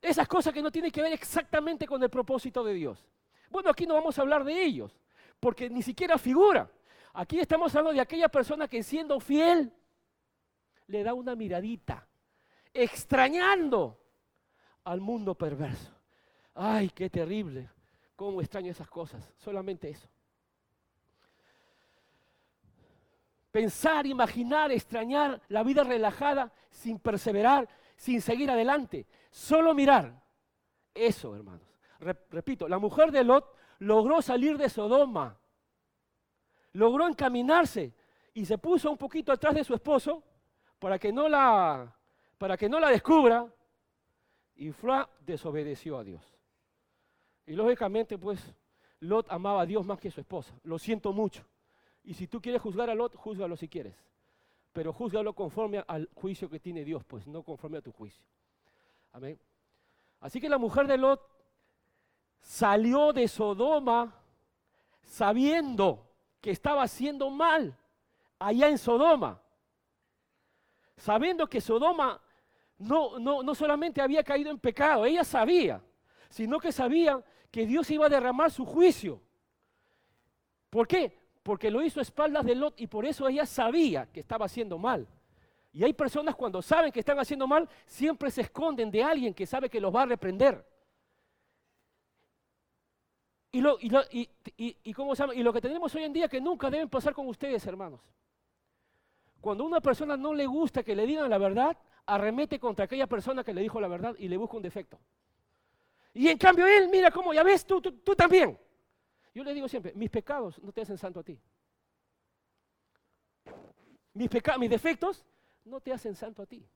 Esas 0.00 0.26
cosas 0.26 0.54
que 0.54 0.62
no 0.62 0.70
tienen 0.70 0.90
que 0.90 1.02
ver 1.02 1.12
exactamente 1.12 1.86
con 1.86 2.02
el 2.02 2.08
propósito 2.08 2.64
de 2.64 2.72
Dios. 2.72 3.04
Bueno, 3.50 3.68
aquí 3.68 3.86
no 3.86 3.94
vamos 3.94 4.18
a 4.18 4.22
hablar 4.22 4.44
de 4.44 4.62
ellos, 4.62 4.96
porque 5.40 5.70
ni 5.70 5.82
siquiera 5.82 6.18
figura. 6.18 6.70
Aquí 7.12 7.40
estamos 7.40 7.74
hablando 7.74 7.94
de 7.94 8.00
aquella 8.00 8.28
persona 8.28 8.68
que 8.68 8.82
siendo 8.82 9.18
fiel 9.20 9.72
le 10.86 11.02
da 11.02 11.14
una 11.14 11.34
miradita, 11.34 12.06
extrañando 12.72 14.00
al 14.84 15.00
mundo 15.00 15.34
perverso. 15.34 15.92
Ay, 16.54 16.90
qué 16.90 17.10
terrible. 17.10 17.68
¿Cómo 18.16 18.40
extraño 18.40 18.70
esas 18.70 18.88
cosas? 18.88 19.32
Solamente 19.36 19.88
eso. 19.88 20.08
Pensar, 23.50 24.06
imaginar, 24.06 24.72
extrañar 24.72 25.40
la 25.48 25.62
vida 25.62 25.84
relajada 25.84 26.52
sin 26.70 26.98
perseverar, 26.98 27.68
sin 27.96 28.20
seguir 28.20 28.50
adelante. 28.50 29.06
Solo 29.30 29.74
mirar. 29.74 30.22
eso, 30.94 31.34
hermanos. 31.36 31.66
repito, 32.30 32.68
la 32.68 32.78
mujer 32.78 33.12
de 33.12 33.24
Lot 33.24 33.57
logró 33.78 34.22
salir 34.22 34.58
de 34.58 34.68
Sodoma, 34.68 35.38
logró 36.72 37.06
encaminarse 37.06 37.94
y 38.34 38.44
se 38.44 38.58
puso 38.58 38.90
un 38.90 38.98
poquito 38.98 39.32
atrás 39.32 39.54
de 39.54 39.64
su 39.64 39.74
esposo 39.74 40.22
para 40.78 40.98
que 40.98 41.12
no 41.12 41.28
la, 41.28 41.94
para 42.38 42.56
que 42.56 42.68
no 42.68 42.78
la 42.78 42.90
descubra 42.90 43.46
y 44.56 44.72
Fra 44.72 45.08
desobedeció 45.20 45.98
a 45.98 46.04
Dios. 46.04 46.22
Y 47.46 47.52
lógicamente, 47.52 48.18
pues, 48.18 48.54
Lot 49.00 49.30
amaba 49.30 49.62
a 49.62 49.66
Dios 49.66 49.86
más 49.86 49.98
que 49.98 50.08
a 50.08 50.10
su 50.10 50.20
esposa. 50.20 50.52
Lo 50.64 50.78
siento 50.78 51.12
mucho. 51.12 51.44
Y 52.04 52.14
si 52.14 52.26
tú 52.26 52.40
quieres 52.40 52.60
juzgar 52.60 52.90
a 52.90 52.94
Lot, 52.94 53.14
júzgalo 53.14 53.56
si 53.56 53.68
quieres. 53.68 53.94
Pero 54.72 54.92
júzgalo 54.92 55.32
conforme 55.32 55.82
al 55.86 56.08
juicio 56.14 56.50
que 56.50 56.60
tiene 56.60 56.84
Dios, 56.84 57.04
pues 57.04 57.26
no 57.26 57.42
conforme 57.42 57.78
a 57.78 57.82
tu 57.82 57.92
juicio. 57.92 58.24
Amén. 59.12 59.38
Así 60.20 60.40
que 60.40 60.48
la 60.48 60.58
mujer 60.58 60.86
de 60.86 60.98
Lot 60.98 61.20
salió 62.40 63.12
de 63.12 63.28
Sodoma 63.28 64.14
sabiendo 65.02 66.06
que 66.40 66.50
estaba 66.50 66.82
haciendo 66.82 67.30
mal 67.30 67.76
allá 68.38 68.68
en 68.68 68.78
Sodoma. 68.78 69.40
Sabiendo 70.96 71.46
que 71.46 71.60
Sodoma 71.60 72.20
no, 72.78 73.18
no, 73.18 73.42
no 73.42 73.54
solamente 73.54 74.00
había 74.00 74.22
caído 74.22 74.50
en 74.50 74.58
pecado, 74.58 75.04
ella 75.04 75.24
sabía, 75.24 75.82
sino 76.28 76.58
que 76.58 76.72
sabía 76.72 77.22
que 77.50 77.66
Dios 77.66 77.90
iba 77.90 78.06
a 78.06 78.10
derramar 78.10 78.50
su 78.50 78.64
juicio. 78.64 79.20
¿Por 80.70 80.86
qué? 80.86 81.16
Porque 81.42 81.70
lo 81.70 81.82
hizo 81.82 82.00
a 82.00 82.02
espaldas 82.02 82.44
de 82.44 82.54
Lot 82.54 82.80
y 82.80 82.86
por 82.86 83.06
eso 83.06 83.26
ella 83.26 83.46
sabía 83.46 84.06
que 84.06 84.20
estaba 84.20 84.46
haciendo 84.46 84.78
mal. 84.78 85.08
Y 85.72 85.84
hay 85.84 85.92
personas 85.92 86.34
cuando 86.34 86.60
saben 86.60 86.92
que 86.92 87.00
están 87.00 87.18
haciendo 87.18 87.46
mal, 87.46 87.68
siempre 87.86 88.30
se 88.30 88.42
esconden 88.42 88.90
de 88.90 89.02
alguien 89.02 89.34
que 89.34 89.46
sabe 89.46 89.68
que 89.70 89.80
los 89.80 89.94
va 89.94 90.02
a 90.02 90.06
reprender. 90.06 90.64
Y 93.50 93.60
lo, 93.60 93.78
y, 93.80 94.28
y, 94.56 94.92
¿cómo 94.92 95.14
se 95.14 95.22
llama? 95.22 95.34
y 95.34 95.42
lo 95.42 95.52
que 95.52 95.60
tenemos 95.60 95.94
hoy 95.94 96.04
en 96.04 96.12
día 96.12 96.28
que 96.28 96.40
nunca 96.40 96.68
deben 96.68 96.88
pasar 96.88 97.14
con 97.14 97.26
ustedes, 97.28 97.64
hermanos. 97.66 98.00
Cuando 99.40 99.64
a 99.64 99.66
una 99.66 99.80
persona 99.80 100.16
no 100.16 100.34
le 100.34 100.46
gusta 100.46 100.82
que 100.82 100.94
le 100.94 101.06
digan 101.06 101.30
la 101.30 101.38
verdad, 101.38 101.76
arremete 102.04 102.58
contra 102.58 102.84
aquella 102.84 103.06
persona 103.06 103.44
que 103.44 103.54
le 103.54 103.62
dijo 103.62 103.80
la 103.80 103.88
verdad 103.88 104.14
y 104.18 104.28
le 104.28 104.36
busca 104.36 104.56
un 104.56 104.62
defecto. 104.62 104.98
Y 106.12 106.28
en 106.28 106.36
cambio 106.36 106.66
él, 106.66 106.88
mira 106.88 107.10
cómo, 107.10 107.32
ya 107.32 107.42
ves, 107.42 107.64
tú, 107.64 107.80
tú, 107.80 108.14
también. 108.16 108.58
Yo 109.34 109.44
le 109.44 109.54
digo 109.54 109.68
siempre, 109.68 109.92
mis 109.94 110.10
pecados 110.10 110.60
no 110.62 110.72
te 110.72 110.82
hacen 110.82 110.98
santo 110.98 111.20
a 111.20 111.22
ti. 111.22 111.40
Mis, 114.14 114.28
mis 114.58 114.70
defectos 114.70 115.24
no 115.64 115.80
te 115.80 115.92
hacen 115.92 116.14
santo 116.14 116.42
a 116.42 116.46
ti. 116.46 116.66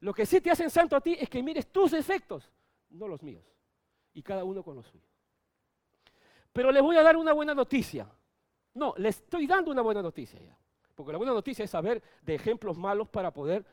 Lo 0.00 0.14
que 0.14 0.24
sí 0.24 0.40
te 0.40 0.50
hacen 0.50 0.70
santo 0.70 0.96
a 0.96 1.00
ti 1.00 1.16
es 1.18 1.28
que 1.28 1.42
mires 1.42 1.66
tus 1.66 1.90
defectos, 1.90 2.50
no 2.90 3.08
los 3.08 3.22
míos. 3.22 3.44
Y 4.14 4.22
cada 4.22 4.44
uno 4.44 4.62
con 4.62 4.76
los 4.76 4.86
suyos. 4.86 5.11
Pero 6.52 6.70
les 6.70 6.82
voy 6.82 6.96
a 6.96 7.02
dar 7.02 7.16
una 7.16 7.32
buena 7.32 7.54
noticia. 7.54 8.06
No, 8.74 8.94
les 8.96 9.16
estoy 9.16 9.46
dando 9.46 9.70
una 9.70 9.82
buena 9.82 10.02
noticia. 10.02 10.40
Porque 10.94 11.12
la 11.12 11.18
buena 11.18 11.32
noticia 11.32 11.64
es 11.64 11.70
saber 11.70 12.02
de 12.22 12.34
ejemplos 12.34 12.76
malos 12.76 13.08
para 13.08 13.32
poder 13.32 13.64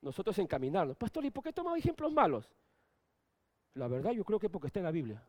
nosotros 0.00 0.38
encaminarnos. 0.38 0.96
Pastor, 0.96 1.24
¿y 1.24 1.30
por 1.30 1.42
qué 1.42 1.52
tomado 1.52 1.76
ejemplos 1.76 2.12
malos? 2.12 2.50
La 3.74 3.88
verdad 3.88 4.12
yo 4.12 4.24
creo 4.24 4.38
que 4.38 4.50
porque 4.50 4.66
está 4.66 4.80
en 4.80 4.84
la 4.84 4.90
Biblia. 4.90 5.22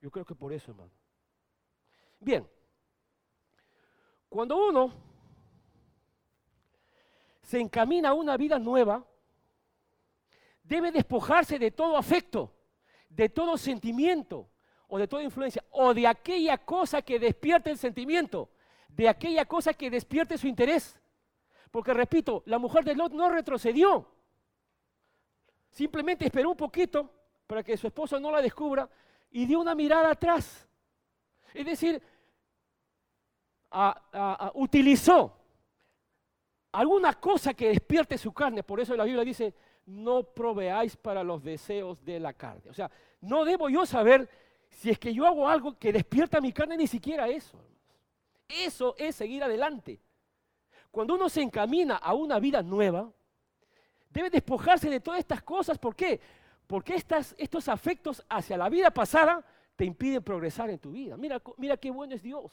Yo 0.00 0.10
creo 0.10 0.24
que 0.24 0.34
por 0.34 0.52
eso, 0.52 0.70
hermano. 0.70 0.92
Bien, 2.18 2.48
cuando 4.28 4.56
uno 4.56 4.92
se 7.42 7.60
encamina 7.60 8.10
a 8.10 8.14
una 8.14 8.36
vida 8.36 8.58
nueva, 8.58 9.04
debe 10.62 10.90
despojarse 10.90 11.58
de 11.58 11.70
todo 11.70 11.96
afecto, 11.96 12.52
de 13.08 13.28
todo 13.28 13.56
sentimiento 13.56 14.50
o 14.88 14.98
de 14.98 15.08
toda 15.08 15.22
influencia, 15.22 15.64
o 15.70 15.92
de 15.92 16.06
aquella 16.06 16.58
cosa 16.58 17.02
que 17.02 17.18
despierte 17.18 17.70
el 17.70 17.78
sentimiento, 17.78 18.50
de 18.88 19.08
aquella 19.08 19.44
cosa 19.44 19.74
que 19.74 19.90
despierte 19.90 20.38
su 20.38 20.46
interés. 20.46 20.98
Porque 21.70 21.92
repito, 21.92 22.42
la 22.46 22.58
mujer 22.58 22.84
de 22.84 22.94
Lot 22.94 23.12
no 23.12 23.28
retrocedió. 23.28 24.08
Simplemente 25.70 26.24
esperó 26.24 26.50
un 26.50 26.56
poquito 26.56 27.10
para 27.46 27.62
que 27.62 27.76
su 27.76 27.86
esposo 27.86 28.18
no 28.18 28.30
la 28.30 28.40
descubra 28.40 28.88
y 29.30 29.44
dio 29.44 29.60
una 29.60 29.74
mirada 29.74 30.10
atrás. 30.10 30.66
Es 31.52 31.66
decir, 31.66 32.00
utilizó 34.54 35.36
alguna 36.72 37.14
cosa 37.14 37.52
que 37.54 37.68
despierte 37.68 38.16
su 38.16 38.32
carne. 38.32 38.62
Por 38.62 38.80
eso 38.80 38.96
la 38.96 39.04
Biblia 39.04 39.24
dice, 39.24 39.54
no 39.86 40.22
proveáis 40.22 40.96
para 40.96 41.22
los 41.22 41.42
deseos 41.42 42.02
de 42.04 42.20
la 42.20 42.32
carne. 42.32 42.70
O 42.70 42.74
sea, 42.74 42.90
no 43.20 43.44
debo 43.44 43.68
yo 43.68 43.84
saber 43.84 44.28
si 44.76 44.90
es 44.90 44.98
que 44.98 45.12
yo 45.12 45.26
hago 45.26 45.48
algo 45.48 45.78
que 45.78 45.90
despierta 45.90 46.38
mi 46.38 46.52
carne, 46.52 46.76
ni 46.76 46.86
siquiera 46.86 47.26
eso. 47.28 47.58
Eso 48.46 48.94
es 48.98 49.16
seguir 49.16 49.42
adelante. 49.42 49.98
Cuando 50.90 51.14
uno 51.14 51.30
se 51.30 51.40
encamina 51.40 51.96
a 51.96 52.12
una 52.12 52.38
vida 52.38 52.62
nueva, 52.62 53.10
debe 54.10 54.28
despojarse 54.28 54.90
de 54.90 55.00
todas 55.00 55.20
estas 55.20 55.42
cosas. 55.42 55.78
¿Por 55.78 55.96
qué? 55.96 56.20
Porque 56.66 56.94
estos 56.94 57.68
afectos 57.68 58.22
hacia 58.28 58.58
la 58.58 58.68
vida 58.68 58.90
pasada 58.90 59.42
te 59.76 59.86
impiden 59.86 60.22
progresar 60.22 60.68
en 60.68 60.78
tu 60.78 60.92
vida. 60.92 61.16
Mira, 61.16 61.40
mira 61.56 61.78
qué 61.78 61.90
bueno 61.90 62.14
es 62.14 62.22
Dios. 62.22 62.52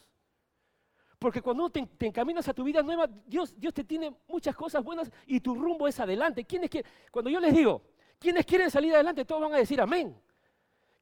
Porque 1.19 1.41
cuando 1.41 1.69
te, 1.69 1.86
te, 1.86 2.07
encaminas 2.07 2.47
a 2.47 2.53
tu 2.53 2.63
vida 2.63 2.82
nueva, 2.82 3.09
Dios, 3.26 3.53
Dios 3.59 3.74
te 3.74 3.84
tiene 3.84 4.15
muchas 4.30 4.55
cosas 4.55 4.82
buenas 4.82 5.11
y 5.28 5.41
tu 5.41 5.55
rumbo 5.55 5.89
es 5.89 5.99
adelante. 5.99 6.45
¿Quiénes? 6.45 6.69
Cuando 7.11 7.30
yo 7.30 7.41
les 7.41 7.53
digo, 7.53 7.82
¿quiénes 8.17 8.45
quieren 8.45 8.71
salir 8.71 8.93
adelante? 8.93 9.26
Todos 9.26 9.41
van 9.41 9.53
a 9.53 9.57
decir 9.57 9.82
amén. 9.82 10.22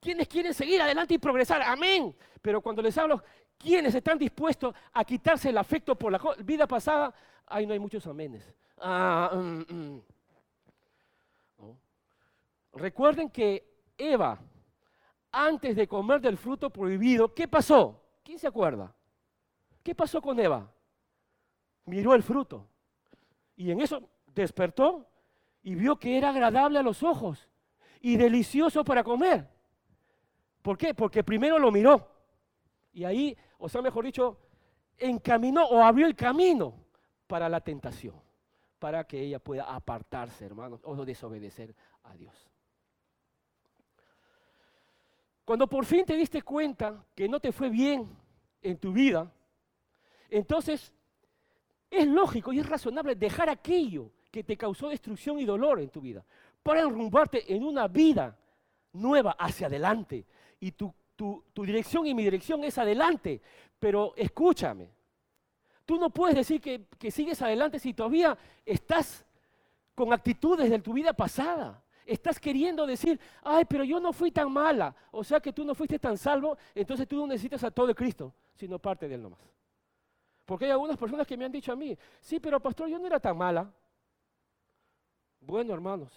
¿Quiénes 0.01 0.27
quieren 0.27 0.53
seguir 0.53 0.81
adelante 0.81 1.13
y 1.13 1.19
progresar? 1.19 1.61
Amén. 1.61 2.15
Pero 2.41 2.59
cuando 2.59 2.81
les 2.81 2.97
hablo, 2.97 3.23
¿quiénes 3.55 3.93
están 3.93 4.17
dispuestos 4.17 4.75
a 4.91 5.05
quitarse 5.05 5.49
el 5.49 5.57
afecto 5.59 5.95
por 5.95 6.11
la 6.11 6.19
vida 6.39 6.65
pasada? 6.65 7.13
Ahí 7.45 7.67
no 7.67 7.73
hay 7.73 7.79
muchos 7.79 8.07
amenes. 8.07 8.51
Ah, 8.79 9.29
mm, 9.31 9.73
mm. 9.73 10.01
Recuerden 12.73 13.29
que 13.29 13.63
Eva, 13.95 14.39
antes 15.31 15.75
de 15.75 15.87
comer 15.87 16.19
del 16.19 16.37
fruto 16.37 16.71
prohibido, 16.71 17.33
¿qué 17.35 17.47
pasó? 17.47 18.01
¿Quién 18.23 18.39
se 18.39 18.47
acuerda? 18.47 18.95
¿Qué 19.83 19.93
pasó 19.93 20.19
con 20.19 20.39
Eva? 20.39 20.67
Miró 21.85 22.15
el 22.15 22.23
fruto 22.23 22.67
y 23.55 23.69
en 23.69 23.81
eso 23.81 24.09
despertó 24.33 25.07
y 25.61 25.75
vio 25.75 25.97
que 25.99 26.17
era 26.17 26.29
agradable 26.29 26.79
a 26.79 26.83
los 26.83 27.03
ojos 27.03 27.47
y 27.99 28.17
delicioso 28.17 28.83
para 28.83 29.03
comer. 29.03 29.47
¿Por 30.61 30.77
qué? 30.77 30.93
Porque 30.93 31.23
primero 31.23 31.57
lo 31.57 31.71
miró 31.71 32.07
y 32.93 33.03
ahí, 33.03 33.37
o 33.57 33.69
sea, 33.69 33.81
mejor 33.81 34.05
dicho, 34.05 34.37
encaminó 34.97 35.65
o 35.65 35.83
abrió 35.83 36.05
el 36.05 36.15
camino 36.15 36.73
para 37.27 37.47
la 37.49 37.61
tentación, 37.61 38.15
para 38.79 39.05
que 39.05 39.19
ella 39.21 39.39
pueda 39.39 39.63
apartarse, 39.63 40.45
hermanos, 40.45 40.81
o 40.83 41.05
desobedecer 41.05 41.73
a 42.03 42.13
Dios. 42.15 42.49
Cuando 45.45 45.67
por 45.67 45.85
fin 45.85 46.05
te 46.05 46.15
diste 46.15 46.41
cuenta 46.41 47.03
que 47.15 47.27
no 47.27 47.39
te 47.39 47.51
fue 47.51 47.69
bien 47.69 48.07
en 48.61 48.77
tu 48.77 48.93
vida, 48.93 49.31
entonces 50.29 50.93
es 51.89 52.07
lógico 52.07 52.53
y 52.53 52.59
es 52.59 52.69
razonable 52.69 53.15
dejar 53.15 53.49
aquello 53.49 54.11
que 54.29 54.43
te 54.43 54.55
causó 54.55 54.89
destrucción 54.89 55.39
y 55.39 55.45
dolor 55.45 55.79
en 55.81 55.89
tu 55.89 55.99
vida 55.99 56.23
para 56.63 56.81
enrumbarte 56.81 57.53
en 57.53 57.63
una 57.63 57.87
vida 57.87 58.37
nueva 58.93 59.35
hacia 59.37 59.67
adelante. 59.67 60.25
Y 60.61 60.71
tu, 60.71 60.93
dirección 61.55 62.07
y 62.07 62.13
mi 62.13 62.23
dirección 62.23 62.63
es 62.63 62.77
adelante. 62.77 63.41
Pero 63.77 64.13
escúchame, 64.15 64.89
tú 65.85 65.97
no 65.99 66.09
puedes 66.09 66.35
decir 66.37 66.61
que, 66.61 66.85
que 66.97 67.11
sigues 67.11 67.41
adelante 67.41 67.79
si 67.79 67.93
todavía 67.93 68.37
estás 68.65 69.25
con 69.95 70.13
actitudes 70.13 70.69
de 70.69 70.79
tu 70.79 70.93
vida 70.93 71.11
pasada. 71.11 71.83
Estás 72.05 72.39
queriendo 72.39 72.85
decir, 72.85 73.19
ay, 73.43 73.65
pero 73.65 73.83
yo 73.83 73.99
no 73.99 74.13
fui 74.13 74.31
tan 74.31 74.51
mala. 74.51 74.95
O 75.11 75.23
sea 75.23 75.39
que 75.39 75.51
tú 75.51 75.65
no 75.65 75.75
fuiste 75.75 75.99
tan 75.99 76.17
salvo, 76.17 76.57
entonces 76.73 77.07
tú 77.07 77.17
no 77.17 77.27
necesitas 77.27 77.63
a 77.63 77.71
todo 77.71 77.87
de 77.87 77.95
Cristo, 77.95 78.33
sino 78.55 78.79
parte 78.79 79.07
de 79.07 79.15
Él 79.15 79.21
nomás. 79.21 79.39
Porque 80.45 80.65
hay 80.65 80.71
algunas 80.71 80.97
personas 80.97 81.25
que 81.25 81.37
me 81.37 81.45
han 81.45 81.51
dicho 81.51 81.71
a 81.71 81.75
mí, 81.75 81.97
sí, 82.19 82.39
pero 82.39 82.59
pastor, 82.59 82.87
yo 82.87 82.99
no 82.99 83.07
era 83.07 83.19
tan 83.19 83.37
mala. 83.37 83.71
Bueno, 85.39 85.73
hermanos, 85.73 86.11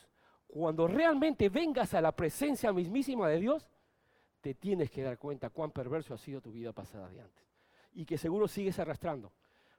cuando 0.46 0.86
realmente 0.86 1.48
vengas 1.48 1.94
a 1.94 2.00
la 2.00 2.12
presencia 2.12 2.72
mismísima 2.72 3.28
de 3.28 3.40
Dios, 3.40 3.68
te 4.44 4.52
tienes 4.52 4.90
que 4.90 5.02
dar 5.02 5.16
cuenta 5.16 5.48
cuán 5.48 5.70
perverso 5.70 6.12
ha 6.12 6.18
sido 6.18 6.38
tu 6.42 6.52
vida 6.52 6.70
pasada 6.70 7.08
de 7.08 7.18
antes. 7.18 7.42
Y 7.94 8.04
que 8.04 8.18
seguro 8.18 8.46
sigues 8.46 8.78
arrastrando. 8.78 9.32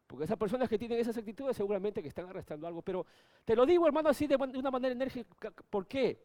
Porque 0.07 0.25
esas 0.25 0.39
personas 0.39 0.67
que 0.67 0.79
tienen 0.79 0.97
esas 0.97 1.15
actitudes 1.15 1.55
seguramente 1.55 2.01
que 2.01 2.07
están 2.07 2.27
arrastrando 2.27 2.65
algo. 2.65 2.81
Pero 2.81 3.05
te 3.45 3.55
lo 3.55 3.63
digo, 3.63 3.85
hermano, 3.85 4.09
así 4.09 4.25
de, 4.25 4.35
una 4.35 4.71
manera 4.71 4.93
enérgica. 4.93 5.51
¿Por 5.69 5.85
qué? 5.85 6.19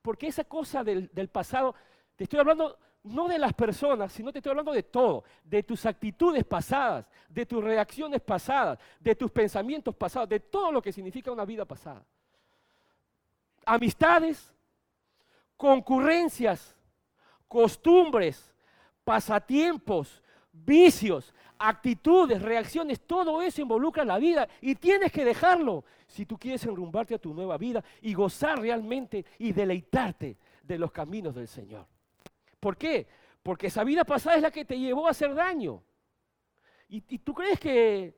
Porque 0.00 0.28
esa 0.28 0.44
cosa 0.44 0.84
del, 0.84 1.10
del 1.12 1.30
pasado, 1.30 1.74
te 2.14 2.22
estoy 2.22 2.38
hablando 2.38 2.78
no 3.02 3.26
de 3.26 3.40
las 3.40 3.54
personas, 3.54 4.12
sino 4.12 4.30
te 4.30 4.38
estoy 4.38 4.50
hablando 4.50 4.70
de 4.70 4.84
todo, 4.84 5.24
de 5.42 5.64
tus 5.64 5.84
actitudes 5.84 6.44
pasadas, 6.44 7.06
de 7.28 7.44
tus 7.44 7.64
reacciones 7.64 8.20
pasadas, 8.20 8.78
de 9.00 9.16
tus 9.16 9.32
pensamientos 9.32 9.96
pasados, 9.96 10.28
de 10.28 10.38
todo 10.38 10.70
lo 10.70 10.80
que 10.80 10.92
significa 10.92 11.32
una 11.32 11.44
vida 11.44 11.64
pasada. 11.64 12.04
Amistades, 13.66 14.54
concurrencias, 15.56 16.76
costumbres, 17.50 18.54
pasatiempos, 19.02 20.22
vicios, 20.52 21.34
actitudes, 21.58 22.40
reacciones, 22.40 23.00
todo 23.00 23.42
eso 23.42 23.60
involucra 23.60 24.04
la 24.04 24.18
vida 24.18 24.48
y 24.60 24.76
tienes 24.76 25.10
que 25.10 25.24
dejarlo 25.24 25.84
si 26.06 26.24
tú 26.26 26.38
quieres 26.38 26.64
enrumbarte 26.64 27.16
a 27.16 27.18
tu 27.18 27.34
nueva 27.34 27.58
vida 27.58 27.82
y 28.02 28.14
gozar 28.14 28.60
realmente 28.60 29.26
y 29.36 29.50
deleitarte 29.52 30.36
de 30.62 30.78
los 30.78 30.92
caminos 30.92 31.34
del 31.34 31.48
Señor. 31.48 31.86
¿Por 32.60 32.76
qué? 32.76 33.08
Porque 33.42 33.66
esa 33.66 33.82
vida 33.82 34.04
pasada 34.04 34.36
es 34.36 34.42
la 34.42 34.52
que 34.52 34.64
te 34.64 34.78
llevó 34.78 35.08
a 35.08 35.10
hacer 35.10 35.34
daño. 35.34 35.82
Y, 36.88 37.00
tú 37.18 37.34
crees 37.34 37.58
que 37.58 38.14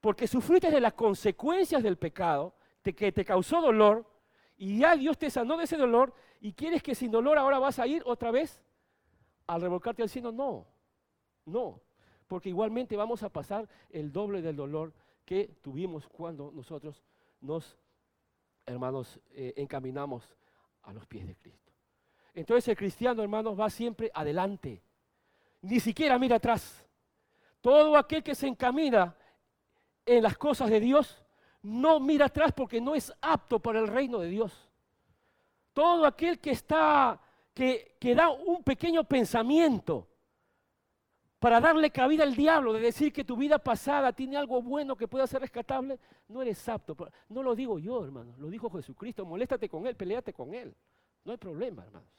porque 0.00 0.26
sufriste 0.26 0.70
de 0.70 0.80
las 0.80 0.94
consecuencias 0.94 1.82
del 1.82 1.98
pecado, 1.98 2.54
que 2.82 3.12
te 3.12 3.22
causó 3.22 3.60
dolor, 3.60 4.10
y 4.56 4.78
ya 4.78 4.96
Dios 4.96 5.18
te 5.18 5.28
sanó 5.28 5.58
de 5.58 5.64
ese 5.64 5.76
dolor, 5.76 6.14
y 6.40 6.52
quieres 6.54 6.82
que 6.82 6.94
sin 6.94 7.10
dolor 7.10 7.38
ahora 7.38 7.58
vas 7.58 7.78
a 7.78 7.86
ir 7.86 8.02
otra 8.06 8.30
vez 8.30 8.62
al 9.46 9.60
revolcarte 9.60 10.02
al 10.02 10.08
cielo. 10.08 10.32
No, 10.32 10.66
no, 11.44 11.80
porque 12.26 12.48
igualmente 12.48 12.96
vamos 12.96 13.22
a 13.22 13.28
pasar 13.28 13.68
el 13.90 14.10
doble 14.10 14.40
del 14.40 14.56
dolor 14.56 14.92
que 15.24 15.58
tuvimos 15.60 16.08
cuando 16.08 16.50
nosotros 16.50 17.04
nos, 17.40 17.78
hermanos, 18.64 19.20
eh, 19.32 19.52
encaminamos 19.56 20.24
a 20.82 20.92
los 20.92 21.06
pies 21.06 21.26
de 21.26 21.36
Cristo. 21.36 21.72
Entonces 22.32 22.68
el 22.68 22.76
cristiano, 22.76 23.22
hermanos, 23.22 23.58
va 23.58 23.68
siempre 23.68 24.10
adelante, 24.14 24.82
ni 25.62 25.78
siquiera 25.78 26.18
mira 26.18 26.36
atrás. 26.36 26.86
Todo 27.60 27.96
aquel 27.96 28.22
que 28.22 28.34
se 28.34 28.46
encamina 28.46 29.14
en 30.06 30.22
las 30.22 30.38
cosas 30.38 30.70
de 30.70 30.80
Dios 30.80 31.22
no 31.62 32.00
mira 32.00 32.26
atrás 32.26 32.52
porque 32.52 32.80
no 32.80 32.94
es 32.94 33.12
apto 33.20 33.58
para 33.58 33.80
el 33.80 33.88
reino 33.88 34.18
de 34.18 34.28
Dios. 34.28 34.69
Todo 35.80 36.04
aquel 36.04 36.38
que 36.38 36.50
está, 36.50 37.18
que, 37.54 37.96
que 37.98 38.14
da 38.14 38.28
un 38.28 38.62
pequeño 38.62 39.02
pensamiento 39.02 40.06
para 41.38 41.58
darle 41.58 41.90
cabida 41.90 42.22
al 42.22 42.36
diablo, 42.36 42.74
de 42.74 42.80
decir 42.80 43.14
que 43.14 43.24
tu 43.24 43.34
vida 43.34 43.58
pasada 43.58 44.12
tiene 44.12 44.36
algo 44.36 44.60
bueno 44.60 44.94
que 44.94 45.08
pueda 45.08 45.26
ser 45.26 45.40
rescatable, 45.40 45.98
no 46.28 46.42
eres 46.42 46.68
apto. 46.68 46.94
No 47.30 47.42
lo 47.42 47.54
digo 47.54 47.78
yo, 47.78 48.04
hermano, 48.04 48.34
lo 48.36 48.50
dijo 48.50 48.68
Jesucristo. 48.68 49.24
Moléstate 49.24 49.70
con 49.70 49.86
él, 49.86 49.96
peleate 49.96 50.34
con 50.34 50.52
él. 50.52 50.76
No 51.24 51.32
hay 51.32 51.38
problema, 51.38 51.82
hermanos. 51.82 52.10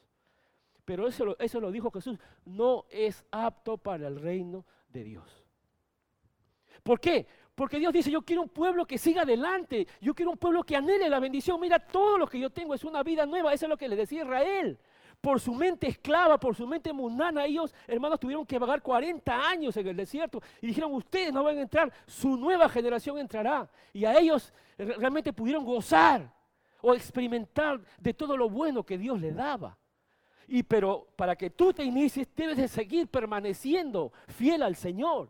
Pero 0.84 1.08
eso, 1.08 1.38
eso 1.38 1.60
lo 1.60 1.70
dijo 1.70 1.92
Jesús. 1.92 2.18
No 2.44 2.86
es 2.90 3.24
apto 3.30 3.78
para 3.78 4.08
el 4.08 4.20
reino 4.20 4.66
de 4.90 5.04
Dios. 5.04 5.46
¿Por 6.82 7.00
qué? 7.00 7.28
Porque 7.62 7.78
Dios 7.78 7.94
dice, 7.94 8.10
yo 8.10 8.24
quiero 8.24 8.42
un 8.42 8.50
pueblo 8.50 8.88
que 8.88 8.98
siga 8.98 9.22
adelante, 9.22 9.88
yo 10.02 10.16
quiero 10.16 10.32
un 10.32 10.38
pueblo 10.40 10.64
que 10.64 10.76
anhele 10.76 11.08
la 11.08 11.20
bendición. 11.20 11.62
Mira, 11.62 11.78
todo 11.78 12.18
lo 12.18 12.26
que 12.26 12.40
yo 12.40 12.50
tengo 12.50 12.74
es 12.74 12.84
una 12.84 13.04
vida 13.04 13.24
nueva, 13.28 13.54
eso 13.54 13.68
es 13.68 13.70
lo 13.70 13.78
que 13.78 13.88
le 13.88 13.96
decía 13.96 14.24
Israel 14.24 14.80
por 15.22 15.40
su 15.40 15.54
mente 15.54 15.88
esclava, 15.88 16.40
por 16.40 16.56
su 16.56 16.66
mente 16.66 16.92
mundana, 16.92 17.46
ellos, 17.46 17.72
hermanos, 17.88 18.20
tuvieron 18.20 18.48
que 18.48 18.58
vagar 18.58 18.82
40 18.82 19.48
años 19.48 19.78
en 19.78 19.88
el 19.90 19.96
desierto 19.96 20.42
y 20.60 20.66
dijeron, 20.66 20.92
ustedes 20.96 21.32
no 21.32 21.44
van 21.44 21.60
a 21.60 21.62
entrar, 21.62 21.94
su 22.08 22.36
nueva 22.36 22.68
generación 22.68 23.20
entrará. 23.20 23.70
Y 23.94 24.06
a 24.06 24.18
ellos 24.18 24.52
realmente 24.76 25.32
pudieron 25.32 25.64
gozar 25.64 26.34
o 26.82 26.96
experimentar 26.96 27.80
de 28.00 28.16
todo 28.16 28.36
lo 28.36 28.50
bueno 28.50 28.84
que 28.84 28.98
Dios 28.98 29.22
les 29.22 29.36
daba. 29.36 29.78
Y 30.48 30.64
pero 30.64 31.10
para 31.16 31.36
que 31.36 31.52
tú 31.52 31.72
te 31.72 31.84
inicies, 31.84 32.28
debes 32.36 32.58
de 32.58 32.68
seguir 32.68 33.08
permaneciendo 33.08 34.12
fiel 34.30 34.64
al 34.64 34.76
Señor. 34.76 35.30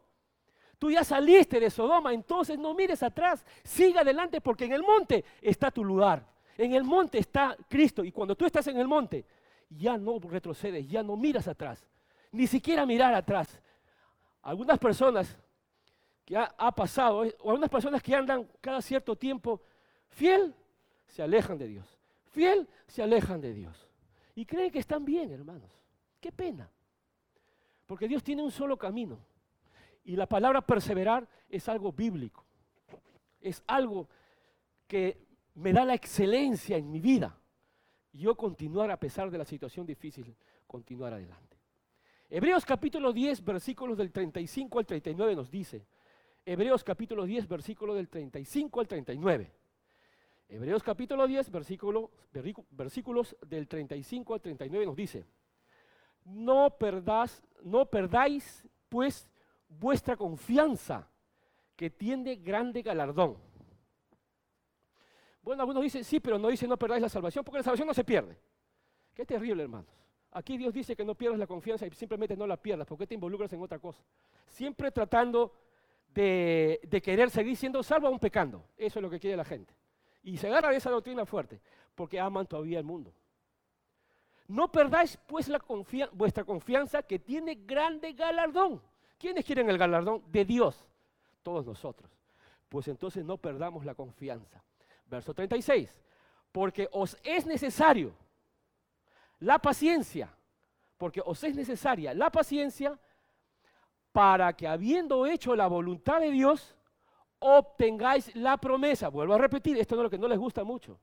Tú 0.81 0.89
ya 0.89 1.03
saliste 1.03 1.59
de 1.59 1.69
Sodoma, 1.69 2.11
entonces 2.11 2.57
no 2.57 2.73
mires 2.73 3.03
atrás, 3.03 3.45
siga 3.63 4.01
adelante 4.01 4.41
porque 4.41 4.65
en 4.65 4.73
el 4.73 4.81
monte 4.81 5.23
está 5.39 5.69
tu 5.69 5.85
lugar. 5.85 6.25
En 6.57 6.73
el 6.73 6.83
monte 6.83 7.19
está 7.19 7.55
Cristo 7.69 8.03
y 8.03 8.11
cuando 8.11 8.35
tú 8.35 8.47
estás 8.47 8.65
en 8.65 8.79
el 8.79 8.87
monte, 8.87 9.23
ya 9.69 9.95
no 9.95 10.17
retrocedes, 10.17 10.87
ya 10.89 11.03
no 11.03 11.15
miras 11.15 11.47
atrás, 11.47 11.87
ni 12.31 12.47
siquiera 12.47 12.83
mirar 12.87 13.13
atrás. 13.13 13.61
Algunas 14.41 14.79
personas 14.79 15.37
que 16.25 16.35
ha, 16.35 16.71
pasado, 16.71 17.25
eh, 17.25 17.35
o 17.41 17.51
algunas 17.51 17.69
personas 17.69 18.01
que 18.01 18.15
andan 18.15 18.49
cada 18.59 18.81
cierto 18.81 19.15
tiempo 19.15 19.61
fiel, 20.09 20.55
se 21.05 21.21
alejan 21.21 21.59
de 21.59 21.67
Dios. 21.67 21.99
Fiel, 22.31 22.67
se 22.87 23.03
alejan 23.03 23.39
de 23.39 23.53
Dios. 23.53 23.87
Y 24.33 24.47
creen 24.47 24.71
que 24.71 24.79
están 24.79 25.05
bien, 25.05 25.31
hermanos. 25.31 25.69
Qué 26.19 26.31
pena. 26.31 26.71
Porque 27.85 28.07
Dios 28.07 28.23
tiene 28.23 28.41
un 28.41 28.49
solo 28.49 28.77
camino. 28.77 29.19
Y 30.03 30.15
la 30.15 30.27
palabra 30.27 30.61
perseverar 30.61 31.27
es 31.49 31.69
algo 31.69 31.91
bíblico. 31.91 32.45
Es 33.39 33.63
algo 33.67 34.09
que 34.87 35.25
me 35.55 35.73
da 35.73 35.85
la 35.85 35.93
excelencia 35.93 36.77
en 36.77 36.91
mi 36.91 36.99
vida 36.99 37.37
yo 38.13 38.35
continuar 38.35 38.91
a 38.91 38.99
pesar 38.99 39.31
de 39.31 39.37
la 39.37 39.45
situación 39.45 39.85
difícil, 39.85 40.35
continuar 40.67 41.13
adelante. 41.13 41.57
Hebreos 42.29 42.65
capítulo 42.65 43.13
10, 43.13 43.43
versículos 43.43 43.97
del 43.97 44.11
35 44.11 44.79
al 44.79 44.85
39 44.85 45.35
nos 45.35 45.49
dice, 45.49 45.85
Hebreos 46.45 46.83
capítulo 46.83 47.25
10, 47.25 47.47
versículo 47.47 47.93
del 47.93 48.09
35 48.09 48.79
al 48.79 48.87
39. 48.87 49.51
Hebreos 50.49 50.83
capítulo 50.83 51.27
10, 51.27 51.51
versículo, 51.51 52.11
versículos 52.71 53.35
del 53.45 53.67
35 53.67 54.33
al 54.33 54.41
39 54.41 54.85
nos 54.85 54.95
dice, 54.95 55.25
no, 56.25 56.75
perdás, 56.77 57.41
no 57.63 57.85
perdáis 57.85 58.67
pues 58.89 59.30
vuestra 59.79 60.15
confianza, 60.15 61.09
que 61.75 61.89
tiene 61.89 62.35
grande 62.35 62.81
galardón 62.81 63.37
bueno, 65.41 65.63
algunos 65.63 65.81
dicen, 65.81 66.03
sí, 66.03 66.19
pero 66.19 66.37
no 66.37 66.49
dice 66.49 66.67
no 66.67 66.77
perdáis 66.77 67.01
la 67.01 67.09
salvación, 67.09 67.43
porque 67.43 67.59
la 67.59 67.63
salvación 67.63 67.87
no 67.87 67.93
se 67.93 68.03
pierde. 68.03 68.37
Qué 69.13 69.25
terrible, 69.25 69.63
hermanos. 69.63 69.87
Aquí 70.31 70.57
Dios 70.57 70.73
dice 70.73 70.95
que 70.95 71.03
no 71.03 71.15
pierdas 71.15 71.39
la 71.39 71.47
confianza 71.47 71.85
y 71.85 71.91
simplemente 71.91 72.37
no 72.37 72.47
la 72.47 72.57
pierdas, 72.57 72.87
porque 72.87 73.07
te 73.07 73.15
involucras 73.15 73.51
en 73.53 73.61
otra 73.61 73.79
cosa. 73.79 74.01
Siempre 74.47 74.91
tratando 74.91 75.53
de, 76.13 76.79
querer 77.03 77.29
seguir 77.31 77.57
siendo 77.57 77.83
salvo 77.83 78.07
aún 78.07 78.19
pecando. 78.19 78.65
Eso 78.77 78.99
es 78.99 79.03
lo 79.03 79.09
que 79.09 79.19
quiere 79.19 79.35
la 79.35 79.43
gente. 79.43 79.73
Y 80.23 80.37
se 80.37 80.47
agarra 80.47 80.69
de 80.69 80.77
esa 80.77 80.91
doctrina 80.91 81.25
fuerte, 81.25 81.59
porque 81.95 82.19
aman 82.19 82.45
todavía 82.45 82.77
el 82.77 82.85
mundo. 82.85 83.11
No 84.47 84.71
perdáis 84.71 85.17
pues 85.27 85.49
vuestra 86.13 86.43
confianza 86.43 87.01
que 87.03 87.19
tiene 87.19 87.55
grande 87.55 88.13
galardón. 88.13 88.81
¿Quiénes 89.21 89.45
quieren 89.45 89.69
el 89.69 89.77
galardón? 89.77 90.23
De 90.31 90.43
Dios. 90.43 90.83
Todos 91.43 91.63
nosotros. 91.63 92.09
Pues 92.67 92.87
entonces 92.87 93.23
no 93.23 93.37
perdamos 93.37 93.85
la 93.85 93.93
confianza. 93.93 94.63
Verso 95.05 95.35
36. 95.35 95.95
Porque 96.51 96.89
os 96.91 97.15
es 97.23 97.45
necesario 97.45 98.13
la 99.39 99.59
paciencia, 99.59 100.33
porque 100.97 101.21
os 101.23 101.43
es 101.43 101.55
necesaria 101.55 102.15
la 102.15 102.31
paciencia 102.31 102.97
para 104.11 104.53
que 104.53 104.67
habiendo 104.67 105.27
hecho 105.27 105.55
la 105.55 105.67
voluntad 105.67 106.19
de 106.19 106.31
Dios, 106.31 106.75
obtengáis 107.37 108.35
la 108.35 108.57
promesa. 108.57 109.09
Vuelvo 109.09 109.35
a 109.35 109.37
repetir, 109.37 109.77
esto 109.77 109.95
no 109.95 110.01
es 110.01 110.05
lo 110.05 110.09
que 110.09 110.17
no 110.17 110.27
les 110.27 110.39
gusta 110.39 110.63
mucho. 110.63 110.99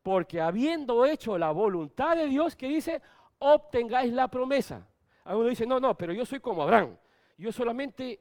Porque 0.00 0.40
habiendo 0.40 1.04
hecho 1.04 1.36
la 1.36 1.50
voluntad 1.50 2.16
de 2.16 2.26
Dios, 2.28 2.54
que 2.54 2.68
dice, 2.68 3.02
obtengáis 3.40 4.12
la 4.12 4.28
promesa. 4.28 4.86
Algunos 5.24 5.50
dicen, 5.50 5.68
no, 5.68 5.80
no, 5.80 5.96
pero 5.96 6.12
yo 6.12 6.24
soy 6.24 6.38
como 6.38 6.62
Abraham. 6.62 6.96
Yo 7.42 7.50
solamente 7.50 8.20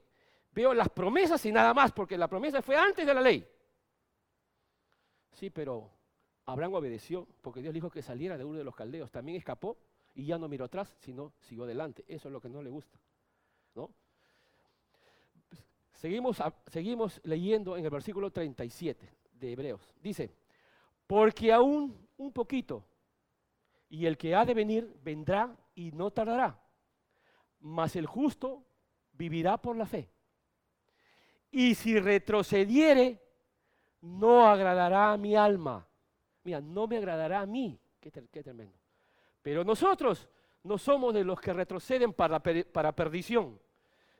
veo 0.51 0.73
las 0.73 0.89
promesas 0.89 1.45
y 1.45 1.51
nada 1.51 1.75
más, 1.75 1.91
porque 1.91 2.17
la 2.17 2.27
promesa 2.27 2.63
fue 2.63 2.75
antes 2.75 3.05
de 3.05 3.13
la 3.13 3.21
ley. 3.21 3.47
Sí, 5.33 5.51
pero 5.51 5.91
Abraham 6.45 6.73
obedeció 6.73 7.27
porque 7.39 7.61
Dios 7.61 7.71
dijo 7.71 7.91
que 7.91 8.01
saliera 8.01 8.35
de 8.35 8.43
uno 8.43 8.57
de 8.57 8.63
los 8.63 8.75
caldeos. 8.75 9.11
También 9.11 9.37
escapó 9.37 9.77
y 10.15 10.25
ya 10.25 10.39
no 10.39 10.47
miró 10.47 10.65
atrás, 10.65 10.95
sino 10.97 11.33
siguió 11.39 11.65
adelante. 11.65 12.03
Eso 12.07 12.29
es 12.29 12.31
lo 12.31 12.41
que 12.41 12.49
no 12.49 12.63
le 12.63 12.71
gusta. 12.71 12.97
¿no? 13.75 13.91
Seguimos, 15.93 16.41
seguimos 16.65 17.21
leyendo 17.23 17.77
en 17.77 17.85
el 17.85 17.91
versículo 17.91 18.31
37 18.31 19.07
de 19.33 19.51
Hebreos. 19.51 19.93
Dice, 20.01 20.31
porque 21.05 21.53
aún 21.53 22.07
un 22.17 22.33
poquito, 22.33 22.83
y 23.87 24.07
el 24.07 24.17
que 24.17 24.33
ha 24.33 24.45
de 24.45 24.55
venir 24.55 24.91
vendrá 25.03 25.55
y 25.75 25.91
no 25.91 26.09
tardará, 26.09 26.59
mas 27.59 27.95
el 27.95 28.07
justo 28.07 28.65
vivirá 29.13 29.57
por 29.57 29.75
la 29.75 29.85
fe. 29.85 30.09
Y 31.51 31.75
si 31.75 31.99
retrocediere, 31.99 33.21
no 34.01 34.47
agradará 34.47 35.11
a 35.11 35.17
mi 35.17 35.35
alma. 35.35 35.87
Mira, 36.43 36.61
no 36.61 36.87
me 36.87 36.97
agradará 36.97 37.41
a 37.41 37.45
mí. 37.45 37.79
Qué, 37.99 38.09
tremendo. 38.09 38.77
Pero 39.41 39.63
nosotros 39.63 40.27
no 40.63 40.77
somos 40.77 41.13
de 41.13 41.23
los 41.23 41.39
que 41.39 41.53
retroceden 41.53 42.13
para, 42.13 42.39
para 42.39 42.95
perdición, 42.95 43.59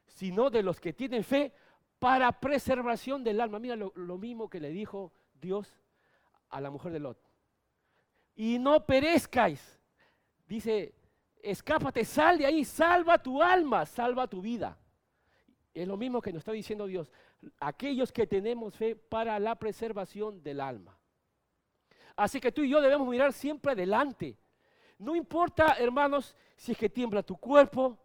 sino 0.08 0.50
de 0.50 0.62
los 0.62 0.80
que 0.80 0.94
tienen 0.94 1.24
fe 1.24 1.54
para 1.98 2.32
preservación 2.32 3.24
del 3.24 3.42
alma. 3.42 3.60
Mira 3.60 3.76
lo, 3.76 3.94
lo 3.96 4.18
mismo 4.18 4.50
que 4.50 4.60
le 4.60 4.70
dijo 4.70 5.12
Dios 5.39 5.82
a 6.50 6.62
la 6.62 6.70
mujer 6.70 6.92
de 6.92 7.00
Lot. 7.00 7.18
Y 8.36 8.60
no 8.60 8.86
perezcáis. 8.86 9.80
Dice, 10.48 10.94
escápate, 11.42 12.04
sal 12.06 12.38
de 12.38 12.46
ahí, 12.46 12.66
salva 12.66 13.18
tu 13.18 13.42
alma, 13.42 13.86
salva 13.86 14.28
tu 14.28 14.42
vida. 14.42 14.78
Es 15.74 15.88
lo 15.88 15.95
mismo 15.97 16.22
que 16.22 16.34
nos 16.34 16.41
está 16.41 16.51
diciendo 16.51 16.86
Dios 16.86 17.11
aquellos 17.59 18.11
que 18.11 18.28
tenemos 18.28 18.76
fe 18.76 18.95
para 18.95 19.39
la 19.39 19.55
preservación 19.55 20.43
del 20.43 20.59
alma. 20.59 20.97
Así 22.15 22.39
que 22.39 22.51
tú 22.51 22.61
y 22.61 22.69
yo 22.69 22.82
debemos 22.82 23.07
mirar 23.07 23.34
siempre 23.34 23.72
adelante. 23.72 24.38
No 24.97 25.15
importa, 25.15 25.76
hermanos, 25.80 26.36
si 26.55 26.74
es 26.74 26.78
que 26.78 26.89
tiembla 26.89 27.24
tu 27.24 27.38
cuerpo, 27.38 27.97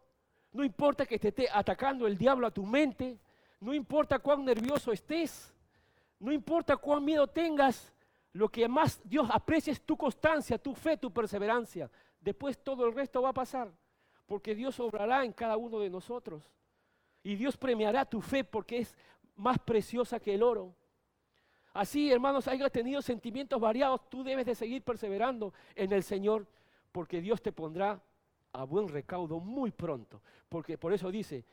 no 0.52 0.64
importa 0.64 1.04
que 1.04 1.18
te 1.18 1.28
esté 1.28 1.48
atacando 1.52 2.06
el 2.06 2.16
diablo 2.16 2.46
a 2.46 2.50
tu 2.50 2.64
mente, 2.64 3.18
no 3.60 3.74
importa 3.74 4.18
cuán 4.18 4.44
nervioso 4.44 4.92
estés, 4.92 5.52
no 6.18 6.32
importa 6.32 6.76
cuán 6.76 7.04
miedo 7.04 7.26
tengas, 7.26 7.92
lo 8.32 8.48
que 8.48 8.68
más 8.68 9.00
Dios 9.04 9.28
aprecia 9.30 9.72
es 9.72 9.82
tu 9.82 9.96
constancia, 9.96 10.56
tu 10.56 10.74
fe, 10.74 10.96
tu 10.96 11.12
perseverancia. 11.12 11.90
Después 12.20 12.58
todo 12.62 12.86
el 12.86 12.94
resto 12.94 13.20
va 13.22 13.30
a 13.30 13.34
pasar, 13.34 13.70
porque 14.26 14.54
Dios 14.54 14.78
obrará 14.80 15.24
en 15.24 15.32
cada 15.32 15.56
uno 15.56 15.78
de 15.78 15.90
nosotros. 15.90 16.42
Y 17.27 17.35
Dios 17.35 17.57
premiará 17.57 18.05
tu 18.05 18.20
fe 18.20 18.45
porque 18.45 18.79
es 18.79 18.97
más 19.35 19.59
preciosa 19.59 20.20
que 20.20 20.33
el 20.33 20.45
oro. 20.45 20.77
Así, 21.72 22.09
hermanos, 22.12 22.47
hayas 22.47 22.70
tenido 22.70 23.03
sentimientos 23.03 23.61
variados, 23.61 24.09
tú 24.09 24.22
debes 24.22 24.47
de 24.47 24.55
seguir 24.55 24.85
perseverando 24.85 25.53
en 25.74 25.93
el 25.93 26.05
Señor, 26.05 26.47
porque 26.93 27.20
Dios 27.20 27.43
te 27.43 27.51
pondrá 27.51 28.01
a 28.53 28.62
buen 28.62 28.87
recaudo 28.87 29.41
muy 29.41 29.72
pronto. 29.72 30.22
Porque 30.49 30.79
por 30.79 30.93
eso 30.93 31.11
dice, 31.11 31.45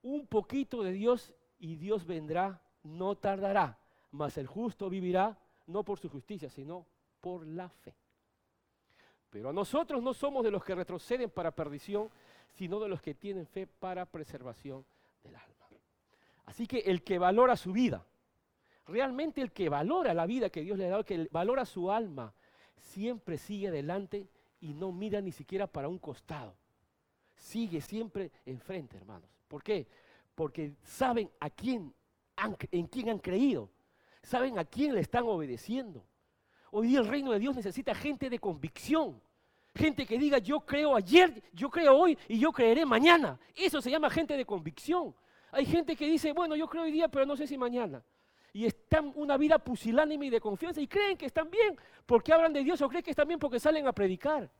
un 0.00 0.28
poquito 0.28 0.84
de 0.84 0.92
Dios 0.92 1.34
y 1.58 1.74
Dios 1.74 2.06
vendrá, 2.06 2.62
no 2.84 3.16
tardará, 3.16 3.80
mas 4.12 4.38
el 4.38 4.46
justo 4.46 4.88
vivirá 4.88 5.36
no 5.66 5.82
por 5.82 5.98
su 5.98 6.08
justicia, 6.08 6.48
sino 6.48 6.86
por 7.20 7.44
la 7.44 7.68
fe. 7.68 7.96
Pero 9.30 9.52
nosotros 9.52 10.00
no 10.00 10.14
somos 10.14 10.44
de 10.44 10.52
los 10.52 10.62
que 10.62 10.76
retroceden 10.76 11.30
para 11.30 11.50
perdición, 11.50 12.10
sino 12.54 12.78
de 12.78 12.88
los 12.88 13.02
que 13.02 13.16
tienen 13.16 13.44
fe 13.44 13.66
para 13.66 14.06
preservación 14.06 14.86
alma. 15.34 15.66
Así 16.44 16.66
que 16.66 16.78
el 16.78 17.02
que 17.02 17.18
valora 17.18 17.56
su 17.56 17.72
vida, 17.72 18.06
realmente 18.86 19.40
el 19.40 19.52
que 19.52 19.68
valora 19.68 20.14
la 20.14 20.26
vida 20.26 20.50
que 20.50 20.62
Dios 20.62 20.78
le 20.78 20.86
ha 20.86 20.90
dado, 20.90 21.04
que 21.04 21.28
valora 21.30 21.64
su 21.64 21.90
alma, 21.90 22.34
siempre 22.76 23.38
sigue 23.38 23.68
adelante 23.68 24.28
y 24.60 24.74
no 24.74 24.92
mira 24.92 25.20
ni 25.20 25.32
siquiera 25.32 25.66
para 25.66 25.88
un 25.88 25.98
costado. 25.98 26.54
Sigue 27.34 27.80
siempre 27.80 28.30
enfrente, 28.44 28.96
hermanos. 28.96 29.28
¿Por 29.48 29.62
qué? 29.62 29.86
Porque 30.34 30.74
saben 30.82 31.30
a 31.40 31.50
quién 31.50 31.92
en 32.70 32.86
quién 32.86 33.08
han 33.08 33.18
creído. 33.18 33.70
Saben 34.22 34.58
a 34.58 34.64
quién 34.64 34.94
le 34.94 35.00
están 35.00 35.24
obedeciendo. 35.24 36.04
Hoy 36.70 36.88
día 36.88 37.00
el 37.00 37.08
reino 37.08 37.32
de 37.32 37.38
Dios 37.38 37.54
necesita 37.56 37.94
gente 37.94 38.28
de 38.28 38.38
convicción. 38.38 39.20
Gente 39.76 40.06
que 40.06 40.18
diga, 40.18 40.38
yo 40.38 40.60
creo 40.60 40.96
ayer, 40.96 41.42
yo 41.52 41.68
creo 41.68 41.96
hoy 41.96 42.18
y 42.28 42.38
yo 42.38 42.50
creeré 42.50 42.86
mañana. 42.86 43.38
Eso 43.54 43.80
se 43.82 43.90
llama 43.90 44.08
gente 44.08 44.36
de 44.36 44.44
convicción. 44.44 45.14
Hay 45.52 45.66
gente 45.66 45.94
que 45.94 46.06
dice, 46.06 46.32
bueno, 46.32 46.56
yo 46.56 46.66
creo 46.66 46.84
hoy 46.84 46.92
día, 46.92 47.08
pero 47.08 47.26
no 47.26 47.36
sé 47.36 47.46
si 47.46 47.58
mañana. 47.58 48.02
Y 48.52 48.64
están 48.64 49.12
una 49.14 49.36
vida 49.36 49.58
pusilánime 49.58 50.26
y 50.26 50.30
de 50.30 50.40
confianza 50.40 50.80
y 50.80 50.86
creen 50.86 51.18
que 51.18 51.26
están 51.26 51.50
bien 51.50 51.78
porque 52.06 52.32
hablan 52.32 52.54
de 52.54 52.64
Dios 52.64 52.80
o 52.80 52.88
creen 52.88 53.04
que 53.04 53.10
están 53.10 53.28
bien 53.28 53.38
porque 53.38 53.60
salen 53.60 53.86
a 53.86 53.92
predicar. 53.92 54.50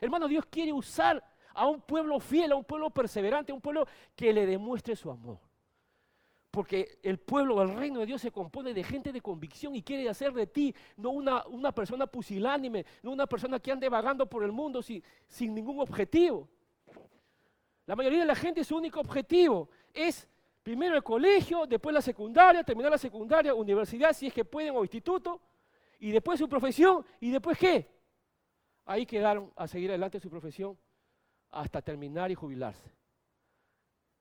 Hermano, 0.00 0.28
Dios 0.28 0.44
quiere 0.50 0.72
usar 0.72 1.24
a 1.54 1.66
un 1.66 1.80
pueblo 1.80 2.20
fiel, 2.20 2.52
a 2.52 2.56
un 2.56 2.64
pueblo 2.64 2.90
perseverante, 2.90 3.50
a 3.50 3.54
un 3.54 3.62
pueblo 3.62 3.86
que 4.14 4.32
le 4.32 4.44
demuestre 4.44 4.94
su 4.94 5.10
amor. 5.10 5.38
Porque 6.50 6.98
el 7.02 7.18
pueblo, 7.18 7.62
el 7.62 7.76
reino 7.76 8.00
de 8.00 8.06
Dios 8.06 8.22
se 8.22 8.30
compone 8.30 8.72
de 8.72 8.82
gente 8.82 9.12
de 9.12 9.20
convicción 9.20 9.76
y 9.76 9.82
quiere 9.82 10.08
hacer 10.08 10.32
de 10.32 10.46
ti 10.46 10.74
no 10.96 11.10
una, 11.10 11.46
una 11.46 11.72
persona 11.72 12.06
pusilánime, 12.06 12.86
no 13.02 13.10
una 13.12 13.26
persona 13.26 13.60
que 13.60 13.70
ande 13.70 13.88
vagando 13.88 14.26
por 14.26 14.42
el 14.42 14.52
mundo 14.52 14.82
sin, 14.82 15.02
sin 15.26 15.54
ningún 15.54 15.80
objetivo. 15.80 16.48
La 17.86 17.96
mayoría 17.96 18.20
de 18.20 18.26
la 18.26 18.34
gente 18.34 18.64
su 18.64 18.76
único 18.76 19.00
objetivo 19.00 19.68
es 19.92 20.28
primero 20.62 20.96
el 20.96 21.02
colegio, 21.02 21.66
después 21.66 21.94
la 21.94 22.02
secundaria, 22.02 22.62
terminar 22.62 22.90
la 22.90 22.98
secundaria, 22.98 23.54
universidad, 23.54 24.12
si 24.12 24.26
es 24.26 24.34
que 24.34 24.44
pueden, 24.44 24.76
o 24.76 24.82
instituto, 24.82 25.40
y 25.98 26.10
después 26.10 26.38
su 26.38 26.48
profesión, 26.48 27.04
y 27.20 27.30
después 27.30 27.56
qué. 27.58 27.88
Ahí 28.84 29.06
quedaron 29.06 29.52
a 29.56 29.66
seguir 29.66 29.90
adelante 29.90 30.20
su 30.20 30.28
profesión 30.28 30.78
hasta 31.50 31.80
terminar 31.80 32.30
y 32.30 32.34
jubilarse. 32.34 32.90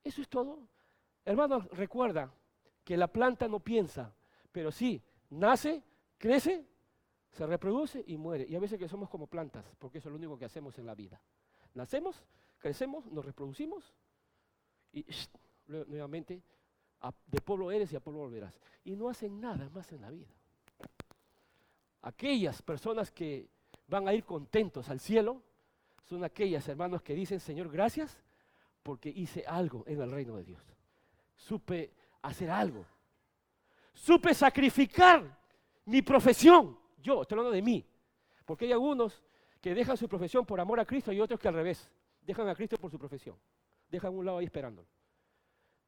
Eso 0.04 0.22
es 0.22 0.30
todo. 0.30 0.60
Hermanos, 1.28 1.68
recuerda 1.72 2.34
que 2.86 2.96
la 2.96 3.10
planta 3.10 3.50
no 3.50 3.60
piensa, 3.60 4.16
pero 4.50 4.72
sí, 4.72 5.04
nace, 5.30 5.84
crece, 6.18 6.66
se 7.34 7.46
reproduce 7.46 8.02
y 8.08 8.16
muere. 8.16 8.46
Y 8.48 8.56
a 8.56 8.62
veces 8.62 8.80
que 8.80 8.88
somos 8.88 9.10
como 9.10 9.28
plantas, 9.28 9.66
porque 9.78 9.98
eso 9.98 10.08
es 10.08 10.12
lo 10.12 10.18
único 10.20 10.40
que 10.40 10.46
hacemos 10.46 10.80
en 10.80 10.86
la 10.86 10.96
vida. 10.96 11.22
Nacemos, 11.74 12.24
crecemos, 12.60 13.06
nos 13.08 13.26
reproducimos 13.26 13.94
y 14.94 15.06
nuevamente 15.68 16.42
de 17.26 17.42
pueblo 17.42 17.72
eres 17.72 17.92
y 17.92 17.98
a 17.98 18.00
pueblo 18.00 18.22
volverás. 18.22 18.58
Y 18.86 18.96
no 18.96 19.10
hacen 19.10 19.42
nada 19.42 19.70
más 19.72 19.92
en 19.92 20.04
la 20.04 20.10
vida. 20.10 20.34
Aquellas 22.04 22.62
personas 22.62 23.12
que 23.12 23.50
van 23.88 24.08
a 24.08 24.14
ir 24.14 24.24
contentos 24.24 24.88
al 24.88 25.02
cielo 25.02 25.44
son 26.06 26.24
aquellas 26.24 26.66
hermanos 26.70 27.02
que 27.02 27.16
dicen, 27.16 27.42
Señor, 27.42 27.70
gracias 27.70 28.18
porque 28.82 29.10
hice 29.10 29.46
algo 29.46 29.84
en 29.88 30.00
el 30.02 30.10
reino 30.10 30.38
de 30.38 30.46
Dios. 30.46 30.77
Supe 31.38 31.94
hacer 32.22 32.50
algo. 32.50 32.86
Supe 33.94 34.34
sacrificar 34.34 35.40
mi 35.86 36.02
profesión. 36.02 36.78
Yo, 37.02 37.22
estoy 37.22 37.38
hablando 37.38 37.56
de 37.56 37.62
mí. 37.62 37.86
Porque 38.46 38.66
hay 38.66 38.72
algunos 38.74 39.24
que 39.62 39.74
dejan 39.74 39.96
su 39.96 40.10
profesión 40.10 40.46
por 40.46 40.60
amor 40.60 40.80
a 40.80 40.86
Cristo 40.86 41.12
y 41.12 41.22
otros 41.22 41.40
que 41.40 41.48
al 41.48 41.54
revés. 41.54 41.90
Dejan 42.22 42.48
a 42.50 42.56
Cristo 42.56 42.78
por 42.78 42.92
su 42.92 43.00
profesión. 43.00 43.38
Dejan 43.90 44.14
un 44.14 44.26
lado 44.26 44.40
ahí 44.40 44.46
esperándolo. 44.46 44.88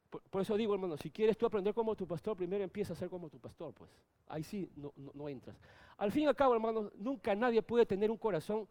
Por, 0.10 0.41
eso 0.41 0.56
digo, 0.58 0.74
hermano, 0.74 0.97
si 0.97 1.12
quieres 1.12 1.38
tú 1.38 1.45
aprender 1.45 1.74
como 1.74 1.95
tu 1.95 2.08
pastor, 2.08 2.36
primero 2.36 2.64
empieza 2.64 2.93
a 2.93 2.95
ser 2.95 3.10
como 3.10 3.30
tu 3.30 3.39
pastor, 3.39 3.74
pues. 3.74 3.91
Ahí 4.28 4.43
sí 4.43 4.72
no, 4.76 4.93
no, 4.95 5.30
entras. 5.30 5.56
Al 5.97 6.12
fin 6.12 6.24
y 6.24 6.26
al 6.28 6.36
cabo, 6.36 6.56
hermano, 6.56 6.91
nunca 6.95 7.36
nadie 7.36 7.62
puede 7.62 7.86
tener 7.86 8.10
un 8.10 8.18
corazón 8.18 8.68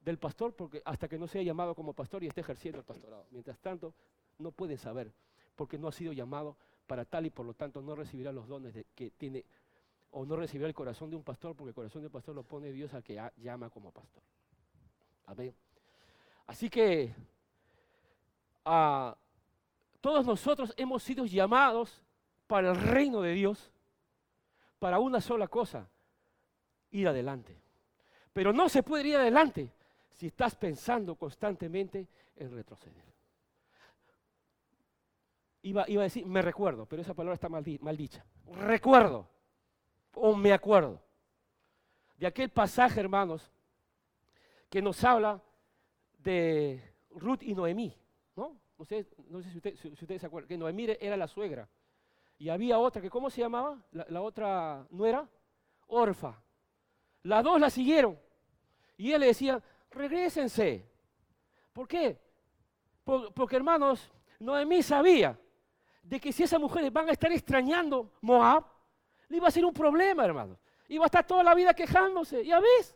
del 0.00 0.18
pastor 0.18 0.54
porque 0.54 0.82
hasta 0.84 1.08
que 1.08 1.18
no 1.18 1.26
sea 1.26 1.42
llamado 1.42 1.74
como 1.74 1.94
pastor 1.94 2.24
y 2.24 2.26
esté 2.26 2.40
ejerciendo 2.40 2.78
el 2.78 2.84
pastorado. 2.84 3.26
Mientras 3.30 3.58
tanto, 3.60 3.94
no 4.38 4.50
puede 4.52 4.76
saber 4.76 5.12
porque 5.56 5.78
no 5.78 5.88
ha 5.88 5.92
sido 5.92 6.12
llamado 6.12 6.56
para 6.86 7.04
tal 7.04 7.26
y 7.26 7.30
por 7.30 7.46
lo 7.46 7.54
tanto 7.54 7.80
no 7.80 7.94
recibirá 7.94 8.32
los 8.32 8.48
dones 8.48 8.74
que 8.94 9.10
tiene 9.10 9.44
o 10.10 10.26
no 10.26 10.36
recibirá 10.36 10.68
el 10.68 10.74
corazón 10.74 11.10
de 11.10 11.16
un 11.16 11.22
pastor 11.22 11.56
porque 11.56 11.70
el 11.70 11.74
corazón 11.74 12.02
de 12.02 12.06
un 12.06 12.12
pastor 12.12 12.34
lo 12.34 12.42
pone 12.42 12.70
Dios 12.70 12.92
al 12.94 13.02
que 13.02 13.20
llama 13.38 13.70
como 13.70 13.90
pastor. 13.92 14.22
Amén. 15.26 15.54
Así 16.46 16.68
que 16.68 17.14
todos 20.00 20.26
nosotros 20.26 20.74
hemos 20.76 21.02
sido 21.02 21.24
llamados 21.24 22.02
para 22.46 22.70
el 22.70 22.76
reino 22.76 23.22
de 23.22 23.32
Dios, 23.32 23.70
para 24.78 24.98
una 24.98 25.20
sola 25.20 25.48
cosa, 25.48 25.88
ir 26.90 27.08
adelante. 27.08 27.56
Pero 28.32 28.52
no 28.52 28.68
se 28.68 28.82
puede 28.82 29.08
ir 29.08 29.16
adelante 29.16 29.72
si 30.10 30.26
estás 30.26 30.54
pensando 30.56 31.14
constantemente 31.14 32.06
en 32.36 32.52
retroceder. 32.52 33.11
Iba, 35.62 35.84
iba, 35.88 36.02
a 36.02 36.04
decir, 36.04 36.26
me 36.26 36.42
recuerdo, 36.42 36.86
pero 36.86 37.02
esa 37.02 37.14
palabra 37.14 37.34
está 37.34 37.48
mal, 37.48 37.64
dicha. 37.96 38.24
Recuerdo 38.52 39.28
o 40.14 40.34
me 40.34 40.52
acuerdo 40.52 41.00
de 42.16 42.26
aquel 42.26 42.50
pasaje, 42.50 43.00
hermanos, 43.00 43.50
que 44.68 44.82
nos 44.82 45.02
habla 45.04 45.42
de 46.18 46.94
Ruth 47.10 47.42
y 47.42 47.54
Noemí, 47.54 47.96
¿no? 48.36 48.56
no 48.78 48.84
sé 48.84 49.04
si, 49.76 49.88
ustedes 49.88 50.20
se 50.20 50.26
acuerdan, 50.26 50.48
que 50.48 50.58
Noemí 50.58 50.86
era 51.00 51.16
la 51.16 51.26
suegra. 51.26 51.68
Y 52.38 52.48
había 52.48 52.78
otra, 52.78 53.00
que 53.00 53.10
¿cómo 53.10 53.30
se 53.30 53.40
llamaba? 53.40 53.80
La, 53.92 54.20
otra 54.20 54.86
no 54.90 55.06
era 55.06 55.28
Orfa. 55.86 56.42
Las 57.22 57.44
dos 57.44 57.60
la 57.60 57.70
siguieron. 57.70 58.18
Y 58.96 59.12
él 59.12 59.20
le 59.20 59.26
decía, 59.26 59.62
regresense. 59.90 60.88
¿Por 61.72 61.86
qué? 61.86 62.20
porque 63.04 63.56
hermanos, 63.56 64.10
Noemí 64.38 64.82
sabía 64.82 65.38
de 66.02 66.20
que 66.20 66.32
si 66.32 66.42
esas 66.42 66.60
mujeres 66.60 66.92
van 66.92 67.08
a 67.08 67.12
estar 67.12 67.30
extrañando 67.32 68.12
Moab, 68.20 68.64
le 69.28 69.36
iba 69.36 69.48
a 69.48 69.50
ser 69.50 69.64
un 69.64 69.72
problema, 69.72 70.24
hermanos. 70.24 70.58
Iba 70.88 71.04
a 71.04 71.06
estar 71.06 71.26
toda 71.26 71.42
la 71.42 71.54
vida 71.54 71.72
quejándose. 71.72 72.44
Ya 72.44 72.60
ves, 72.60 72.94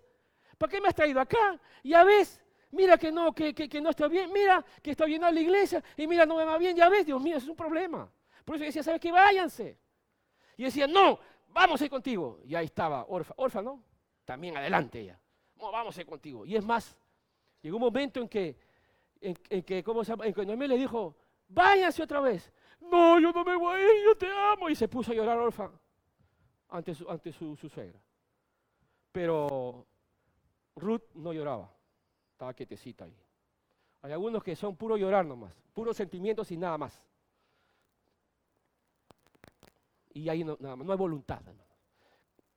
¿para 0.59 0.71
qué 0.71 0.81
me 0.81 0.89
has 0.89 0.95
traído 0.95 1.21
acá? 1.21 1.59
Ya 1.83 2.05
ves, 2.05 2.43
mira 2.73 2.99
que 2.99 3.11
no, 3.11 3.35
que, 3.35 3.55
que, 3.55 3.81
no 3.81 3.91
está 3.91 4.09
bien, 4.09 4.33
mira 4.33 4.65
que 4.83 4.91
está 4.91 5.07
bien 5.07 5.23
la 5.23 5.33
iglesia 5.33 5.83
y 5.97 6.07
mira 6.07 6.27
no 6.27 6.37
me 6.37 6.45
va 6.45 6.59
bien, 6.59 6.77
ya 6.77 6.89
ves, 6.89 7.07
Dios 7.07 7.21
mío, 7.23 7.37
es 7.37 7.49
un 7.49 7.57
problema. 7.57 8.11
Por 8.45 8.57
eso 8.57 8.65
decía, 8.65 8.83
¿sabes 8.83 9.01
qué? 9.01 9.11
Váyanse. 9.11 9.79
Y 10.57 10.65
decía, 10.65 10.87
no, 10.87 11.19
vamos 11.49 11.81
a 11.81 11.85
ir 11.85 11.91
contigo. 11.91 12.41
Y 12.45 12.55
ahí 12.55 12.67
estaba 12.67 13.07
Orfa, 13.09 13.35
Orfa, 13.39 13.63
¿no? 13.63 13.83
También 14.25 14.57
adelante 14.57 15.01
ella. 15.01 15.19
No, 15.57 15.71
vamos 15.71 15.97
a 15.97 16.01
ir 16.01 16.07
contigo. 16.07 16.45
Y 16.45 16.57
es 16.57 16.65
más, 16.65 16.97
llegó 17.63 17.77
un 17.77 17.83
momento 17.83 18.21
en 18.21 18.29
que, 18.29 18.57
en, 19.21 19.63
que, 19.63 19.83
¿cómo 19.83 20.05
se? 20.05 20.13
En 20.13 20.35
que 20.35 20.45
Noemí 20.45 20.69
le 20.69 20.77
dijo, 20.77 21.17
váyanse 21.49 22.03
otra 22.03 22.21
vez. 22.21 22.53
No, 22.91 23.19
yo 23.21 23.33
no 23.33 23.45
me 23.45 23.57
voy, 23.57 23.81
yo 24.05 24.17
te 24.17 24.29
amo. 24.31 24.69
Y 24.69 24.75
se 24.75 24.89
puso 24.89 25.13
a 25.13 25.15
llorar 25.15 25.39
Orfa 25.39 25.71
ante 26.69 26.95
su, 26.95 27.09
ante 27.11 27.33
su 27.33 27.57
suegra. 27.57 28.01
Pero 29.13 29.87
Ruth 30.77 31.03
no 31.15 31.33
lloraba. 31.33 31.71
Estaba 32.33 32.53
quietecita 32.53 33.07
ahí. 33.07 33.17
Hay 34.03 34.13
algunos 34.13 34.43
que 34.45 34.55
son 34.55 34.77
puro 34.77 34.97
llorar 34.97 35.25
nomás, 35.25 35.53
puros 35.73 35.97
sentimientos 35.97 36.53
y 36.53 36.57
nada 36.57 36.77
más. 36.79 37.03
Y 40.13 40.29
ahí 40.29 40.45
no, 40.45 40.57
nada 40.61 40.77
más, 40.77 40.87
no 40.87 40.93
hay 40.93 40.99
voluntad. 40.99 41.41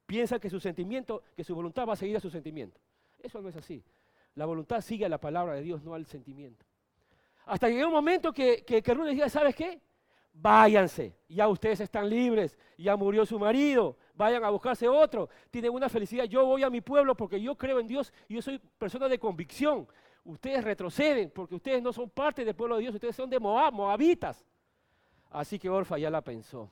piensa 0.06 0.38
que 0.38 0.50
su 0.50 0.60
sentimiento, 0.60 1.24
que 1.36 1.44
su 1.44 1.56
voluntad 1.56 1.88
va 1.88 1.94
a 1.94 1.96
seguir 1.96 2.18
a 2.18 2.20
su 2.20 2.30
sentimiento. 2.30 2.80
Eso 3.20 3.42
no 3.42 3.50
es 3.50 3.56
así. 3.56 3.84
La 4.36 4.46
voluntad 4.46 4.82
sigue 4.82 5.06
a 5.06 5.10
la 5.10 5.18
palabra 5.18 5.56
de 5.56 5.62
Dios, 5.62 5.82
no 5.82 5.94
al 5.94 6.06
sentimiento. 6.06 6.66
Hasta 7.46 7.68
llegó 7.70 7.88
un 7.88 7.94
momento 7.94 8.32
que, 8.32 8.64
que, 8.64 8.84
que 8.84 8.94
Ruth 8.94 9.08
decía, 9.08 9.30
¿sabes 9.30 9.56
qué? 9.56 9.82
Váyanse, 10.34 11.16
ya 11.28 11.48
ustedes 11.48 11.82
están 11.82 12.10
libres, 12.10 12.58
ya 12.78 12.96
murió 12.96 13.26
su 13.26 13.38
marido, 13.38 13.98
vayan 14.14 14.44
a 14.44 14.50
buscarse 14.50 14.88
otro, 14.88 15.30
tienen 15.50 15.72
una 15.72 15.90
felicidad. 15.90 16.26
Yo 16.26 16.46
voy 16.46 16.64
a 16.64 16.70
mi 16.70 16.82
pueblo 16.82 17.16
porque 17.16 17.42
yo 17.42 17.58
creo 17.58 17.80
en 17.80 17.88
Dios 17.88 18.14
y 18.28 18.36
yo 18.36 18.42
soy 18.42 18.60
persona 18.78 19.08
de 19.10 19.20
convicción. 19.20 19.88
Ustedes 20.24 20.64
retroceden 20.64 21.32
porque 21.32 21.56
ustedes 21.56 21.82
no 21.82 21.92
son 21.92 22.10
parte 22.10 22.46
del 22.46 22.56
pueblo 22.56 22.76
de 22.76 22.84
Dios, 22.84 22.96
ustedes 22.96 23.16
son 23.16 23.30
de 23.30 23.40
Moab, 23.40 23.74
moabitas. 23.74 24.46
Así 25.30 25.60
que 25.60 25.70
Orfa 25.70 25.98
ya 25.98 26.10
la 26.10 26.22
pensó. 26.22 26.70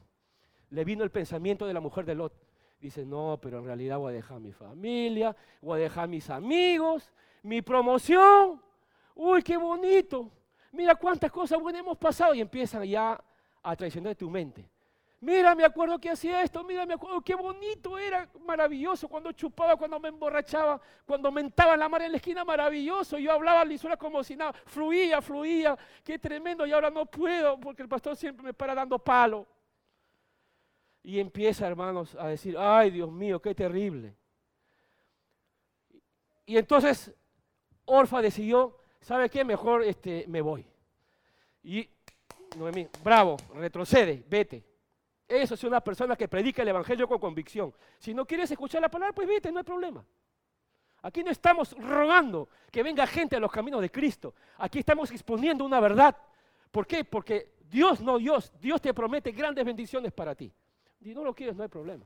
Le 0.70 0.84
vino 0.84 1.04
el 1.04 1.12
pensamiento 1.12 1.66
de 1.66 1.74
la 1.74 1.80
mujer 1.80 2.06
de 2.06 2.16
Lot. 2.16 2.34
Dice, 2.80 3.06
no, 3.06 3.40
pero 3.42 3.60
en 3.60 3.66
realidad 3.66 3.98
voy 3.98 4.12
a 4.12 4.16
dejar 4.16 4.40
mi 4.40 4.52
familia, 4.52 5.36
voy 5.62 5.80
a 5.80 5.84
dejar 5.84 6.08
mis 6.08 6.30
amigos, 6.30 7.12
mi 7.42 7.62
promoción. 7.62 8.62
Uy, 9.16 9.42
qué 9.42 9.58
bonito. 9.58 10.30
Mira 10.72 10.96
cuántas 10.96 11.32
cosas 11.32 11.60
buenas 11.60 11.82
hemos 11.82 11.98
pasado 11.98 12.36
y 12.36 12.42
empiezan 12.42 12.84
ya 12.84 13.20
a 13.70 13.76
traicionar 13.76 14.16
tu 14.16 14.30
mente. 14.30 14.70
Mira, 15.20 15.56
me 15.56 15.66
acuerdo 15.66 16.00
que 16.00 16.12
hacía 16.12 16.44
esto, 16.44 16.64
mira, 16.64 16.86
me 16.86 16.94
acuerdo 16.94 17.22
qué 17.22 17.34
bonito 17.34 17.98
era, 17.98 18.30
maravilloso, 18.46 19.08
cuando 19.08 19.32
chupaba, 19.32 19.76
cuando 19.76 20.00
me 20.00 20.10
emborrachaba, 20.10 20.80
cuando 21.08 21.32
mentaba 21.32 21.74
en 21.74 21.80
la 21.80 21.90
mar 21.90 22.04
en 22.04 22.12
la 22.12 22.18
esquina, 22.18 22.46
maravilloso. 22.46 23.18
Yo 23.18 23.32
hablaba 23.32 23.66
lisura 23.66 23.98
como 23.98 24.24
si 24.24 24.36
nada, 24.36 24.54
fluía, 24.54 25.20
fluía, 25.22 25.78
qué 26.04 26.20
tremendo, 26.20 26.68
y 26.68 26.72
ahora 26.72 26.92
no 26.92 27.08
puedo 27.08 27.60
porque 27.60 27.82
el 27.82 27.90
pastor 27.90 28.16
siempre 28.16 28.46
me 28.46 28.54
para 28.54 28.76
dando 28.76 29.00
palo. 29.00 29.48
Y 31.02 31.20
empieza, 31.20 31.68
hermanos, 31.68 32.16
a 32.16 32.28
decir, 32.28 32.56
ay 32.58 32.92
Dios 32.92 33.12
mío, 33.12 33.42
qué 33.42 33.56
terrible. 33.56 34.16
Y 36.46 36.58
entonces 36.58 37.14
Orfa 37.86 38.22
decidió, 38.22 38.78
¿sabe 39.02 39.30
qué? 39.30 39.44
Mejor 39.44 39.84
este, 39.84 40.26
me 40.28 40.42
voy. 40.42 40.66
Y 41.64 41.90
Noemí, 42.58 42.88
bravo, 43.04 43.38
retrocede, 43.56 44.24
vete. 44.28 44.64
Eso 45.28 45.56
es 45.56 45.64
una 45.64 45.82
persona 45.82 46.16
que 46.16 46.28
predica 46.28 46.62
el 46.62 46.70
Evangelio 46.70 47.08
con 47.08 47.20
convicción. 47.20 47.74
Si 48.00 48.14
no 48.14 48.26
quieres 48.26 48.50
escuchar 48.50 48.82
la 48.82 48.90
palabra, 48.90 49.14
pues 49.14 49.28
vete, 49.28 49.52
no 49.52 49.60
hay 49.60 49.66
problema. 49.66 50.06
Aquí 51.02 51.24
no 51.24 51.32
estamos 51.32 51.74
rogando 51.74 52.50
que 52.72 52.82
venga 52.82 53.06
gente 53.06 53.36
a 53.36 53.40
los 53.40 53.52
caminos 53.52 53.82
de 53.82 53.92
Cristo. 53.92 54.34
Aquí 54.58 54.80
estamos 54.80 55.12
exponiendo 55.12 55.64
una 55.64 55.80
verdad. 55.80 56.16
¿Por 56.72 56.88
qué? 56.88 57.04
Porque 57.04 57.56
Dios, 57.70 58.02
no 58.02 58.18
Dios, 58.18 58.52
Dios 58.60 58.82
te 58.82 58.94
promete 58.94 59.32
grandes 59.32 59.66
bendiciones 59.66 60.12
para 60.12 60.34
ti. 60.34 60.52
Si 61.02 61.14
no 61.14 61.24
lo 61.24 61.36
quieres, 61.36 61.56
no 61.56 61.64
hay 61.64 61.70
problema. 61.70 62.06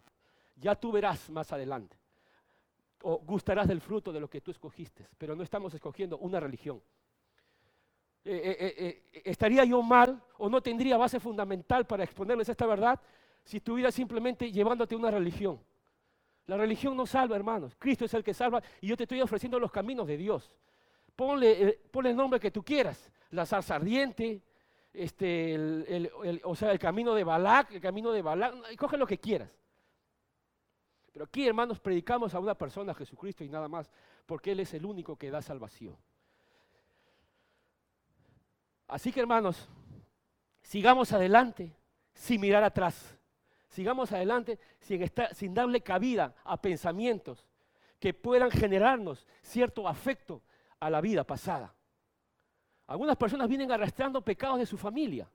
Ya 0.56 0.76
tú 0.76 0.92
verás 0.92 1.30
más 1.30 1.52
adelante. 1.54 1.98
O 3.04 3.18
gustarás 3.20 3.68
del 3.68 3.82
fruto 3.82 4.12
de 4.12 4.20
lo 4.20 4.30
que 4.30 4.42
tú 4.42 4.52
escogiste. 4.52 5.08
Pero 5.18 5.36
no 5.36 5.44
estamos 5.44 5.74
escogiendo 5.74 6.18
una 6.18 6.40
religión. 6.40 6.82
Eh, 8.24 8.56
eh, 8.60 8.76
eh, 9.14 9.22
¿Estaría 9.26 9.64
yo 9.66 9.82
mal 9.82 10.22
o 10.38 10.48
no 10.50 10.62
tendría 10.62 10.96
base 10.96 11.20
fundamental 11.20 11.86
para 11.88 12.04
exponerles 12.04 12.50
esta 12.50 12.68
verdad 12.68 13.00
si 13.44 13.58
estuviera 13.58 13.92
simplemente 13.92 14.52
llevándote 14.52 14.96
una 14.96 15.10
religión? 15.10 15.60
La 16.46 16.58
religión 16.58 16.96
no 16.96 17.06
salva, 17.06 17.36
hermanos. 17.36 17.76
Cristo 17.80 18.06
es 18.06 18.14
el 18.14 18.24
que 18.24 18.34
salva 18.34 18.62
y 18.80 18.88
yo 18.88 18.98
te 18.98 19.04
estoy 19.04 19.22
ofreciendo 19.22 19.60
los 19.60 19.72
caminos 19.72 20.08
de 20.08 20.18
Dios. 20.18 20.52
Ponle, 21.16 21.80
el 21.94 22.16
nombre 22.16 22.40
que 22.40 22.52
tú 22.52 22.64
quieras. 22.64 23.12
La 23.32 23.46
zarza 23.46 23.76
ardiente, 23.76 24.44
este, 24.94 26.12
o 26.44 26.56
sea, 26.56 26.72
el 26.72 26.80
camino 26.80 27.14
de 27.16 27.24
Balac, 27.24 27.72
el 27.72 27.82
camino 27.82 28.12
de 28.12 28.22
Balac, 28.22 28.76
coge 28.76 28.98
lo 28.98 29.08
que 29.08 29.20
quieras. 29.20 29.50
Pero 31.12 31.26
aquí, 31.26 31.48
hermanos, 31.48 31.80
predicamos 31.80 32.34
a 32.34 32.40
una 32.40 32.56
persona, 32.56 32.94
Jesucristo 32.94 33.44
y 33.44 33.50
nada 33.50 33.68
más, 33.68 33.92
porque 34.26 34.52
Él 34.52 34.62
es 34.62 34.74
el 34.74 34.86
único 34.86 35.18
que 35.18 35.30
da 35.30 35.42
salvación. 35.42 35.96
Así 38.92 39.14
que 39.14 39.22
hermanos, 39.22 39.70
sigamos 40.62 41.14
adelante 41.14 41.74
sin 42.14 42.42
mirar 42.42 42.62
atrás. 42.62 43.18
Sigamos 43.70 44.12
adelante 44.12 44.60
sin, 44.82 45.54
darle 45.54 45.80
cabida 45.80 46.36
a 46.44 46.62
pensamientos 46.62 47.48
que 48.02 48.14
puedan 48.14 48.52
generarnos 48.52 49.26
cierto 49.42 49.88
afecto 49.88 50.42
a 50.78 50.90
la 50.90 51.00
vida 51.00 51.24
pasada. 51.24 51.74
Algunas 52.86 53.16
personas 53.16 53.48
vienen 53.48 53.72
arrastrando 53.72 54.22
pecados 54.26 54.60
de 54.60 54.66
su 54.66 54.78
familia 54.78 55.32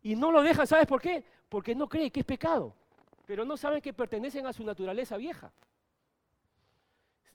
y 0.00 0.16
no 0.16 0.32
lo 0.32 0.40
dejan, 0.40 0.66
¿sabes 0.66 0.86
por 0.86 1.02
qué? 1.02 1.22
Porque 1.50 1.74
no 1.74 1.86
creen 1.90 2.10
que 2.10 2.20
es 2.20 2.26
pecado, 2.26 2.74
pero 3.26 3.44
no 3.44 3.58
saben 3.58 3.82
que 3.82 3.92
pertenecen 3.92 4.46
a 4.46 4.52
su 4.54 4.64
naturaleza 4.64 5.18
vieja. 5.18 5.52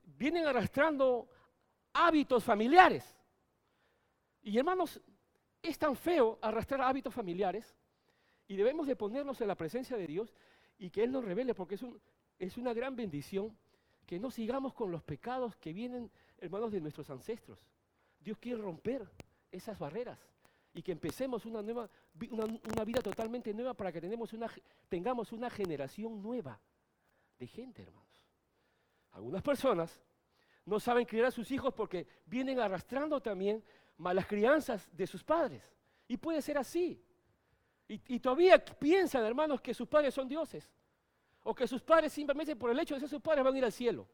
Vienen 0.04 0.48
arrastrando 0.48 1.30
hábitos 1.94 2.44
familiares. 2.44 3.16
Y 4.42 4.58
hermanos, 4.58 5.00
es 5.68 5.78
tan 5.78 5.96
feo 5.96 6.40
arrastrar 6.42 6.82
hábitos 6.82 7.14
familiares 7.14 7.76
y 8.48 8.56
debemos 8.56 8.88
de 8.88 8.96
ponernos 8.96 9.42
en 9.42 9.48
la 9.48 9.56
presencia 9.56 9.98
de 9.98 10.08
Dios 10.08 10.34
y 10.78 10.90
que 10.90 11.04
Él 11.04 11.12
nos 11.12 11.24
revele, 11.24 11.54
porque 11.54 11.76
es, 11.76 11.86
es 12.40 12.58
una 12.58 12.74
gran 12.74 12.96
bendición 12.96 13.58
que 14.06 14.20
no 14.20 14.32
sigamos 14.32 14.74
con 14.74 14.92
los 14.92 15.04
pecados 15.04 15.56
que 15.58 15.74
vienen, 15.74 16.10
hermanos, 16.40 16.72
de 16.72 16.80
nuestros 16.80 17.10
ancestros. 17.10 17.60
Dios 18.20 18.38
quiere 18.38 18.62
romper 18.62 19.08
esas 19.52 19.78
barreras 19.78 20.20
y 20.74 20.82
que 20.82 20.92
empecemos 20.92 21.46
una, 21.46 21.62
nueva, 21.62 21.90
vida 22.14 23.02
totalmente 23.02 23.54
nueva 23.54 23.74
para 23.74 23.92
que 23.92 24.00
tenemos 24.00 24.32
una, 24.34 24.48
tengamos 24.88 25.32
una 25.32 25.50
generación 25.50 26.22
nueva 26.22 26.60
de 27.40 27.48
gente, 27.48 27.82
hermanos. 27.82 28.28
Algunas 29.12 29.42
personas 29.42 30.02
no 30.66 30.80
saben 30.80 31.06
criar 31.06 31.26
a 31.26 31.32
sus 31.32 31.50
hijos 31.52 31.74
porque 31.74 32.06
vienen 32.26 32.60
arrastrando 32.60 33.22
también 33.22 33.64
malas 33.98 34.26
crianzas 34.26 34.88
de 34.92 35.08
sus 35.08 35.24
padres. 35.24 35.64
Y 36.08 36.18
puede 36.18 36.42
ser 36.42 36.58
así. 36.58 37.02
Y, 37.90 38.20
todavía 38.20 38.64
piensan, 38.64 39.24
hermanos, 39.24 39.62
que 39.62 39.74
sus 39.74 39.88
padres 39.88 40.14
son 40.14 40.28
dioses. 40.28 40.70
O 41.44 41.56
que 41.56 41.66
sus 41.68 41.82
padres 41.82 42.12
simplemente 42.12 42.56
por 42.56 42.70
el 42.70 42.80
hecho 42.80 42.96
de 42.96 43.00
ser 43.00 43.10
sus 43.10 43.22
padres 43.22 43.44
van 43.46 43.56
a 43.56 43.58
ir 43.58 43.64
al 43.64 43.72
cielo. 43.72 44.08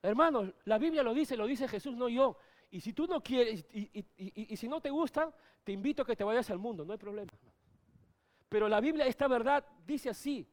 Hermanos, 0.00 0.52
la 0.64 0.78
Biblia 0.78 1.02
lo 1.02 1.12
dice, 1.12 1.36
lo 1.36 1.46
dice 1.46 1.66
Jesús, 1.66 1.96
no 1.96 2.08
yo. 2.08 2.36
Y 2.70 2.80
si 2.80 2.92
tú 2.92 3.06
no 3.06 3.20
quieres, 3.20 3.66
y, 3.72 4.56
si 4.56 4.68
no 4.68 4.80
te 4.80 4.90
gusta, 4.90 5.34
te 5.64 5.72
invito 5.72 6.02
a 6.02 6.06
que 6.06 6.14
te 6.14 6.22
vayas 6.22 6.48
al 6.50 6.58
mundo, 6.58 6.84
no 6.84 6.92
hay 6.92 6.98
problema. 6.98 7.32
Pero 8.48 8.68
la 8.68 8.80
Biblia, 8.80 9.06
esta 9.06 9.26
verdad, 9.26 9.64
dice 9.84 10.10
así, 10.10 10.48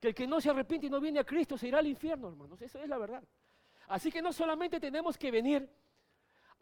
que 0.00 0.08
el 0.08 0.14
que 0.14 0.26
no 0.26 0.40
se 0.40 0.50
arrepiente 0.50 0.88
y 0.88 0.90
no 0.90 1.00
viene 1.00 1.20
a 1.20 1.24
Cristo 1.24 1.56
se 1.56 1.68
irá 1.68 1.78
al 1.78 1.86
infierno, 1.86 2.28
hermanos. 2.28 2.60
Eso 2.60 2.80
es 2.80 2.88
la 2.88 2.98
verdad. 2.98 3.22
Así 3.86 4.10
que 4.10 4.20
no 4.20 4.32
solamente 4.32 4.80
tenemos 4.80 5.16
que 5.16 5.30
venir 5.30 5.68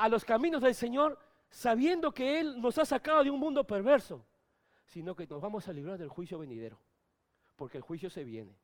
a 0.00 0.08
los 0.08 0.24
caminos 0.24 0.62
del 0.62 0.74
Señor 0.74 1.18
sabiendo 1.50 2.10
que 2.10 2.40
Él 2.40 2.58
nos 2.58 2.78
ha 2.78 2.86
sacado 2.86 3.22
de 3.22 3.30
un 3.30 3.38
mundo 3.38 3.66
perverso, 3.66 4.24
sino 4.86 5.14
que 5.14 5.26
nos 5.26 5.42
vamos 5.42 5.68
a 5.68 5.74
librar 5.74 5.98
del 5.98 6.08
juicio 6.08 6.38
venidero, 6.38 6.80
porque 7.54 7.76
el 7.76 7.82
juicio 7.82 8.08
se 8.08 8.24
viene. 8.24 8.56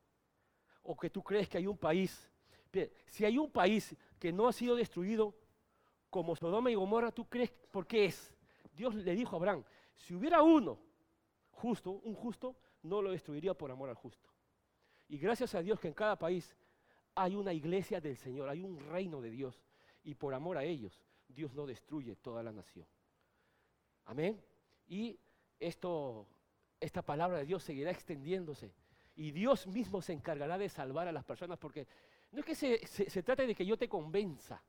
O 0.81 0.97
que 0.97 1.11
tú 1.11 1.21
crees 1.21 1.47
que 1.47 1.59
hay 1.59 1.67
un 1.67 1.77
país, 1.77 2.27
si 3.05 3.23
hay 3.23 3.37
un 3.37 3.51
país 3.51 3.95
que 4.17 4.33
no 4.33 4.47
ha 4.47 4.51
sido 4.51 4.75
destruido 4.75 5.35
como 6.09 6.35
Sodoma 6.35 6.71
y 6.71 6.75
Gomorra, 6.75 7.11
tú 7.11 7.29
crees, 7.29 7.51
¿por 7.69 7.85
qué 7.85 8.05
es? 8.05 8.33
Dios 8.73 8.95
le 8.95 9.13
dijo 9.13 9.35
a 9.35 9.37
Abraham, 9.37 9.63
si 9.93 10.15
hubiera 10.15 10.41
uno 10.41 10.79
justo, 11.51 11.91
un 11.91 12.15
justo, 12.15 12.55
no 12.81 12.99
lo 12.99 13.11
destruiría 13.11 13.53
por 13.53 13.69
amor 13.69 13.89
al 13.89 13.95
justo. 13.95 14.27
Y 15.07 15.19
gracias 15.19 15.53
a 15.53 15.61
Dios 15.61 15.79
que 15.79 15.87
en 15.87 15.93
cada 15.93 16.17
país 16.17 16.55
hay 17.13 17.35
una 17.35 17.53
iglesia 17.53 18.01
del 18.01 18.17
Señor, 18.17 18.49
hay 18.49 18.61
un 18.61 18.79
reino 18.79 19.21
de 19.21 19.29
Dios. 19.29 19.61
Y 20.03 20.15
por 20.15 20.33
amor 20.33 20.57
a 20.57 20.63
ellos 20.63 21.06
Dios 21.37 21.53
no 21.53 21.67
destruye 21.67 22.15
toda 22.15 22.41
la 22.41 22.51
nación. 22.51 22.87
Amén. 24.05 24.43
Y 24.87 25.19
esto, 25.59 26.27
esta 26.79 27.03
palabra 27.03 27.37
de 27.37 27.45
Dios 27.45 27.61
seguirá 27.61 27.91
extendiéndose. 27.91 28.73
Y 29.15 29.29
Dios 29.29 29.67
mismo 29.67 30.01
se 30.01 30.13
encargará 30.13 30.57
de 30.57 30.67
salvar 30.67 31.07
a 31.07 31.11
las 31.11 31.23
personas 31.23 31.59
porque 31.59 31.87
no 32.31 32.39
es 32.39 32.45
que 32.45 32.55
se, 32.55 32.87
se, 32.87 33.21
trate 33.21 33.45
de 33.45 33.53
que 33.53 33.67
yo 33.67 33.77
te 33.77 33.87
convenza 33.87 34.63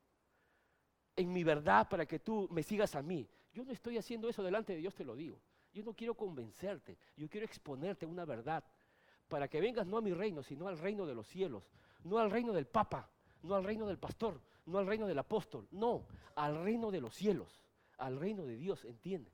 en 1.17 1.33
mi 1.33 1.43
verdad 1.43 1.89
para 1.89 2.05
que 2.05 2.19
tú 2.19 2.47
me 2.51 2.63
sigas 2.63 2.95
a 2.95 3.03
mí. 3.03 3.27
Yo 3.55 3.65
no 3.65 3.73
estoy 3.73 3.97
haciendo 3.97 4.29
eso 4.29 4.43
delante 4.43 4.75
de 4.75 4.81
Dios, 4.81 4.95
te 4.95 5.07
lo 5.07 5.17
digo. 5.17 5.41
Yo 5.73 5.83
no 5.83 5.95
quiero 5.95 6.15
convencerte, 6.15 6.99
yo 7.17 7.31
quiero 7.31 7.47
exponerte 7.47 8.05
una 8.05 8.27
verdad 8.27 8.63
para 9.27 9.49
que 9.49 9.59
vengas 9.59 9.87
no 9.87 9.97
a 9.97 10.03
mi 10.03 10.13
reino, 10.13 10.43
sino 10.43 10.69
al 10.69 10.79
reino 10.79 11.07
de 11.07 11.15
los 11.15 11.27
cielos, 11.29 11.71
no 12.05 12.19
al 12.19 12.31
reino 12.31 12.53
del 12.53 12.67
Papa, 12.67 13.11
no 13.43 13.55
al 13.55 13.65
reino 13.65 13.87
del 13.87 13.99
pastor, 13.99 14.39
no 14.69 14.79
al 14.79 14.87
reino 14.87 15.07
del 15.07 15.19
apóstol, 15.19 15.67
no, 15.71 16.07
al 16.37 16.63
reino 16.63 16.91
de 16.91 17.01
los 17.01 17.15
cielos, 17.15 17.63
al 17.97 18.19
reino 18.19 18.45
de 18.45 18.57
Dios, 18.57 18.85
¿entiende? 18.85 19.33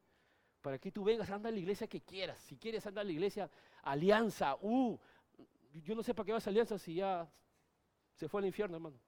Para 0.62 0.78
que 0.78 0.90
tú 0.90 1.04
vengas, 1.04 1.28
anda 1.30 1.48
a 1.48 1.52
la 1.52 1.58
iglesia 1.58 1.86
que 1.86 2.00
quieras. 2.00 2.38
Si 2.38 2.56
quieres, 2.56 2.86
anda 2.86 3.02
a 3.02 3.04
la 3.04 3.12
iglesia 3.12 3.50
alianza. 3.82 4.56
Uh, 4.62 4.98
yo 5.74 5.94
no 5.94 6.02
sé 6.02 6.14
para 6.14 6.24
qué 6.24 6.32
vas 6.32 6.46
a 6.46 6.50
alianza 6.50 6.78
si 6.78 6.94
ya 6.94 7.30
se 8.14 8.28
fue 8.28 8.40
al 8.40 8.46
infierno, 8.46 8.76
hermano. 8.76 8.98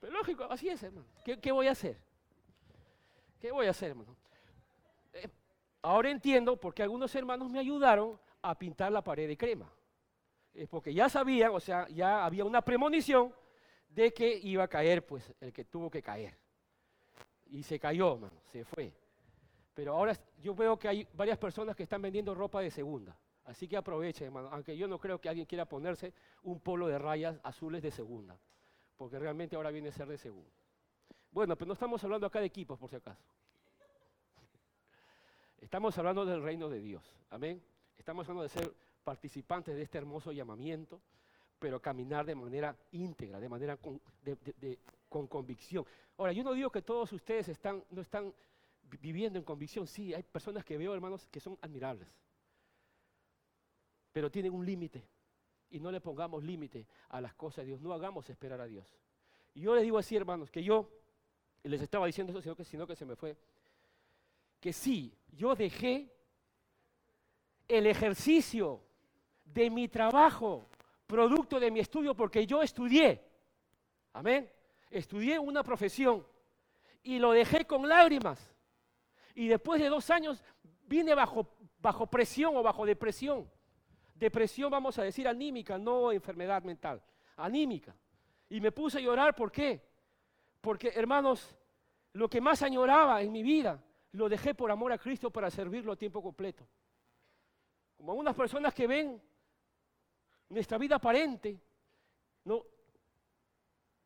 Pero 0.00 0.12
lógico, 0.12 0.44
así 0.44 0.68
es, 0.68 0.82
hermano. 0.82 1.06
¿Qué, 1.24 1.52
voy 1.52 1.66
a 1.66 1.72
hacer? 1.72 2.00
¿Qué 3.40 3.50
voy 3.50 3.66
a 3.66 3.70
hacer, 3.70 3.90
hermano? 3.90 4.16
Eh, 5.12 5.28
ahora 5.82 6.10
entiendo 6.10 6.56
porque 6.56 6.82
algunos 6.82 7.14
hermanos 7.14 7.50
me 7.50 7.58
ayudaron 7.58 8.18
a 8.40 8.56
pintar 8.56 8.92
la 8.92 9.02
pared 9.02 9.28
de 9.28 9.36
crema. 9.36 9.70
Es 10.58 10.68
porque 10.68 10.92
ya 10.92 11.08
sabían, 11.08 11.52
o 11.54 11.60
sea, 11.60 11.86
ya 11.88 12.24
había 12.24 12.44
una 12.44 12.62
premonición 12.62 13.32
de 13.88 14.12
que 14.12 14.40
iba 14.42 14.64
a 14.64 14.68
caer, 14.68 15.06
pues, 15.06 15.32
el 15.40 15.52
que 15.52 15.64
tuvo 15.64 15.88
que 15.88 16.02
caer. 16.02 16.36
Y 17.46 17.62
se 17.62 17.78
cayó, 17.78 18.16
mano, 18.16 18.40
se 18.50 18.64
fue. 18.64 18.92
Pero 19.72 19.94
ahora 19.94 20.16
yo 20.42 20.56
veo 20.56 20.76
que 20.76 20.88
hay 20.88 21.08
varias 21.14 21.38
personas 21.38 21.76
que 21.76 21.84
están 21.84 22.02
vendiendo 22.02 22.34
ropa 22.34 22.60
de 22.60 22.72
segunda. 22.72 23.16
Así 23.44 23.68
que 23.68 23.76
aprovechen, 23.76 24.26
hermano, 24.26 24.48
aunque 24.50 24.76
yo 24.76 24.88
no 24.88 24.98
creo 24.98 25.20
que 25.20 25.28
alguien 25.28 25.46
quiera 25.46 25.64
ponerse 25.64 26.12
un 26.42 26.58
polo 26.58 26.88
de 26.88 26.98
rayas 26.98 27.38
azules 27.44 27.80
de 27.80 27.92
segunda, 27.92 28.36
porque 28.96 29.16
realmente 29.16 29.54
ahora 29.54 29.70
viene 29.70 29.90
a 29.90 29.92
ser 29.92 30.08
de 30.08 30.18
segunda. 30.18 30.50
Bueno, 31.30 31.54
pero 31.54 31.68
no 31.68 31.74
estamos 31.74 32.02
hablando 32.02 32.26
acá 32.26 32.40
de 32.40 32.46
equipos, 32.46 32.76
por 32.76 32.90
si 32.90 32.96
acaso. 32.96 33.22
Estamos 35.60 35.96
hablando 35.98 36.26
del 36.26 36.42
reino 36.42 36.68
de 36.68 36.80
Dios. 36.80 37.16
Amén. 37.30 37.62
Estamos 37.96 38.28
hablando 38.28 38.42
de 38.42 38.48
ser 38.48 38.87
participantes 39.08 39.74
de 39.74 39.80
este 39.80 39.96
hermoso 39.96 40.32
llamamiento, 40.32 41.00
pero 41.58 41.80
caminar 41.80 42.26
de 42.26 42.34
manera 42.34 42.76
íntegra, 42.92 43.40
de 43.40 43.48
manera 43.48 43.78
con, 43.78 43.98
con 45.08 45.26
convicción. 45.26 45.86
Ahora, 46.18 46.34
yo 46.34 46.44
no 46.44 46.52
digo 46.52 46.68
que 46.68 46.82
todos 46.82 47.10
ustedes 47.14 47.48
están, 47.48 47.82
no 47.88 48.02
están 48.02 48.34
viviendo 49.00 49.38
en 49.38 49.46
convicción. 49.46 49.86
Sí, 49.86 50.12
hay 50.12 50.22
personas 50.22 50.62
que 50.62 50.76
veo, 50.76 50.92
hermanos, 50.92 51.26
que 51.30 51.40
son 51.40 51.56
admirables, 51.62 52.06
pero 54.12 54.30
tienen 54.30 54.52
un 54.52 54.66
límite. 54.66 55.02
Y 55.70 55.80
no 55.80 55.90
le 55.90 56.02
pongamos 56.02 56.44
límite 56.44 56.86
a 57.08 57.22
las 57.22 57.32
cosas 57.32 57.64
de 57.64 57.68
Dios. 57.68 57.80
No 57.80 57.94
hagamos 57.94 58.28
esperar 58.28 58.60
a 58.60 58.66
Dios. 58.66 58.94
Y 59.54 59.62
yo 59.62 59.74
les 59.74 59.84
digo 59.84 59.96
así, 59.96 60.16
hermanos, 60.16 60.50
que 60.50 60.62
yo, 60.62 60.86
les 61.62 61.80
estaba 61.80 62.04
diciendo 62.04 62.30
eso, 62.30 62.42
sino 62.42 62.54
que, 62.54 62.64
sino 62.66 62.86
que 62.86 62.94
se 62.94 63.06
me 63.06 63.16
fue, 63.16 63.38
que 64.60 64.74
sí, 64.74 65.16
yo 65.32 65.54
dejé 65.54 66.12
el 67.68 67.86
ejercicio 67.86 68.82
de 69.52 69.70
mi 69.70 69.88
trabajo, 69.88 70.68
producto 71.06 71.58
de 71.58 71.70
mi 71.70 71.80
estudio, 71.80 72.14
porque 72.14 72.46
yo 72.46 72.62
estudié. 72.62 73.24
Amén. 74.12 74.50
Estudié 74.90 75.38
una 75.38 75.62
profesión 75.62 76.26
y 77.02 77.18
lo 77.18 77.32
dejé 77.32 77.64
con 77.66 77.88
lágrimas. 77.88 78.54
Y 79.34 79.48
después 79.48 79.80
de 79.80 79.88
dos 79.88 80.10
años 80.10 80.42
vine 80.86 81.14
bajo, 81.14 81.54
bajo 81.78 82.06
presión 82.06 82.56
o 82.56 82.62
bajo 82.62 82.84
depresión. 82.84 83.50
Depresión, 84.14 84.70
vamos 84.70 84.98
a 84.98 85.04
decir, 85.04 85.28
anímica, 85.28 85.78
no 85.78 86.10
enfermedad 86.10 86.62
mental, 86.64 87.00
anímica. 87.36 87.94
Y 88.48 88.60
me 88.60 88.72
puse 88.72 88.98
a 88.98 89.00
llorar, 89.00 89.34
¿por 89.34 89.52
qué? 89.52 89.80
Porque, 90.60 90.88
hermanos, 90.88 91.56
lo 92.14 92.28
que 92.28 92.40
más 92.40 92.62
añoraba 92.62 93.22
en 93.22 93.30
mi 93.30 93.42
vida, 93.42 93.82
lo 94.12 94.28
dejé 94.28 94.54
por 94.54 94.70
amor 94.70 94.92
a 94.92 94.98
Cristo 94.98 95.30
para 95.30 95.50
servirlo 95.50 95.92
a 95.92 95.96
tiempo 95.96 96.20
completo. 96.20 96.66
Como 97.96 98.12
algunas 98.12 98.34
personas 98.34 98.74
que 98.74 98.86
ven 98.86 99.22
nuestra 100.48 100.78
vida 100.78 100.96
aparente, 100.96 101.60
¿no? 102.44 102.64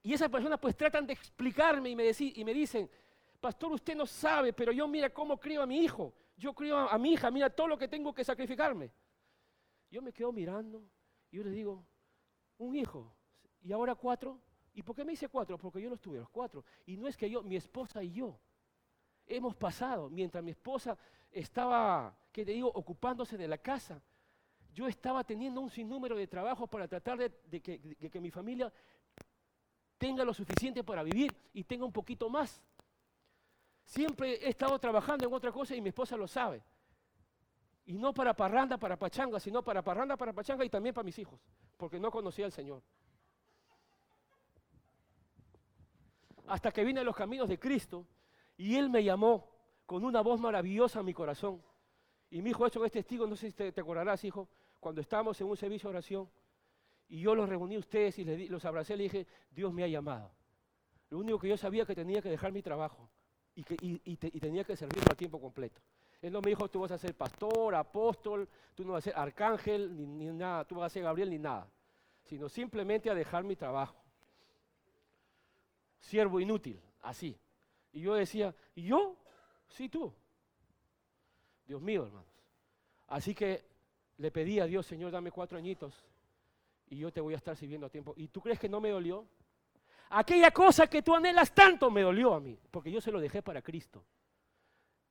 Y 0.03 0.13
esas 0.13 0.29
personas 0.29 0.59
pues 0.59 0.77
tratan 0.77 1.07
de 1.07 1.13
explicarme 1.13 1.91
y 1.91 1.97
me, 1.97 2.11
y 2.19 2.45
me 2.45 2.53
dicen, 2.53 2.91
pastor, 3.41 3.73
usted 3.73 3.95
no 3.95 4.07
sabe, 4.07 4.53
pero 4.53 4.73
yo 4.73 4.89
mira 4.89 5.11
cómo 5.11 5.39
crío 5.39 5.63
a 5.63 5.67
mi 5.67 5.79
hijo, 5.79 6.13
yo 6.37 6.53
crío 6.53 6.77
a, 6.77 6.99
mi 6.99 7.13
hija, 7.13 7.31
mira 7.31 7.51
todo 7.51 7.69
lo 7.69 7.79
que 7.79 7.89
tengo 7.89 8.13
que 8.13 8.25
sacrificarme. 8.25 8.91
Yo 9.91 10.03
me 10.03 10.13
quedo 10.13 10.33
mirando 10.33 10.83
y 11.31 11.37
yo 11.37 11.45
les 11.45 11.53
digo, 11.53 11.85
un 12.59 12.75
hijo, 12.75 13.15
y 13.63 13.73
ahora 13.73 13.95
cuatro, 13.95 14.41
¿y 14.75 14.83
por 14.83 14.97
qué 14.97 15.05
me 15.05 15.13
hice 15.13 15.29
cuatro? 15.29 15.57
Porque 15.57 15.81
yo 15.81 15.89
los 15.89 16.01
tuve 16.01 16.19
los 16.19 16.31
cuatro. 16.31 16.65
Y 16.87 16.97
no 16.97 17.07
es 17.07 17.17
que 17.17 17.31
yo, 17.31 17.43
mi 17.43 17.57
esposa 17.57 18.03
y 18.03 18.11
yo, 18.11 18.39
hemos 19.27 19.55
pasado, 19.55 20.11
mientras 20.11 20.43
mi 20.43 20.51
esposa 20.51 20.99
estaba, 21.31 22.17
que 22.33 22.45
te 22.45 22.53
digo, 22.53 22.69
ocupándose 22.69 23.37
de 23.37 23.47
la 23.47 23.59
casa, 23.59 24.03
yo 24.75 24.89
estaba 24.89 25.23
teniendo 25.25 25.61
un 25.61 25.71
sinnúmero 25.71 26.17
de 26.17 26.27
trabajos 26.27 26.69
para 26.69 26.89
tratar 26.89 27.19
de, 27.19 27.61
que, 27.61 28.21
mi 28.21 28.31
familia 28.31 28.73
tenga 29.99 30.25
lo 30.25 30.33
suficiente 30.33 30.83
para 30.83 31.03
vivir 31.03 31.35
y 31.53 31.65
tenga 31.65 31.85
un 31.85 31.93
poquito 31.93 32.29
más. 32.29 32.63
Siempre 33.85 34.35
he 34.45 34.49
estado 34.49 34.79
trabajando 34.79 35.27
en 35.27 35.33
otra 35.33 35.53
cosa 35.53 35.77
y 35.77 35.81
mi 35.81 35.91
esposa 35.91 36.17
lo 36.17 36.27
sabe. 36.27 36.63
Y 37.85 37.95
no 37.95 38.15
para 38.15 38.35
parranda, 38.35 38.79
para 38.79 38.97
pachanga, 38.97 39.41
sino 39.41 39.63
para 39.63 39.83
parranda, 39.83 40.17
para 40.17 40.33
pachanga 40.33 40.65
y 40.65 40.71
también 40.71 40.95
para 40.95 41.05
mis 41.05 41.19
hijos, 41.19 41.41
porque 41.77 41.99
no 41.99 42.11
conocía 42.11 42.47
al 42.47 42.53
Señor. 42.53 42.83
Hasta 46.47 46.71
que 46.71 46.85
vine 46.85 47.01
a 47.01 47.05
los 47.05 47.17
caminos 47.17 47.49
de 47.49 47.59
Cristo 47.59 48.07
y 48.57 48.77
Él 48.77 48.89
me 48.89 49.03
llamó 49.03 49.51
con 49.87 50.05
una 50.05 50.21
voz 50.21 50.41
maravillosa 50.41 51.01
a 51.01 51.03
mi 51.03 51.13
corazón. 51.13 51.63
Y 52.31 52.41
mi 52.41 52.51
hijo 52.51 52.67
hecho 52.67 52.85
es 52.85 52.93
testigo, 52.93 53.27
no 53.27 53.37
sé 53.37 53.51
si 53.51 53.53
te, 53.53 53.79
acordarás, 53.79 54.25
hijo, 54.25 54.49
cuando 54.83 55.01
estábamos 55.01 55.41
en 55.41 55.47
un 55.47 55.57
servicio 55.57 55.89
de 55.89 55.95
oración 55.95 56.29
y 57.09 57.21
yo 57.21 57.37
los 57.37 57.49
reuní 57.49 57.77
a 57.77 57.79
ustedes 57.79 58.19
y 58.19 58.49
los 58.49 58.65
abracé, 58.65 58.97
le 58.97 59.05
dije, 59.05 59.29
Dios 59.49 59.73
me 59.73 59.85
ha 59.85 59.87
llamado. 59.87 60.33
Lo 61.09 61.19
único 61.19 61.39
que 61.39 61.47
yo 61.47 61.57
sabía 61.57 61.87
que 61.87 61.95
tenía 61.95 62.21
que 62.21 62.29
dejar 62.29 62.51
mi 62.51 62.63
trabajo 62.63 63.09
y, 63.55 63.63
que, 63.63 63.77
y, 63.81 64.17
tenía 64.17 64.65
que 64.65 64.75
servirlo 64.75 65.13
a 65.13 65.15
tiempo 65.15 65.41
completo. 65.41 65.81
Él 66.21 66.33
no 66.33 66.41
me 66.41 66.49
dijo, 66.49 66.69
tú 66.69 66.81
vas 66.81 66.91
a 66.91 66.99
ser 66.99 67.15
pastor, 67.15 67.77
apóstol, 67.77 68.49
tú 68.75 68.85
no 68.85 68.95
vas 68.95 69.07
a 69.07 69.11
ser 69.11 69.17
arcángel, 69.17 69.97
ni, 69.97 70.05
ni 70.05 70.27
nada, 70.37 70.65
tú 70.65 70.75
vas 70.75 70.87
a 70.91 70.95
ser 70.95 71.05
Gabriel, 71.05 71.31
ni 71.31 71.39
nada. 71.39 71.71
Sino 72.25 72.49
simplemente 72.49 73.09
a 73.09 73.15
dejar 73.15 73.45
mi 73.45 73.55
trabajo. 73.55 74.03
Siervo 76.01 76.41
inútil, 76.41 76.83
así. 77.03 77.39
Y 77.93 78.01
yo 78.01 78.15
decía, 78.15 78.53
¿y 78.75 78.83
yo? 78.83 79.17
Sí, 79.69 79.89
tú. 79.89 80.13
Dios 81.69 81.81
mío, 81.81 82.05
hermanos. 82.05 82.27
Así 83.07 83.33
que 83.33 83.72
le 84.19 84.31
pedí 84.31 84.61
a 84.61 84.67
Dios, 84.67 84.87
Señor, 84.87 85.11
dame 85.11 85.31
cuatro 85.31 85.59
añitos 85.59 85.95
y 86.89 86.99
yo 86.99 87.13
te 87.13 87.21
voy 87.21 87.35
a 87.35 87.39
estar 87.39 87.57
sirviendo 87.57 87.87
a 87.87 87.91
tiempo. 87.91 88.15
¿Y 88.17 88.29
tú 88.29 88.41
crees 88.41 88.59
que 88.59 88.69
no 88.69 88.81
me 88.81 88.91
dolió? 88.91 89.27
Aquella 90.11 90.51
cosa 90.51 90.87
que 90.89 91.01
tú 91.03 91.15
anhelas 91.15 91.55
tanto 91.55 91.91
me 91.91 92.03
dolió 92.03 92.35
a 92.35 92.41
mí, 92.41 92.59
porque 92.71 92.91
yo 92.91 93.01
se 93.01 93.11
lo 93.11 93.19
dejé 93.19 93.43
para 93.43 93.63
Cristo. 93.63 94.05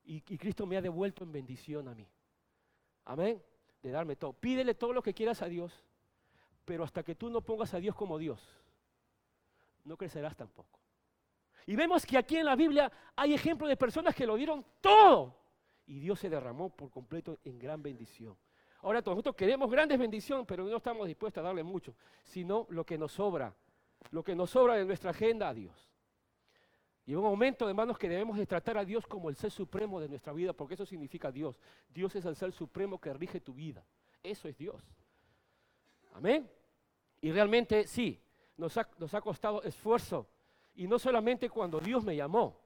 Y, 0.04 0.22
Cristo 0.22 0.66
me 0.66 0.78
ha 0.78 0.82
devuelto 0.82 1.24
en 1.24 1.32
bendición 1.32 1.88
a 1.88 1.96
mí. 1.96 2.08
Amén. 3.06 3.42
De 3.82 3.90
darme 3.90 4.16
todo. 4.16 4.34
Pídele 4.34 4.76
todo 4.76 4.94
lo 4.94 5.02
que 5.02 5.14
quieras 5.14 5.42
a 5.42 5.48
Dios, 5.48 5.74
pero 6.66 6.84
hasta 6.84 7.02
que 7.04 7.16
tú 7.16 7.30
no 7.30 7.42
pongas 7.42 7.74
a 7.74 7.80
Dios 7.80 7.96
como 7.96 8.18
Dios, 8.18 8.42
no 9.84 9.98
crecerás 9.98 10.36
tampoco. 10.36 10.80
Y 11.66 11.76
vemos 11.76 12.06
que 12.06 12.18
aquí 12.18 12.38
en 12.38 12.46
la 12.46 12.56
Biblia 12.56 12.92
hay 13.16 13.34
ejemplos 13.34 13.70
de 13.70 13.78
personas 13.78 14.16
que 14.16 14.26
lo 14.26 14.36
dieron 14.36 14.66
todo 14.82 15.36
y 15.86 16.00
Dios 16.00 16.20
se 16.20 16.30
derramó 16.30 16.70
por 16.70 16.92
completo 16.92 17.40
en 17.44 17.60
gran 17.60 17.82
bendición. 17.82 18.38
Ahora 18.82 19.02
nosotros 19.06 19.36
queremos 19.36 19.70
grandes 19.70 20.00
bendiciones, 20.00 20.46
pero 20.48 20.64
no 20.64 20.78
estamos 20.78 21.08
dispuestos 21.08 21.42
a 21.42 21.46
darle 21.46 21.64
mucho, 21.64 21.94
sino 22.24 22.66
lo 22.70 22.84
que 22.84 22.98
nos 22.98 23.12
sobra, 23.12 23.54
lo 24.12 24.24
que 24.24 24.36
nos 24.36 24.50
sobra 24.50 24.76
de 24.76 24.86
nuestra 24.86 25.12
agenda 25.12 25.50
a 25.50 25.54
Dios. 25.54 25.90
Y 27.06 27.14
un 27.14 27.24
momento, 27.24 27.68
hermanos, 27.68 27.98
que 27.98 28.10
debemos 28.10 28.38
de 28.38 28.46
tratar 28.46 28.78
a 28.78 28.86
Dios 28.86 29.06
como 29.06 29.30
el 29.30 29.36
ser 29.36 29.52
supremo 29.52 30.00
de 30.00 30.08
nuestra 30.08 30.34
vida, 30.34 30.54
porque 30.54 30.76
eso 30.76 30.86
significa 30.86 31.32
Dios. 31.32 31.60
Dios 31.90 32.16
es 32.16 32.26
el 32.26 32.36
ser 32.36 32.52
supremo 32.52 33.00
que 33.00 33.14
rige 33.14 33.40
tu 33.40 33.54
vida. 33.54 33.86
Eso 34.24 34.48
es 34.48 34.58
Dios. 34.58 34.84
Amén. 36.14 36.50
Y 37.22 37.32
realmente 37.32 37.86
sí, 37.88 38.20
nos 38.58 38.78
ha, 38.78 38.88
nos 38.98 39.14
ha 39.14 39.22
costado 39.22 39.62
esfuerzo 39.64 40.28
y 40.76 40.88
no 40.88 40.98
solamente 40.98 41.50
cuando 41.50 41.80
Dios 41.80 42.04
me 42.04 42.16
llamó, 42.16 42.60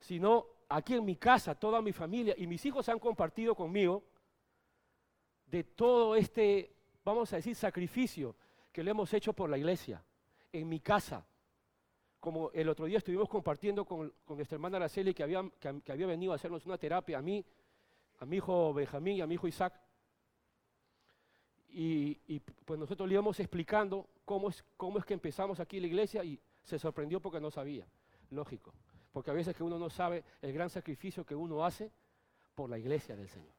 sino 0.00 0.46
aquí 0.68 0.94
en 0.94 1.04
mi 1.04 1.16
casa, 1.16 1.54
toda 1.54 1.80
mi 1.82 1.92
familia 1.92 2.34
y 2.36 2.46
mis 2.46 2.64
hijos 2.64 2.88
han 2.88 2.98
compartido 2.98 3.54
conmigo 3.54 4.04
de 5.46 5.64
todo 5.64 6.16
este, 6.16 6.74
vamos 7.04 7.32
a 7.32 7.36
decir, 7.36 7.54
sacrificio 7.54 8.36
que 8.72 8.82
le 8.82 8.90
hemos 8.90 9.12
hecho 9.14 9.32
por 9.32 9.48
la 9.48 9.56
iglesia, 9.56 10.02
en 10.52 10.68
mi 10.68 10.80
casa. 10.80 11.26
Como 12.20 12.50
el 12.52 12.68
otro 12.68 12.86
día 12.86 12.98
estuvimos 12.98 13.28
compartiendo 13.28 13.84
con, 13.84 14.12
nuestra 14.28 14.56
hermana 14.56 14.76
Araceli 14.78 15.14
que 15.14 15.22
había, 15.22 15.48
que, 15.60 15.92
había 15.92 16.06
venido 16.06 16.32
a 16.32 16.36
hacernos 16.36 16.66
una 16.66 16.76
terapia 16.76 17.18
a 17.18 17.22
mí, 17.22 17.44
a 18.18 18.26
mi 18.26 18.36
hijo 18.36 18.74
Benjamín 18.74 19.16
y 19.16 19.20
a 19.20 19.26
mi 19.26 19.34
hijo 19.34 19.46
Isaac. 19.46 19.80
Y, 21.68 22.18
y, 22.26 22.40
pues 22.40 22.80
nosotros 22.80 23.08
le 23.08 23.14
íbamos 23.14 23.38
explicando 23.38 24.08
cómo 24.24 24.48
es, 24.48 24.64
cómo 24.76 24.98
es 24.98 25.04
que 25.04 25.14
empezamos 25.14 25.60
aquí 25.60 25.78
la 25.78 25.86
iglesia 25.86 26.24
y 26.24 26.40
se 26.62 26.78
sorprendió 26.78 27.20
porque 27.20 27.40
no 27.40 27.50
sabía. 27.50 27.86
Lógico. 28.30 28.74
Porque 29.12 29.30
a 29.30 29.34
veces 29.34 29.56
que 29.56 29.62
uno 29.62 29.78
no 29.78 29.88
sabe 29.88 30.24
el 30.42 30.52
gran 30.52 30.68
sacrificio 30.68 31.24
que 31.24 31.34
uno 31.34 31.64
hace 31.64 31.90
por 32.54 32.68
la 32.68 32.78
iglesia 32.78 33.14
del 33.16 33.28
Señor. 33.28 33.54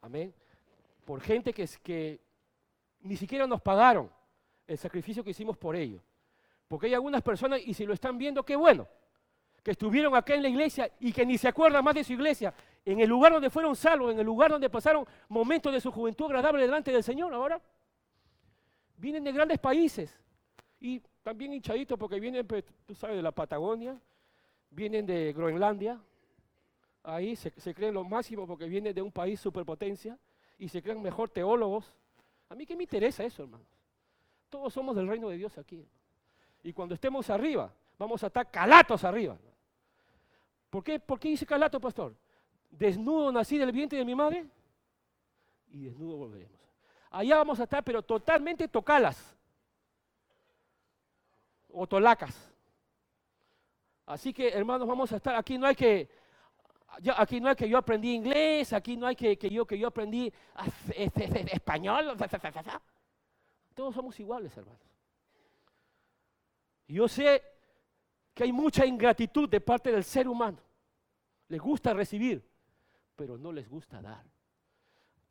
Amén. 0.00 0.34
Por 1.06 1.22
gente 1.22 1.54
que, 1.54 1.66
que 1.82 2.20
ni 3.00 3.16
siquiera 3.16 3.46
nos 3.46 3.62
pagaron 3.62 4.10
el 4.66 4.76
sacrificio 4.76 5.24
que 5.24 5.30
hicimos 5.30 5.56
por 5.56 5.74
ellos. 5.74 6.02
Porque 6.68 6.88
hay 6.88 6.94
algunas 6.94 7.22
personas, 7.22 7.60
y 7.64 7.72
si 7.72 7.86
lo 7.86 7.94
están 7.94 8.18
viendo, 8.18 8.44
qué 8.44 8.56
bueno, 8.56 8.88
que 9.62 9.70
estuvieron 9.70 10.14
acá 10.16 10.34
en 10.34 10.42
la 10.42 10.48
iglesia 10.48 10.90
y 11.00 11.12
que 11.12 11.24
ni 11.24 11.38
se 11.38 11.48
acuerdan 11.48 11.82
más 11.84 11.94
de 11.94 12.04
su 12.04 12.12
iglesia, 12.12 12.52
en 12.84 13.00
el 13.00 13.08
lugar 13.08 13.32
donde 13.32 13.50
fueron 13.50 13.74
salvos, 13.76 14.12
en 14.12 14.18
el 14.18 14.26
lugar 14.26 14.50
donde 14.50 14.68
pasaron 14.68 15.06
momentos 15.28 15.72
de 15.72 15.80
su 15.80 15.90
juventud 15.90 16.26
agradable 16.26 16.62
delante 16.62 16.92
del 16.92 17.02
Señor 17.02 17.32
ahora. 17.32 17.62
Vienen 18.96 19.24
de 19.24 19.32
grandes 19.32 19.58
países 19.58 20.12
y 20.80 21.00
también 21.22 21.52
hinchaditos 21.52 21.98
porque 21.98 22.18
vienen, 22.18 22.46
pues, 22.46 22.64
tú 22.84 22.94
sabes, 22.94 23.16
de 23.16 23.22
la 23.22 23.32
Patagonia, 23.32 23.96
vienen 24.70 25.06
de 25.06 25.32
Groenlandia, 25.32 26.00
ahí 27.04 27.36
se, 27.36 27.52
creen 27.74 27.94
lo 27.94 28.02
máximo 28.02 28.46
porque 28.46 28.66
vienen 28.66 28.92
de 28.92 29.02
un 29.02 29.12
país 29.12 29.38
superpotencia 29.38 30.18
y 30.58 30.68
se 30.68 30.82
crean 30.82 31.02
mejor 31.02 31.30
teólogos. 31.30 31.92
A 32.48 32.54
mí 32.54 32.66
qué 32.66 32.76
me 32.76 32.84
interesa 32.84 33.24
eso, 33.24 33.42
hermanos. 33.42 33.66
Todos 34.48 34.72
somos 34.72 34.94
del 34.96 35.08
reino 35.08 35.28
de 35.28 35.36
Dios 35.36 35.56
aquí. 35.58 35.86
Y 36.62 36.72
cuando 36.72 36.94
estemos 36.94 37.28
arriba, 37.30 37.72
vamos 37.98 38.22
a 38.22 38.28
estar 38.28 38.50
calatos 38.50 39.04
arriba. 39.04 39.36
¿Por 40.70 40.82
qué, 40.82 40.98
¿Por 40.98 41.18
qué 41.18 41.28
dice 41.28 41.46
calato, 41.46 41.80
pastor? 41.80 42.14
Desnudo 42.70 43.32
nací 43.32 43.58
del 43.58 43.72
vientre 43.72 43.98
de 43.98 44.04
mi 44.04 44.14
madre 44.14 44.46
y 45.68 45.84
desnudo 45.84 46.16
volveremos. 46.16 46.56
Allá 47.10 47.36
vamos 47.36 47.60
a 47.60 47.64
estar, 47.64 47.82
pero 47.82 48.02
totalmente 48.02 48.68
tocalas 48.68 49.36
o 51.72 51.86
tolacas. 51.86 52.52
Así 54.06 54.32
que, 54.32 54.48
hermanos, 54.48 54.86
vamos 54.86 55.12
a 55.12 55.16
estar. 55.16 55.34
Aquí 55.34 55.58
no 55.58 55.66
hay 55.66 55.74
que. 55.74 56.08
Aquí 57.16 57.40
no 57.40 57.48
hay 57.48 57.56
que 57.56 57.68
yo 57.68 57.78
aprendí 57.78 58.14
inglés, 58.14 58.72
aquí 58.72 58.96
no 58.96 59.06
hay 59.06 59.16
que, 59.16 59.36
que 59.36 59.50
yo 59.50 59.66
que 59.66 59.78
yo 59.78 59.88
aprendí 59.88 60.32
español. 61.50 62.16
Todos 63.74 63.94
somos 63.94 64.18
iguales, 64.18 64.56
hermanos. 64.56 64.80
Yo 66.88 67.08
sé 67.08 67.42
que 68.32 68.44
hay 68.44 68.52
mucha 68.52 68.86
ingratitud 68.86 69.48
de 69.48 69.60
parte 69.60 69.90
del 69.90 70.04
ser 70.04 70.28
humano. 70.28 70.58
Les 71.48 71.60
gusta 71.60 71.92
recibir, 71.92 72.44
pero 73.14 73.36
no 73.38 73.52
les 73.52 73.68
gusta 73.68 74.00
dar. 74.00 74.24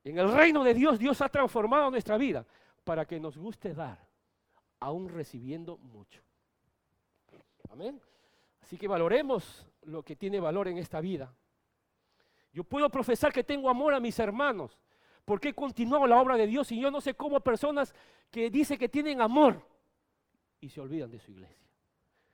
En 0.03 0.19
el 0.19 0.31
reino 0.31 0.63
de 0.63 0.73
Dios, 0.73 0.99
Dios 0.99 1.21
ha 1.21 1.29
transformado 1.29 1.89
nuestra 1.89 2.17
vida 2.17 2.45
para 2.83 3.05
que 3.05 3.19
nos 3.19 3.37
guste 3.37 3.73
dar, 3.73 3.97
aún 4.79 5.09
recibiendo 5.09 5.77
mucho. 5.77 6.21
Amén. 7.71 7.99
Así 8.61 8.77
que 8.77 8.87
valoremos 8.87 9.65
lo 9.83 10.03
que 10.03 10.15
tiene 10.15 10.39
valor 10.39 10.67
en 10.67 10.77
esta 10.77 11.01
vida. 11.01 11.33
Yo 12.55 12.63
puedo 12.63 12.89
profesar 12.89 13.33
que 13.33 13.43
tengo 13.43 13.69
amor 13.69 13.93
a 13.93 13.99
mis 13.99 14.17
hermanos, 14.17 14.79
porque 15.25 15.49
he 15.49 15.53
continuado 15.53 16.07
la 16.07 16.21
obra 16.21 16.37
de 16.37 16.47
Dios 16.47 16.71
y 16.71 16.79
yo 16.79 16.89
no 16.89 17.01
sé 17.01 17.13
cómo 17.13 17.41
personas 17.41 17.93
que 18.31 18.49
dicen 18.49 18.77
que 18.77 18.87
tienen 18.87 19.19
amor 19.19 19.61
y 20.61 20.69
se 20.69 20.79
olvidan 20.79 21.11
de 21.11 21.19
su 21.19 21.31
iglesia. 21.31 21.67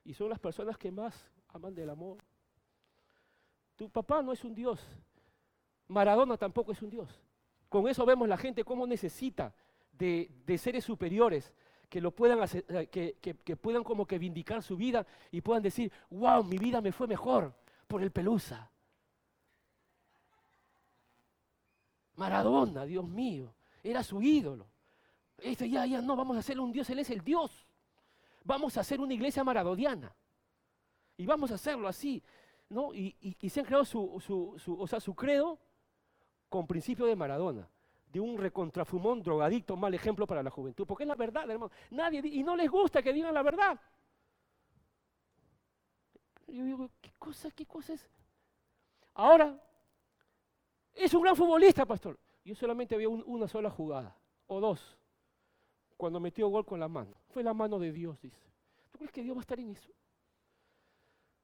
Y 0.05 0.13
son 0.13 0.29
las 0.29 0.37
personas 0.37 0.77
que 0.77 0.91
más 0.91 1.27
aman 1.47 1.73
del 1.73 1.89
amor. 1.89 2.19
Tu 3.75 3.89
papá 3.89 4.21
no 4.21 4.31
es 4.31 4.43
un 4.43 4.53
Dios. 4.53 4.87
Maradona 5.87 6.37
tampoco 6.37 6.71
es 6.71 6.83
un 6.83 6.91
Dios. 6.91 7.19
Con 7.67 7.87
eso 7.87 8.05
vemos 8.05 8.27
la 8.27 8.37
gente 8.37 8.63
cómo 8.63 8.85
necesita 8.85 9.55
de, 9.91 10.29
seres 10.59 10.83
superiores, 10.83 11.51
que 11.89 11.99
lo 11.99 12.11
puedan 12.11 12.47
eh, 12.53 12.87
que, 12.91 13.55
puedan 13.55 13.83
como 13.83 14.05
que 14.05 14.19
vindicar 14.19 14.61
su 14.61 14.77
vida 14.77 15.03
y 15.31 15.41
puedan 15.41 15.63
decir, 15.63 15.91
wow, 16.11 16.43
mi 16.43 16.59
vida 16.59 16.79
me 16.79 16.91
fue 16.91 17.07
mejor 17.07 17.55
por 17.87 18.03
el 18.03 18.11
Pelusa. 18.11 18.70
Maradona, 22.21 22.85
Dios 22.85 23.07
mío, 23.07 23.51
era 23.83 24.03
su 24.03 24.21
ídolo. 24.21 24.67
Esto 25.39 25.65
ya, 25.65 25.87
ya 25.87 26.01
no, 26.01 26.15
vamos 26.15 26.37
a 26.37 26.41
hacerle 26.41 26.61
un 26.61 26.71
Dios, 26.71 26.87
Él 26.91 26.99
es 26.99 27.09
el 27.09 27.23
Dios. 27.23 27.65
Vamos 28.43 28.77
a 28.77 28.81
hacer 28.81 29.01
una 29.01 29.15
iglesia 29.15 29.43
maradoniana. 29.43 30.15
Y 31.17 31.25
vamos 31.25 31.51
a 31.51 31.55
hacerlo 31.55 31.87
así. 31.87 32.21
¿no? 32.69 32.93
Y, 32.93 33.37
se 33.49 33.59
han 33.59 33.65
creado 33.65 33.85
su, 33.85 34.21
su, 34.23 34.79
o 34.79 34.87
sea, 34.87 34.99
su 34.99 35.15
credo 35.15 35.59
con 36.47 36.67
principio 36.67 37.07
de 37.07 37.15
Maradona 37.15 37.67
de 38.11 38.19
un 38.19 38.37
recontrafumón 38.37 39.23
drogadicto, 39.23 39.75
mal 39.75 39.93
ejemplo 39.93 40.27
para 40.27 40.43
la 40.43 40.49
juventud, 40.51 40.85
porque 40.85 41.05
es 41.05 41.07
la 41.07 41.15
verdad, 41.15 41.49
hermano. 41.49 41.71
Nadie, 41.89 42.21
y 42.23 42.43
no 42.43 42.55
les 42.55 42.69
gusta 42.69 43.01
que 43.01 43.13
digan 43.13 43.33
la 43.33 43.41
verdad. 43.41 43.79
Yo 46.47 46.65
digo, 46.65 46.89
¿qué 47.01 47.11
cosa, 47.17 47.49
qué 47.51 47.65
cosa 47.65 47.93
es? 47.93 48.09
Ahora, 49.15 49.57
es 50.93 51.13
un 51.13 51.21
gran 51.21 51.35
futbolista, 51.35 51.85
pastor. 51.85 52.19
Yo 52.43 52.55
solamente 52.55 52.95
había 52.95 53.09
una 53.09 53.47
sola 53.47 53.69
jugada, 53.69 54.17
o 54.47 54.59
dos, 54.59 54.97
cuando 55.97 56.19
metió 56.19 56.47
gol 56.47 56.65
con 56.65 56.79
la 56.79 56.87
mano. 56.87 57.15
Fue 57.29 57.43
la 57.43 57.53
mano 57.53 57.77
de 57.77 57.91
Dios, 57.91 58.19
dice. 58.21 58.41
¿Tú 58.91 58.97
crees 58.97 59.11
que 59.11 59.21
Dios 59.21 59.35
va 59.35 59.41
a 59.41 59.41
estar 59.41 59.59
en 59.59 59.69
eso? 59.71 59.91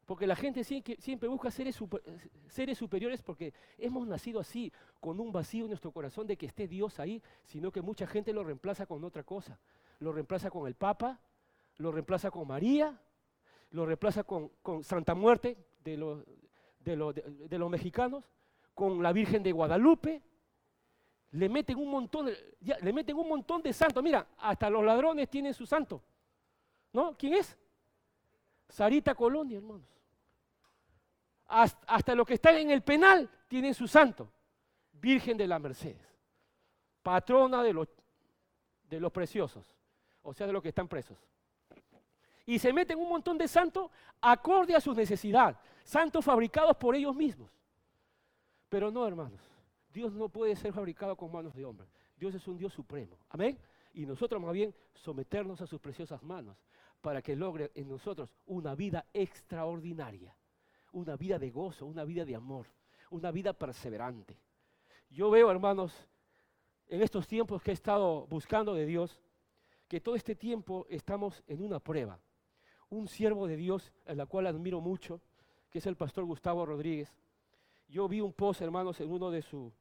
Porque 0.07 0.25
la 0.25 0.37
gente 0.37 0.63
siempre 0.63 1.27
busca 1.27 1.51
seres, 1.51 1.75
superiores 1.75 3.21
porque 3.21 3.53
hemos 3.77 4.07
nacido 4.07 4.39
así, 4.39 4.71
con 5.01 5.19
un 5.19 5.33
vacío 5.33 5.65
en 5.65 5.71
nuestro 5.71 5.91
corazón 5.91 6.25
de 6.25 6.37
que 6.37 6.45
esté 6.45 6.65
Dios 6.65 6.97
ahí, 7.01 7.21
sino 7.43 7.73
que 7.73 7.81
mucha 7.81 8.07
gente 8.07 8.31
lo 8.31 8.43
reemplaza 8.45 8.85
con 8.85 9.03
otra 9.03 9.23
cosa. 9.23 9.59
Lo 9.99 10.13
reemplaza 10.13 10.49
con 10.49 10.65
el 10.65 10.75
Papa, 10.75 11.19
lo 11.75 11.91
reemplaza 11.91 12.31
con 12.31 12.47
María, 12.47 12.97
lo 13.71 13.85
reemplaza 13.85 14.23
con, 14.23 14.49
Santa 14.81 15.13
Muerte 15.13 15.57
de, 15.83 15.97
los 15.97 17.69
mexicanos, 17.69 18.23
con 18.77 19.01
la 19.01 19.11
Virgen 19.11 19.41
de 19.41 19.51
Guadalupe. 19.51 20.21
Le 21.31 21.49
meten 21.49 21.77
un 21.77 21.89
montón, 21.89 22.29
le 22.61 22.93
meten 22.93 23.17
un 23.17 23.27
montón 23.27 23.61
de 23.61 23.73
santos. 23.73 24.01
Mira, 24.01 24.25
hasta 24.37 24.69
los 24.69 24.85
ladrones 24.85 25.29
tienen 25.29 25.53
su 25.53 25.65
santo. 25.65 26.01
¿No? 26.93 27.17
¿Quién 27.17 27.33
es? 27.33 27.57
Sarita 28.69 29.13
Colonia, 29.13 29.57
hermanos 29.57 29.97
hasta, 31.47 32.15
los 32.15 32.27
que 32.27 32.35
están 32.35 32.55
en 32.55 32.71
el 32.71 32.81
penal 32.81 33.29
tienen 33.47 33.73
su 33.73 33.87
santo, 33.87 34.29
Virgen 34.93 35.37
de 35.37 35.47
la 35.47 35.59
Mercedes, 35.59 36.05
patrona 37.01 37.63
de 37.63 37.73
los, 37.73 37.87
de 38.89 38.99
los 38.99 39.11
preciosos, 39.11 39.65
o 40.21 40.33
sea, 40.33 40.47
de 40.47 40.53
los 40.53 40.61
que 40.61 40.69
están 40.69 40.87
presos. 40.87 41.17
Y 42.45 42.59
se 42.59 42.71
meten 42.71 42.97
un 42.97 43.09
montón 43.09 43.37
de 43.37 43.47
santos 43.47 43.91
acorde 44.21 44.75
a 44.75 44.81
sus 44.81 44.95
necesidades, 44.95 45.57
santos 45.83 46.23
fabricados 46.23 46.75
por 46.77 46.95
ellos 46.95 47.15
mismos. 47.15 47.51
Pero 48.69 48.91
no, 48.91 49.07
hermanos, 49.07 49.41
Dios 49.93 50.13
no 50.13 50.29
puede 50.29 50.55
ser 50.55 50.73
fabricado 50.73 51.15
con 51.15 51.31
manos 51.31 51.55
de 51.55 51.65
hombre. 51.65 51.87
Dios 52.17 52.35
es 52.35 52.47
un 52.47 52.57
Dios 52.57 52.73
supremo. 52.73 53.17
Amén. 53.29 53.57
Y 53.93 54.05
nosotros 54.05 54.41
más 54.41 54.53
bien 54.53 54.75
someternos 54.93 55.61
a 55.61 55.67
sus 55.67 55.79
preciosas 55.79 56.21
manos 56.23 56.57
para 57.01 57.21
que 57.21 57.35
logre 57.35 57.71
en 57.75 57.87
nosotros 57.87 58.35
una 58.45 58.75
vida 58.75 59.05
extraordinaria 59.13 60.35
una 60.91 61.15
vida 61.15 61.37
de 61.39 61.51
gozo, 61.51 61.85
una 61.85 62.03
vida 62.03 62.25
de 62.25 62.35
amor, 62.35 62.65
una 63.11 63.31
vida 63.31 63.53
perseverante. 63.53 64.37
Yo 65.09 65.29
veo, 65.29 65.49
hermanos, 65.51 65.93
en 66.87 67.01
estos 67.01 67.27
tiempos 67.27 67.61
que 67.61 67.71
he 67.71 67.73
estado 67.73 68.25
buscando 68.27 68.73
de 68.73 68.85
Dios, 68.85 69.19
que 69.87 70.01
todo 70.01 70.15
este 70.15 70.35
tiempo 70.35 70.85
estamos 70.89 71.43
en 71.47 71.61
una 71.61 71.79
prueba. 71.79 72.19
Un 72.89 73.07
siervo 73.07 73.47
de 73.47 73.57
Dios, 73.57 73.93
en 74.05 74.17
la 74.17 74.25
cual 74.25 74.47
admiro 74.47 74.81
mucho, 74.81 75.21
que 75.69 75.79
es 75.79 75.85
el 75.85 75.95
pastor 75.95 76.25
Gustavo 76.25 76.65
Rodríguez. 76.65 77.13
Yo 77.87 78.07
vi 78.07 78.21
un 78.21 78.33
post, 78.33 78.61
hermanos, 78.61 78.99
en 78.99 79.11
uno 79.11 79.31
de, 79.31 79.41
su, 79.41 79.71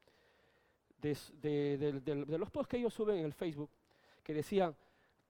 de, 0.99 2.37
los 2.39 2.51
posts 2.51 2.69
que 2.69 2.77
ellos 2.77 2.95
suben 2.95 3.19
en 3.19 3.25
el 3.25 3.33
Facebook, 3.33 3.71
que 4.23 4.33
decían, 4.33 4.77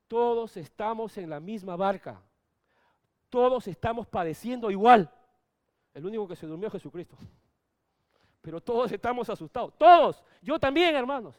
todos 0.06 0.56
estamos 0.56 1.16
en 1.18 1.30
la 1.30 1.40
misma 1.40 1.76
barca, 1.76 2.22
todos 3.28 3.66
estamos 3.68 4.06
padeciendo 4.06 4.70
igual. 4.70 5.10
El 5.94 6.04
único 6.04 6.28
que 6.28 6.36
se 6.36 6.46
durmió 6.46 6.66
es 6.68 6.72
Jesucristo. 6.72 7.16
Pero 8.42 8.60
todos 8.60 8.92
estamos 8.92 9.28
asustados. 9.28 9.76
Todos. 9.76 10.22
Yo 10.42 10.58
también, 10.58 10.94
hermanos. 10.94 11.34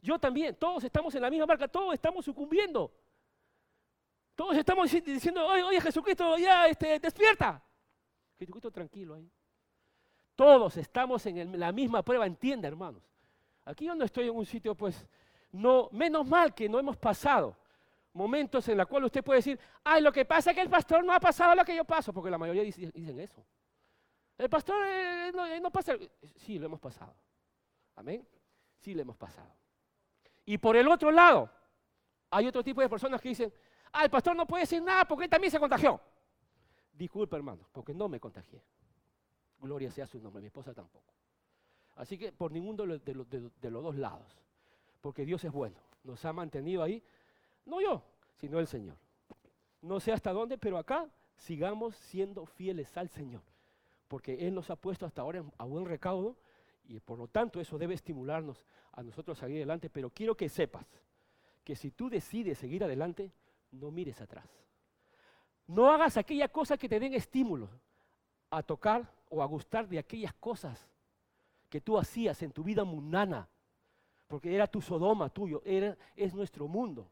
Yo 0.00 0.18
también. 0.18 0.54
Todos 0.54 0.84
estamos 0.84 1.14
en 1.14 1.22
la 1.22 1.28
misma 1.28 1.44
marca. 1.44 1.68
Todos 1.68 1.92
estamos 1.92 2.24
sucumbiendo. 2.24 2.92
Todos 4.36 4.56
estamos 4.56 4.90
diciendo, 4.90 5.46
oye, 5.46 5.62
oye 5.62 5.80
Jesucristo, 5.80 6.36
ya, 6.36 6.68
este, 6.68 7.00
despierta. 7.00 7.62
Jesucristo 8.38 8.70
tranquilo 8.70 9.14
ahí. 9.14 9.30
Todos 10.36 10.76
estamos 10.76 11.24
en 11.26 11.58
la 11.58 11.72
misma 11.72 12.02
prueba, 12.02 12.26
entiende, 12.26 12.68
hermanos. 12.68 13.02
Aquí 13.64 13.86
yo 13.86 13.94
no 13.94 14.04
estoy 14.04 14.28
en 14.28 14.36
un 14.36 14.46
sitio, 14.46 14.74
pues, 14.74 15.06
no, 15.50 15.88
menos 15.90 16.26
mal 16.26 16.54
que 16.54 16.68
no 16.68 16.78
hemos 16.78 16.96
pasado 16.96 17.56
momentos 18.12 18.66
en 18.68 18.78
los 18.78 18.86
cuales 18.86 19.06
usted 19.06 19.24
puede 19.24 19.38
decir, 19.38 19.58
ay, 19.84 20.02
lo 20.02 20.12
que 20.12 20.24
pasa 20.24 20.50
es 20.50 20.56
que 20.56 20.62
el 20.62 20.70
pastor 20.70 21.04
no 21.04 21.12
ha 21.12 21.20
pasado 21.20 21.54
lo 21.54 21.64
que 21.64 21.74
yo 21.76 21.84
paso, 21.84 22.12
porque 22.12 22.30
la 22.30 22.38
mayoría 22.38 22.62
dicen 22.62 23.20
eso. 23.20 23.44
El 24.38 24.50
pastor 24.50 24.84
eh, 24.86 25.28
eh, 25.28 25.60
no, 25.60 25.70
pasa. 25.70 25.94
Sí, 26.36 26.58
lo 26.58 26.66
hemos 26.66 26.80
pasado. 26.80 27.14
Amén. 27.94 28.26
Sí, 28.78 28.94
lo 28.94 29.02
hemos 29.02 29.16
pasado. 29.16 29.50
Y 30.44 30.58
por 30.58 30.76
el 30.76 30.86
otro 30.88 31.10
lado, 31.10 31.50
hay 32.30 32.46
otro 32.46 32.62
tipo 32.62 32.80
de 32.80 32.88
personas 32.88 33.20
que 33.20 33.30
dicen, 33.30 33.52
ah, 33.92 34.04
el 34.04 34.10
pastor 34.10 34.36
no 34.36 34.46
puede 34.46 34.62
decir 34.62 34.82
nada 34.82 35.06
porque 35.06 35.24
él 35.24 35.30
también 35.30 35.50
se 35.50 35.58
contagió. 35.58 36.00
Disculpe, 36.92 37.36
hermano, 37.36 37.66
porque 37.72 37.94
no 37.94 38.08
me 38.08 38.20
contagié. 38.20 38.62
Gloria 39.60 39.90
sea 39.90 40.06
su 40.06 40.20
nombre, 40.20 40.40
mi 40.40 40.46
esposa 40.46 40.74
tampoco. 40.74 41.12
Así 41.96 42.18
que 42.18 42.32
por 42.32 42.52
ninguno 42.52 42.84
de 42.98 43.14
los, 43.14 43.28
dos 43.60 43.96
lados, 43.96 44.38
porque 45.00 45.24
Dios 45.24 45.42
es 45.44 45.52
bueno, 45.52 45.76
nos 46.04 46.24
ha 46.24 46.32
mantenido 46.32 46.82
ahí, 46.82 47.02
no 47.64 47.80
yo, 47.80 48.02
sino 48.34 48.58
el 48.58 48.66
Señor. 48.66 48.96
No 49.80 50.00
sé 50.00 50.12
hasta 50.12 50.32
dónde, 50.32 50.58
pero 50.58 50.78
acá 50.78 51.08
sigamos 51.36 51.96
siendo 51.96 52.44
fieles 52.46 52.96
al 52.96 53.08
Señor 53.08 53.42
porque 54.08 54.46
Él 54.46 54.54
nos 54.54 54.70
ha 54.70 54.76
puesto 54.76 55.06
hasta 55.06 55.22
ahora 55.22 55.44
a 55.58 55.64
buen 55.64 55.84
recaudo 55.84 56.36
y 56.84 57.00
por 57.00 57.18
lo 57.18 57.28
tanto 57.28 57.60
eso 57.60 57.78
debe 57.78 57.94
estimularnos 57.94 58.64
a 58.92 59.02
nosotros 59.02 59.38
a 59.38 59.46
seguir 59.46 59.58
adelante, 59.58 59.90
pero 59.90 60.10
quiero 60.10 60.36
que 60.36 60.48
sepas 60.48 60.86
que 61.64 61.74
si 61.74 61.90
tú 61.90 62.08
decides 62.08 62.58
seguir 62.58 62.84
adelante, 62.84 63.32
no 63.72 63.90
mires 63.90 64.20
atrás. 64.20 64.48
No 65.66 65.90
hagas 65.90 66.16
aquella 66.16 66.48
cosa 66.48 66.78
que 66.78 66.88
te 66.88 67.00
den 67.00 67.14
estímulo 67.14 67.68
a 68.50 68.62
tocar 68.62 69.12
o 69.28 69.42
a 69.42 69.46
gustar 69.46 69.88
de 69.88 69.98
aquellas 69.98 70.32
cosas 70.34 70.88
que 71.68 71.80
tú 71.80 71.98
hacías 71.98 72.42
en 72.42 72.52
tu 72.52 72.62
vida 72.62 72.84
mundana, 72.84 73.48
porque 74.26 74.54
era 74.54 74.66
tu 74.66 74.80
Sodoma 74.80 75.28
tuyo, 75.28 75.62
es 75.64 76.34
nuestro 76.34 76.68
mundo. 76.68 77.08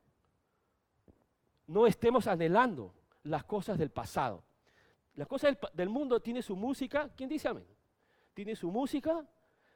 No 1.67 1.87
estemos 1.87 2.27
anhelando 2.27 2.93
las 3.25 3.45
cosas 3.45 3.79
del 3.79 3.91
pasado. 3.91 4.43
Las 5.17 5.29
cosas 5.29 5.57
del, 5.73 5.89
mundo 5.89 6.21
tiene 6.21 6.43
su 6.43 6.57
música, 6.57 7.09
¿quién 7.17 7.29
dice 7.29 7.49
amén? 7.49 7.67
Tiene 8.33 8.57
su 8.57 8.71
música, 8.71 9.25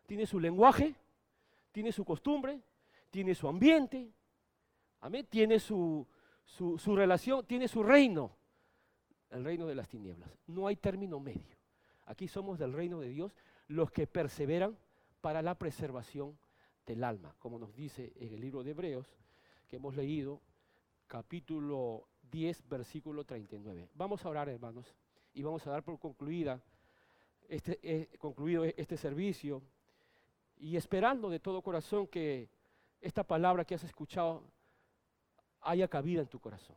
tiene 0.06 0.26
su 0.26 0.40
lenguaje, 0.40 0.94
tiene 1.70 1.92
su 1.92 2.04
costumbre, 2.04 2.60
tiene 3.10 3.34
su 3.34 3.46
ambiente, 3.48 4.10
amén, 5.00 5.26
tiene 5.30 5.60
su, 5.60 6.06
su 6.44 6.96
relación, 6.96 7.46
tiene 7.46 7.68
su 7.68 7.84
reino, 7.84 8.32
el 9.30 9.44
reino 9.44 9.66
de 9.66 9.76
las 9.76 9.88
tinieblas. 9.88 10.28
No 10.46 10.66
hay 10.66 10.76
término 10.76 11.20
medio. 11.20 11.57
Aquí 12.08 12.26
somos 12.26 12.58
del 12.58 12.72
reino 12.72 13.00
de 13.00 13.10
Dios 13.10 13.36
los 13.66 13.90
que 13.90 14.06
perseveran 14.06 14.78
para 15.20 15.42
la 15.42 15.58
preservación 15.58 16.38
del 16.86 17.04
alma, 17.04 17.34
como 17.38 17.58
nos 17.58 17.74
dice 17.74 18.14
en 18.16 18.32
el 18.32 18.40
libro 18.40 18.62
de 18.62 18.70
Hebreos, 18.70 19.06
que 19.68 19.76
hemos 19.76 19.94
leído, 19.94 20.40
capítulo 21.06 22.08
10, 22.30 22.66
versículo 22.66 23.24
39. 23.24 23.90
Vamos 23.94 24.24
a 24.24 24.30
orar, 24.30 24.48
hermanos, 24.48 24.94
y 25.34 25.42
vamos 25.42 25.66
a 25.66 25.70
dar 25.70 25.82
por 25.82 25.98
concluida 25.98 26.62
este, 27.46 27.78
eh, 27.82 28.08
concluido 28.18 28.64
este 28.64 28.96
servicio 28.96 29.60
y 30.56 30.76
esperando 30.76 31.28
de 31.28 31.40
todo 31.40 31.60
corazón 31.60 32.06
que 32.06 32.48
esta 33.02 33.22
palabra 33.22 33.66
que 33.66 33.74
has 33.74 33.84
escuchado 33.84 34.44
haya 35.60 35.86
cabida 35.88 36.22
en 36.22 36.28
tu 36.28 36.40
corazón. 36.40 36.76